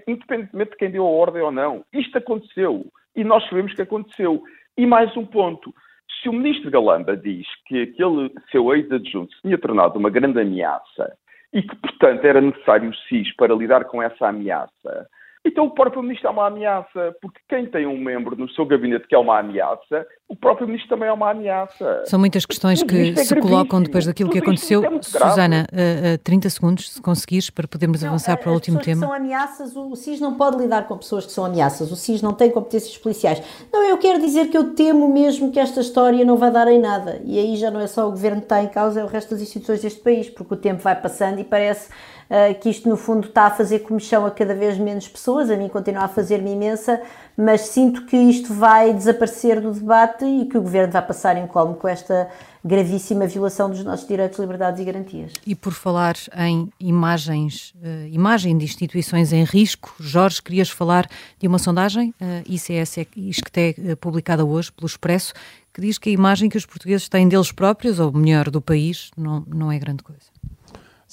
independentemente 0.07 0.71
de 0.71 0.77
quem 0.77 0.89
deu 0.89 1.05
a 1.05 1.09
ordem 1.09 1.41
ou 1.41 1.51
não. 1.51 1.85
Isto 1.93 2.17
aconteceu. 2.17 2.85
E 3.15 3.23
nós 3.23 3.47
sabemos 3.47 3.73
que 3.73 3.81
aconteceu. 3.81 4.41
E 4.77 4.85
mais 4.85 5.15
um 5.15 5.25
ponto. 5.25 5.73
Se 6.22 6.30
o 6.30 6.34
ministro 6.34 6.69
Galamba 6.69 7.17
diz 7.17 7.47
que 7.65 7.82
aquele 7.82 8.32
seu 8.51 8.74
ex-adjunto 8.76 9.34
se 9.36 9.41
tinha 9.41 9.57
tornado 9.57 9.97
uma 9.97 10.09
grande 10.09 10.39
ameaça 10.39 11.17
e 11.53 11.61
que, 11.61 11.76
portanto, 11.76 12.24
era 12.24 12.39
necessário 12.39 12.89
o 12.89 12.95
SIS 12.95 13.36
para 13.36 13.55
lidar 13.55 13.86
com 13.86 14.01
essa 14.01 14.28
ameaça, 14.28 15.07
então 15.43 15.65
o 15.65 15.72
próprio 15.72 16.03
ministro 16.03 16.28
é 16.28 16.32
uma 16.32 16.47
ameaça, 16.47 17.15
porque 17.22 17.39
quem 17.49 17.65
tem 17.65 17.88
um 17.88 17.97
membro 17.97 18.36
no 18.36 18.49
seu 18.51 18.65
gabinete 18.65 19.07
que 19.07 19.15
é 19.15 19.17
uma 19.17 19.39
ameaça, 19.39 20.05
o 20.32 20.36
próprio 20.38 20.65
ministro 20.65 20.88
também 20.88 21.09
é 21.09 21.11
uma 21.11 21.29
ameaça. 21.29 22.03
São 22.05 22.17
muitas 22.17 22.45
questões 22.45 22.82
que 22.82 23.09
é 23.09 23.15
se 23.21 23.36
colocam 23.36 23.84
depois 23.84 24.05
daquilo 24.05 24.29
Tudo 24.29 24.39
que 24.39 24.47
aconteceu. 24.47 24.82
É 24.82 25.01
Susana, 25.01 25.67
uh, 25.69 26.15
uh, 26.15 26.17
30 26.19 26.49
segundos, 26.49 26.89
se 26.89 27.01
conseguires, 27.01 27.49
para 27.49 27.67
podermos 27.67 28.01
não, 28.01 28.07
avançar 28.07 28.38
para 28.38 28.49
o 28.49 28.53
último 28.53 28.79
tema. 28.79 29.01
Que 29.01 29.07
são 29.07 29.13
ameaças, 29.13 29.75
o 29.75 29.93
SIS 29.93 30.21
não 30.21 30.36
pode 30.36 30.55
lidar 30.57 30.88
com 30.88 30.97
pessoas 30.97 31.25
que 31.25 31.34
são 31.34 31.43
ameaças, 31.43 31.91
o 31.91 31.97
SIS 31.97 32.21
não 32.21 32.32
tem 32.32 32.49
competências 32.49 32.97
policiais. 32.97 33.43
Não, 33.73 33.84
eu 33.84 33.97
quero 33.97 34.21
dizer 34.21 34.47
que 34.47 34.57
eu 34.57 34.73
temo 34.73 35.13
mesmo 35.13 35.51
que 35.51 35.59
esta 35.59 35.82
história 35.82 36.23
não 36.23 36.38
vai 36.38 36.49
dar 36.49 36.69
em 36.69 36.79
nada. 36.79 37.21
E 37.25 37.38
aí 37.38 37.57
já 37.57 37.69
não 37.69 37.82
é 37.82 37.88
só 37.88 38.07
o 38.07 38.11
governo 38.11 38.38
que 38.38 38.45
está 38.45 38.63
em 38.63 38.69
causa, 38.69 39.01
é 39.01 39.03
o 39.03 39.07
resto 39.07 39.32
das 39.32 39.41
instituições 39.41 39.82
deste 39.82 39.99
país, 39.99 40.29
porque 40.29 40.53
o 40.53 40.57
tempo 40.57 40.82
vai 40.82 40.95
passando 40.95 41.41
e 41.41 41.43
parece 41.43 41.89
uh, 41.89 42.57
que 42.57 42.69
isto 42.69 42.88
no 42.88 42.95
fundo 42.95 43.27
está 43.27 43.47
a 43.47 43.51
fazer 43.51 43.79
comichão 43.79 44.25
a 44.25 44.32
cada 44.32 44.55
vez 44.55 44.77
menos 44.77 45.09
pessoas, 45.09 45.51
a 45.51 45.57
mim 45.57 45.67
continua 45.67 46.03
a 46.03 46.07
fazer-me 46.07 46.53
imensa, 46.53 47.01
mas 47.36 47.61
sinto 47.61 48.05
que 48.05 48.15
isto 48.15 48.53
vai 48.53 48.93
desaparecer 48.93 49.59
do 49.59 49.71
debate 49.71 50.20
e 50.26 50.45
que 50.45 50.57
o 50.57 50.61
Governo 50.61 50.91
vai 50.91 51.01
passar 51.01 51.38
em 51.38 51.47
colmo 51.47 51.76
com 51.76 51.88
esta 51.88 52.30
gravíssima 52.63 53.28
violação 53.28 53.69
dos 53.69 53.84
nossos 53.84 54.07
direitos, 54.07 54.38
liberdades 54.39 54.80
e 54.80 54.84
garantias. 54.84 55.34
E 55.45 55.55
por 55.55 55.74
falar 55.74 56.15
em 56.38 56.72
imagens, 56.80 57.74
uh, 57.82 58.07
imagem 58.11 58.57
de 58.57 58.65
instituições 58.65 59.34
em 59.34 59.43
risco, 59.43 59.93
Jorge, 59.99 60.41
querias 60.41 60.69
falar 60.69 61.09
de 61.39 61.47
uma 61.47 61.59
sondagem, 61.59 62.13
uh, 62.22 62.43
ICS 62.45 62.97
ISCTE, 63.15 63.76
uh, 63.80 63.97
publicada 63.97 64.45
hoje 64.45 64.72
pelo 64.72 64.88
Expresso, 64.88 65.34
que 65.74 65.82
diz 65.82 65.97
que 65.97 66.09
a 66.09 66.13
imagem 66.13 66.49
que 66.49 66.57
os 66.57 66.65
portugueses 66.65 67.09
têm 67.09 67.28
deles 67.28 67.51
próprios, 67.51 67.99
ou 67.99 68.11
melhor, 68.11 68.49
do 68.49 68.61
país, 68.61 69.09
não, 69.17 69.43
não 69.47 69.72
é 69.72 69.80
grande 69.80 70.03
coisa. 70.03 70.32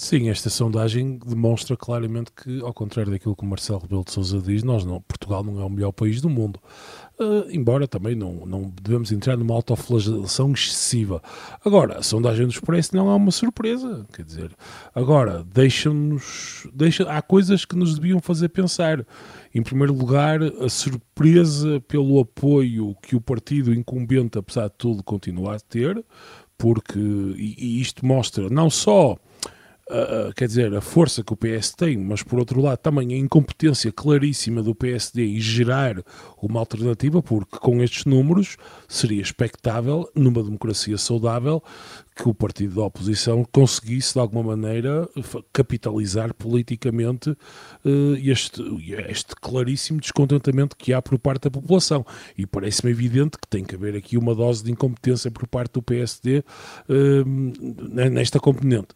Sim, 0.00 0.28
esta 0.28 0.48
sondagem 0.48 1.18
demonstra 1.26 1.76
claramente 1.76 2.30
que, 2.30 2.60
ao 2.60 2.72
contrário 2.72 3.10
daquilo 3.10 3.34
que 3.34 3.42
o 3.42 3.46
Marcelo 3.46 3.80
Rebelo 3.80 4.04
de 4.04 4.12
Sousa 4.12 4.40
diz, 4.40 4.62
nós 4.62 4.84
não, 4.84 5.00
Portugal 5.00 5.42
não 5.42 5.60
é 5.60 5.64
o 5.64 5.68
melhor 5.68 5.90
país 5.90 6.20
do 6.20 6.30
mundo. 6.30 6.60
Uh, 7.20 7.50
embora 7.50 7.88
também 7.88 8.14
não, 8.14 8.46
não 8.46 8.72
devemos 8.80 9.10
entrar 9.10 9.36
numa 9.36 9.52
autoflagelação 9.52 10.52
excessiva. 10.52 11.20
Agora, 11.64 11.98
a 11.98 12.02
sondagem 12.02 12.46
do 12.46 12.52
Expresso 12.52 12.94
não 12.94 13.10
é 13.10 13.14
uma 13.14 13.32
surpresa, 13.32 14.06
quer 14.12 14.24
dizer, 14.24 14.52
agora, 14.94 15.44
deixa-nos, 15.52 16.68
deixa, 16.72 17.10
há 17.10 17.20
coisas 17.20 17.64
que 17.64 17.74
nos 17.74 17.96
deviam 17.96 18.20
fazer 18.20 18.50
pensar. 18.50 19.04
Em 19.52 19.62
primeiro 19.62 19.94
lugar, 19.94 20.40
a 20.42 20.68
surpresa 20.68 21.80
pelo 21.88 22.20
apoio 22.20 22.94
que 23.02 23.16
o 23.16 23.20
partido 23.20 23.74
incumbente, 23.74 24.38
apesar 24.38 24.68
de 24.68 24.74
tudo, 24.78 25.02
continua 25.02 25.56
a 25.56 25.58
ter, 25.58 26.04
porque, 26.56 27.00
e, 27.00 27.56
e 27.58 27.80
isto 27.80 28.06
mostra 28.06 28.48
não 28.48 28.70
só 28.70 29.16
Quer 30.36 30.46
dizer, 30.46 30.74
a 30.74 30.80
força 30.80 31.24
que 31.24 31.32
o 31.32 31.36
PS 31.36 31.72
tem, 31.74 31.96
mas 31.96 32.22
por 32.22 32.38
outro 32.38 32.60
lado 32.60 32.78
também 32.78 33.14
a 33.14 33.16
incompetência 33.16 33.90
claríssima 33.90 34.62
do 34.62 34.74
PSD 34.74 35.24
em 35.24 35.40
gerar 35.40 36.02
uma 36.42 36.60
alternativa, 36.60 37.22
porque 37.22 37.58
com 37.58 37.82
estes 37.82 38.04
números 38.04 38.56
seria 38.86 39.22
expectável, 39.22 40.08
numa 40.14 40.42
democracia 40.42 40.98
saudável, 40.98 41.62
que 42.18 42.28
o 42.28 42.34
partido 42.34 42.74
da 42.74 42.82
oposição 42.82 43.46
conseguisse 43.52 44.14
de 44.14 44.18
alguma 44.18 44.42
maneira 44.42 45.08
capitalizar 45.52 46.34
politicamente 46.34 47.30
uh, 47.30 47.36
este, 48.16 48.60
este 49.08 49.36
claríssimo 49.40 50.00
descontentamento 50.00 50.76
que 50.76 50.92
há 50.92 51.00
por 51.00 51.16
parte 51.16 51.44
da 51.44 51.50
população. 51.50 52.04
E 52.36 52.44
parece-me 52.44 52.90
evidente 52.90 53.38
que 53.38 53.46
tem 53.46 53.64
que 53.64 53.76
haver 53.76 53.94
aqui 53.94 54.18
uma 54.18 54.34
dose 54.34 54.64
de 54.64 54.72
incompetência 54.72 55.30
por 55.30 55.46
parte 55.46 55.74
do 55.74 55.82
PSD 55.82 56.42
eh, 56.88 58.10
nesta 58.10 58.40
componente. 58.40 58.88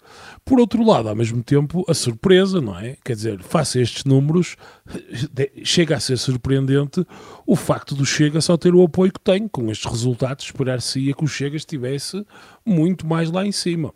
Por 0.45 0.59
outro 0.59 0.85
lado, 0.85 1.09
ao 1.09 1.15
mesmo 1.15 1.43
tempo, 1.45 1.85
a 1.89 1.95
surpresa, 1.95 2.61
não 2.61 2.77
é? 2.77 2.97
Quer 3.05 3.15
dizer, 3.15 3.43
face 3.43 3.79
a 3.79 3.83
estes 3.83 4.05
números, 4.05 4.57
chega 5.63 5.97
a 5.97 6.01
ser 6.01 6.17
surpreendente 6.17 7.07
o 7.47 7.57
facto 7.57 7.95
do 7.95 8.05
Chega 8.07 8.41
só 8.41 8.57
ter 8.57 8.75
o 8.75 8.83
apoio 8.83 9.13
que 9.13 9.21
tem. 9.21 9.49
Com 9.49 9.71
estes 9.71 9.91
resultados, 9.91 10.45
esperar-se-ia 10.45 11.15
que 11.15 11.25
o 11.25 11.29
Chega 11.29 11.57
estivesse 11.57 12.25
muito 12.65 13.07
mais 13.07 13.31
lá 13.31 13.45
em 13.45 13.53
cima. 13.53 13.93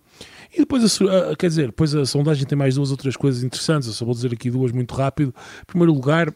E 0.52 0.60
depois, 0.60 1.00
a, 1.02 1.36
quer 1.36 1.48
dizer, 1.48 1.66
depois 1.66 1.94
a 1.94 2.06
sondagem 2.06 2.46
tem 2.46 2.56
mais 2.56 2.76
duas 2.76 2.90
ou 2.90 2.96
três 2.96 3.16
coisas 3.16 3.42
interessantes, 3.42 3.88
eu 3.88 3.94
só 3.94 4.04
vou 4.04 4.14
dizer 4.14 4.32
aqui 4.32 4.50
duas 4.50 4.72
muito 4.72 4.94
rápido. 4.94 5.34
Em 5.62 5.66
primeiro 5.66 5.92
lugar, 5.92 6.32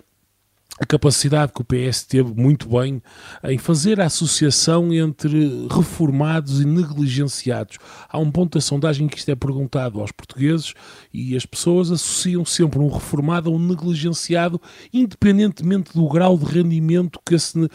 a 0.80 0.86
capacidade 0.86 1.52
que 1.52 1.60
o 1.60 1.64
PS 1.64 2.04
teve 2.04 2.32
muito 2.34 2.66
bem 2.70 3.02
em 3.44 3.58
fazer 3.58 4.00
a 4.00 4.06
associação 4.06 4.90
entre 4.94 5.68
reformados 5.70 6.58
e 6.62 6.64
negligenciados. 6.64 7.76
Há 8.08 8.18
um 8.18 8.30
ponto 8.30 8.56
da 8.56 8.62
sondagem 8.62 9.06
que 9.06 9.18
isto 9.18 9.30
é 9.30 9.34
perguntado 9.34 10.00
aos 10.00 10.10
portugueses 10.10 10.72
e 11.12 11.36
as 11.36 11.44
pessoas 11.44 11.90
associam 11.90 12.46
sempre 12.46 12.78
um 12.78 12.88
reformado 12.88 13.50
a 13.50 13.52
um 13.52 13.58
negligenciado, 13.58 14.58
independentemente 14.90 15.92
do 15.92 16.08
grau 16.08 16.38
de 16.38 16.46
rendimento 16.46 17.20
que, 17.26 17.34
esse, 17.34 17.68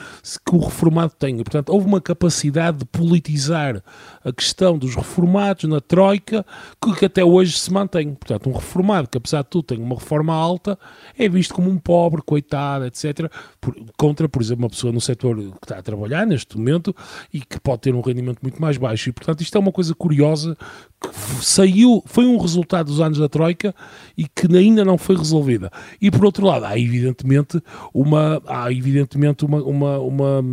que 0.43 0.55
o 0.55 0.59
reformado 0.59 1.13
tenha. 1.19 1.43
Portanto, 1.43 1.69
houve 1.69 1.85
uma 1.85 2.01
capacidade 2.01 2.79
de 2.79 2.85
politizar 2.85 3.83
a 4.23 4.33
questão 4.33 4.79
dos 4.79 4.95
reformados 4.95 5.65
na 5.65 5.79
Troika 5.79 6.43
que, 6.81 6.95
que 6.95 7.05
até 7.05 7.23
hoje 7.23 7.59
se 7.59 7.71
mantém. 7.71 8.15
Portanto, 8.15 8.49
um 8.49 8.53
reformado 8.53 9.07
que, 9.07 9.17
apesar 9.19 9.43
de 9.43 9.49
tudo, 9.49 9.65
tem 9.65 9.77
uma 9.77 9.93
reforma 9.93 10.33
alta, 10.33 10.79
é 11.15 11.29
visto 11.29 11.53
como 11.53 11.69
um 11.69 11.77
pobre, 11.77 12.23
coitado, 12.23 12.94
etc., 12.95 13.31
por, 13.59 13.75
contra, 13.97 14.29
por 14.29 14.41
exemplo, 14.41 14.63
uma 14.63 14.69
pessoa 14.69 14.91
no 14.91 15.01
setor 15.01 15.35
que 15.35 15.57
está 15.63 15.77
a 15.77 15.81
trabalhar 15.81 16.25
neste 16.25 16.57
momento 16.57 16.95
e 17.33 17.41
que 17.41 17.59
pode 17.59 17.81
ter 17.81 17.95
um 17.95 18.01
rendimento 18.01 18.39
muito 18.41 18.61
mais 18.61 18.77
baixo. 18.77 19.09
E, 19.09 19.11
portanto, 19.11 19.41
isto 19.41 19.55
é 19.57 19.59
uma 19.59 19.71
coisa 19.71 19.93
curiosa 19.93 20.57
que 21.01 21.09
saiu, 21.43 22.03
foi 22.05 22.25
um 22.25 22.37
resultado 22.37 22.87
dos 22.87 22.99
anos 22.99 23.17
da 23.17 23.29
Troika 23.29 23.73
e 24.17 24.27
que 24.27 24.47
ainda 24.55 24.83
não 24.83 24.97
foi 24.97 25.15
resolvida. 25.15 25.71
E, 26.01 26.09
por 26.09 26.25
outro 26.25 26.45
lado, 26.45 26.65
há 26.65 26.79
evidentemente 26.79 27.61
uma, 27.93 28.41
há 28.47 28.71
evidentemente 28.71 29.45
uma, 29.45 29.61
uma, 29.63 29.99
uma 29.99 30.43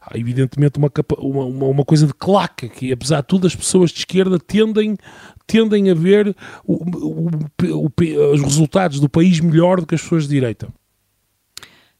há 0.00 0.18
evidentemente 0.18 0.78
uma, 0.78 0.90
uma, 1.18 1.66
uma, 1.66 1.84
coisa 1.84 2.06
de 2.06 2.14
claque, 2.14 2.68
que 2.68 2.92
apesar 2.92 3.20
de 3.20 3.26
tudo 3.26 3.46
as 3.46 3.54
pessoas 3.54 3.90
de 3.90 3.98
esquerda 3.98 4.38
tendem, 4.38 4.96
tendem 5.46 5.90
a 5.90 5.94
ver 5.94 6.34
o, 6.64 6.74
o, 6.74 7.28
o, 7.86 7.92
os 8.32 8.42
resultados 8.42 9.00
do 9.00 9.08
país 9.08 9.40
melhor 9.40 9.80
do 9.80 9.86
que 9.86 9.94
as 9.94 10.02
pessoas 10.02 10.24
de 10.24 10.30
direita. 10.30 10.68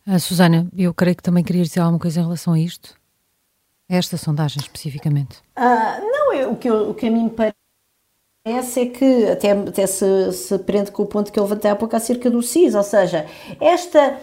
Uh, 0.06 0.20
Susana, 0.20 0.68
eu 0.76 0.92
creio 0.92 1.16
que 1.16 1.22
também 1.22 1.42
queria 1.42 1.62
dizer 1.62 1.80
alguma 1.80 1.98
coisa 1.98 2.20
em 2.20 2.22
relação 2.22 2.52
a 2.52 2.58
isto. 2.58 2.94
esta 3.88 4.16
sondagem 4.16 4.60
especificamente. 4.60 5.38
Uh, 5.56 6.00
não, 6.00 6.32
eu, 6.32 6.52
o, 6.52 6.56
que 6.56 6.68
eu, 6.68 6.90
o 6.90 6.94
que 6.94 7.06
a 7.06 7.10
mim 7.10 7.28
parece 7.28 8.80
é 8.80 8.86
que 8.86 9.26
até, 9.26 9.52
até 9.52 9.86
se, 9.86 10.32
se 10.32 10.58
prende 10.58 10.90
com 10.90 11.02
o 11.02 11.06
ponto 11.06 11.32
que 11.32 11.38
eu 11.38 11.44
levantei 11.44 11.70
há 11.70 11.76
pouco 11.76 11.96
acerca 11.96 12.30
do 12.30 12.42
CIS, 12.42 12.74
ou 12.74 12.82
seja, 12.82 13.26
esta 13.60 14.18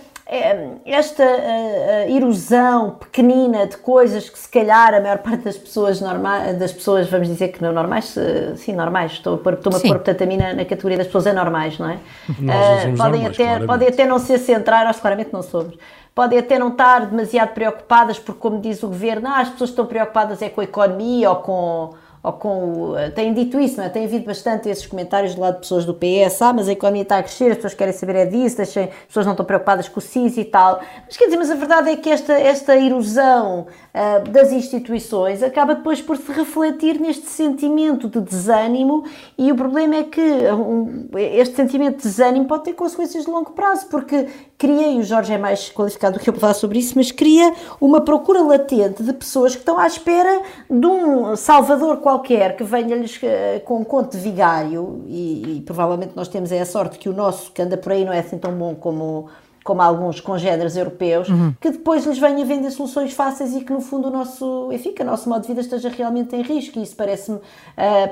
esta 0.85 1.23
uh, 1.23 2.09
erosão 2.09 2.91
pequenina 2.91 3.67
de 3.67 3.75
coisas 3.75 4.29
que 4.29 4.39
se 4.39 4.47
calhar 4.49 4.93
a 4.93 5.01
maior 5.01 5.17
parte 5.23 5.43
das 5.43 5.57
pessoas 5.57 5.99
normais, 5.99 6.57
das 6.57 6.71
pessoas, 6.71 7.09
vamos 7.09 7.27
dizer 7.27 7.49
que 7.49 7.61
não 7.61 7.73
normais, 7.73 8.15
uh, 8.15 8.55
sim, 8.55 8.73
normais, 8.73 9.11
estou, 9.11 9.35
estou-me 9.35 9.77
a 9.77 9.81
pôr 9.81 9.89
portanto 9.89 10.21
a 10.21 10.25
mim 10.25 10.37
na, 10.37 10.53
na, 10.53 10.63
categoria 10.63 10.97
das 10.97 11.07
pessoas 11.07 11.27
anormais, 11.27 11.77
não 11.77 11.89
é? 11.89 11.99
Nós 12.39 12.85
não 12.85 12.93
uh, 12.93 12.97
podem, 12.97 13.21
normais, 13.23 13.39
até, 13.39 13.65
podem 13.65 13.87
até 13.89 14.05
não 14.05 14.19
se 14.19 14.37
centrar, 14.37 14.85
nós 14.85 15.01
claramente 15.01 15.33
não 15.33 15.43
somos, 15.43 15.77
podem 16.15 16.39
até 16.39 16.57
não 16.57 16.69
estar 16.69 17.07
demasiado 17.07 17.49
preocupadas, 17.49 18.17
porque 18.17 18.39
como 18.39 18.61
diz 18.61 18.81
o 18.83 18.87
governo, 18.87 19.27
ah, 19.27 19.39
as 19.39 19.49
pessoas 19.49 19.71
estão 19.71 19.85
preocupadas 19.85 20.41
é 20.41 20.47
com 20.47 20.61
a 20.61 20.63
economia 20.63 21.29
ou 21.29 21.35
com 21.37 21.93
ou 22.23 22.33
com 22.33 22.93
o, 22.93 23.11
têm 23.15 23.33
dito 23.33 23.59
isso, 23.59 23.77
não 23.77 23.85
é? 23.85 23.89
Tem 23.89 24.05
havido 24.05 24.25
bastante 24.25 24.69
esses 24.69 24.85
comentários 24.85 25.33
do 25.33 25.41
lado 25.41 25.55
de 25.55 25.61
pessoas 25.61 25.85
do 25.85 25.93
PS, 25.93 26.41
ah, 26.41 26.53
mas 26.53 26.67
a 26.67 26.71
economia 26.71 27.01
está 27.01 27.17
a 27.17 27.23
crescer, 27.23 27.51
as 27.51 27.55
pessoas 27.55 27.73
querem 27.73 27.93
saber 27.93 28.15
é 28.15 28.25
disso, 28.25 28.57
deixem, 28.57 28.83
as 28.83 29.07
pessoas 29.07 29.25
não 29.25 29.33
estão 29.33 29.45
preocupadas 29.45 29.87
com 29.87 29.99
o 29.99 30.01
SIS 30.01 30.37
e 30.37 30.45
tal. 30.45 30.81
Mas 31.05 31.17
quer 31.17 31.25
dizer, 31.25 31.37
mas 31.37 31.49
a 31.49 31.55
verdade 31.55 31.89
é 31.89 31.95
que 31.95 32.09
esta, 32.09 32.33
esta 32.33 32.77
erosão 32.77 33.67
uh, 33.93 34.29
das 34.29 34.51
instituições 34.51 35.43
acaba 35.43 35.75
depois 35.75 36.01
por 36.01 36.17
se 36.17 36.31
refletir 36.31 36.99
neste 36.99 37.27
sentimento 37.27 38.07
de 38.07 38.19
desânimo 38.19 39.03
e 39.37 39.51
o 39.51 39.55
problema 39.55 39.95
é 39.95 40.03
que 40.03 40.21
um, 40.21 41.07
este 41.15 41.55
sentimento 41.55 41.97
de 41.97 42.03
desânimo 42.03 42.45
pode 42.45 42.63
ter 42.63 42.73
consequências 42.73 43.25
de 43.25 43.31
longo 43.31 43.51
prazo, 43.51 43.87
porque 43.87 44.27
cria, 44.57 44.91
e 44.91 44.99
o 44.99 45.03
Jorge 45.03 45.33
é 45.33 45.37
mais 45.37 45.69
qualificado 45.69 46.17
do 46.17 46.23
que 46.23 46.29
eu 46.29 46.33
para 46.33 46.41
falar 46.41 46.53
sobre 46.53 46.79
isso, 46.79 46.93
mas 46.95 47.11
cria 47.11 47.53
uma 47.79 48.01
procura 48.01 48.41
latente 48.41 49.03
de 49.03 49.13
pessoas 49.13 49.53
que 49.53 49.61
estão 49.61 49.77
à 49.77 49.87
espera 49.87 50.41
de 50.69 50.85
um 50.85 51.35
salvador 51.35 51.97
qualquer 51.97 52.55
que 52.55 52.63
venha-lhes 52.63 53.19
eh, 53.23 53.61
com 53.65 53.79
um 53.79 53.83
conto 53.83 54.11
de 54.11 54.23
vigário, 54.23 55.03
e, 55.07 55.57
e, 55.57 55.61
provavelmente 55.61 56.13
nós 56.15 56.27
temos 56.27 56.51
é 56.51 56.61
a 56.61 56.65
sorte 56.65 56.99
que 56.99 57.09
o 57.09 57.13
nosso, 57.13 57.51
que 57.51 57.61
anda 57.61 57.77
por 57.77 57.91
aí, 57.91 58.05
não 58.05 58.13
é 58.13 58.19
assim 58.19 58.37
tão 58.37 58.51
bom 58.51 58.75
como 58.75 59.29
como 59.63 59.81
alguns 59.81 60.19
congéneres 60.19 60.75
europeus, 60.75 61.29
uhum. 61.29 61.53
que 61.59 61.69
depois 61.69 62.05
lhes 62.05 62.17
venha 62.17 62.43
vender 62.43 62.71
soluções 62.71 63.13
fáceis 63.13 63.55
e 63.55 63.61
que 63.61 63.71
no 63.71 63.81
fundo 63.81 64.07
o 64.07 64.11
nosso, 64.11 64.69
enfim, 64.71 64.93
o 64.99 65.03
nosso 65.03 65.29
modo 65.29 65.41
de 65.41 65.49
vida 65.49 65.61
esteja 65.61 65.89
realmente 65.89 66.35
em 66.35 66.41
risco 66.41 66.79
e 66.79 66.83
isso 66.83 66.95
parece-me 66.95 67.37
uh, 67.37 67.41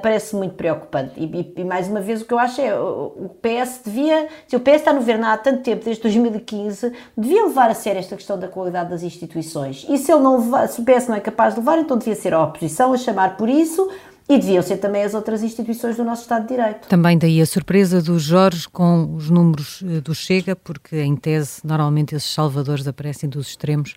parece 0.01 0.35
muito 0.35 0.55
preocupante. 0.55 1.13
E, 1.17 1.53
e, 1.57 1.63
mais 1.63 1.87
uma 1.87 2.01
vez 2.01 2.21
o 2.21 2.25
que 2.25 2.33
eu 2.33 2.39
acho 2.39 2.61
é 2.61 2.77
o 2.79 3.31
PS 3.41 3.81
devia, 3.85 4.27
se 4.47 4.55
o 4.55 4.59
PS 4.59 4.75
está 4.75 4.93
no 4.93 4.99
governo 4.99 5.25
há 5.25 5.37
tanto 5.37 5.63
tempo, 5.63 5.83
desde 5.83 6.01
2015, 6.03 6.93
devia 7.17 7.43
levar 7.45 7.69
a 7.69 7.73
sério 7.73 7.99
esta 7.99 8.15
questão 8.15 8.37
da 8.37 8.47
qualidade 8.47 8.89
das 8.89 9.03
instituições. 9.03 9.85
E 9.89 9.97
se 9.97 10.11
ele 10.11 10.21
não 10.21 10.39
se 10.67 10.81
o 10.81 10.85
PS 10.85 11.07
não 11.07 11.15
é 11.15 11.19
capaz 11.19 11.55
de 11.55 11.59
levar, 11.59 11.79
então 11.79 11.97
devia 11.97 12.15
ser 12.15 12.33
a 12.33 12.43
oposição 12.43 12.93
a 12.93 12.97
chamar 12.97 13.37
por 13.37 13.49
isso 13.49 13.89
e 14.29 14.37
deviam 14.37 14.61
ser 14.61 14.77
também 14.77 15.03
as 15.03 15.15
outras 15.15 15.41
instituições 15.41 15.97
do 15.97 16.03
nosso 16.03 16.21
Estado 16.21 16.43
de 16.43 16.55
Direito. 16.55 16.87
Também 16.87 17.17
daí 17.17 17.41
a 17.41 17.45
surpresa 17.47 17.99
do 17.99 18.19
Jorge 18.19 18.69
com 18.69 19.15
os 19.15 19.27
números 19.27 19.83
eh, 19.83 19.99
do 20.01 20.13
Chega, 20.13 20.55
porque 20.55 20.97
em 20.97 21.15
tese 21.15 21.61
normalmente 21.65 22.13
esses 22.13 22.31
salvadores 22.31 22.87
aparecem 22.87 23.27
dos 23.27 23.47
extremos 23.47 23.95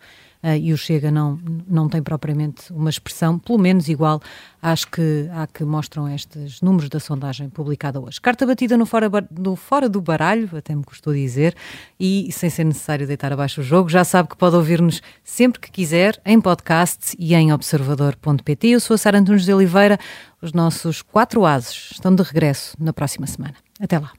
e 0.59 0.73
o 0.73 0.77
Chega 0.77 1.11
não, 1.11 1.39
não 1.69 1.89
tem 1.89 2.03
propriamente 2.03 2.73
uma 2.73 2.91
expressão, 2.91 3.39
pelo 3.39 3.59
menos 3.59 3.89
igual 3.89 4.21
às 4.61 4.85
que, 4.85 5.29
à 5.33 5.47
que 5.47 5.65
mostram 5.65 6.09
estes 6.09 6.61
números 6.61 6.89
da 6.89 6.99
sondagem 6.99 7.49
publicada 7.49 8.01
hoje. 8.01 8.21
Carta 8.21 8.45
batida 8.45 8.77
no 8.77 8.85
fora, 8.85 9.09
no 9.31 9.55
fora 9.55 9.89
do 9.89 10.01
baralho, 10.01 10.49
até 10.57 10.75
me 10.75 10.83
custou 10.83 11.13
dizer, 11.13 11.55
e 11.99 12.31
sem 12.33 12.51
ser 12.51 12.65
necessário 12.65 13.07
deitar 13.07 13.33
abaixo 13.33 13.61
o 13.61 13.65
jogo, 13.65 13.89
já 13.89 14.05
sabe 14.05 14.29
que 14.29 14.37
pode 14.37 14.57
ouvir-nos 14.57 15.01
sempre 15.23 15.61
que 15.61 15.71
quiser, 15.71 16.21
em 16.25 16.41
podcast 16.41 17.17
e 17.19 17.35
em 17.35 17.53
observador.pt. 17.53 18.69
Eu 18.69 18.81
sou 18.81 18.95
a 18.95 18.99
Sara 18.99 19.19
Antunes 19.19 19.45
de 19.45 19.53
Oliveira, 19.53 19.99
os 20.41 20.53
nossos 20.53 21.03
quatro 21.03 21.47
ases 21.47 21.91
estão 21.93 22.15
de 22.15 22.23
regresso 22.23 22.77
na 22.81 22.93
próxima 22.93 23.27
semana. 23.27 23.55
Até 23.81 23.99
lá. 23.99 24.13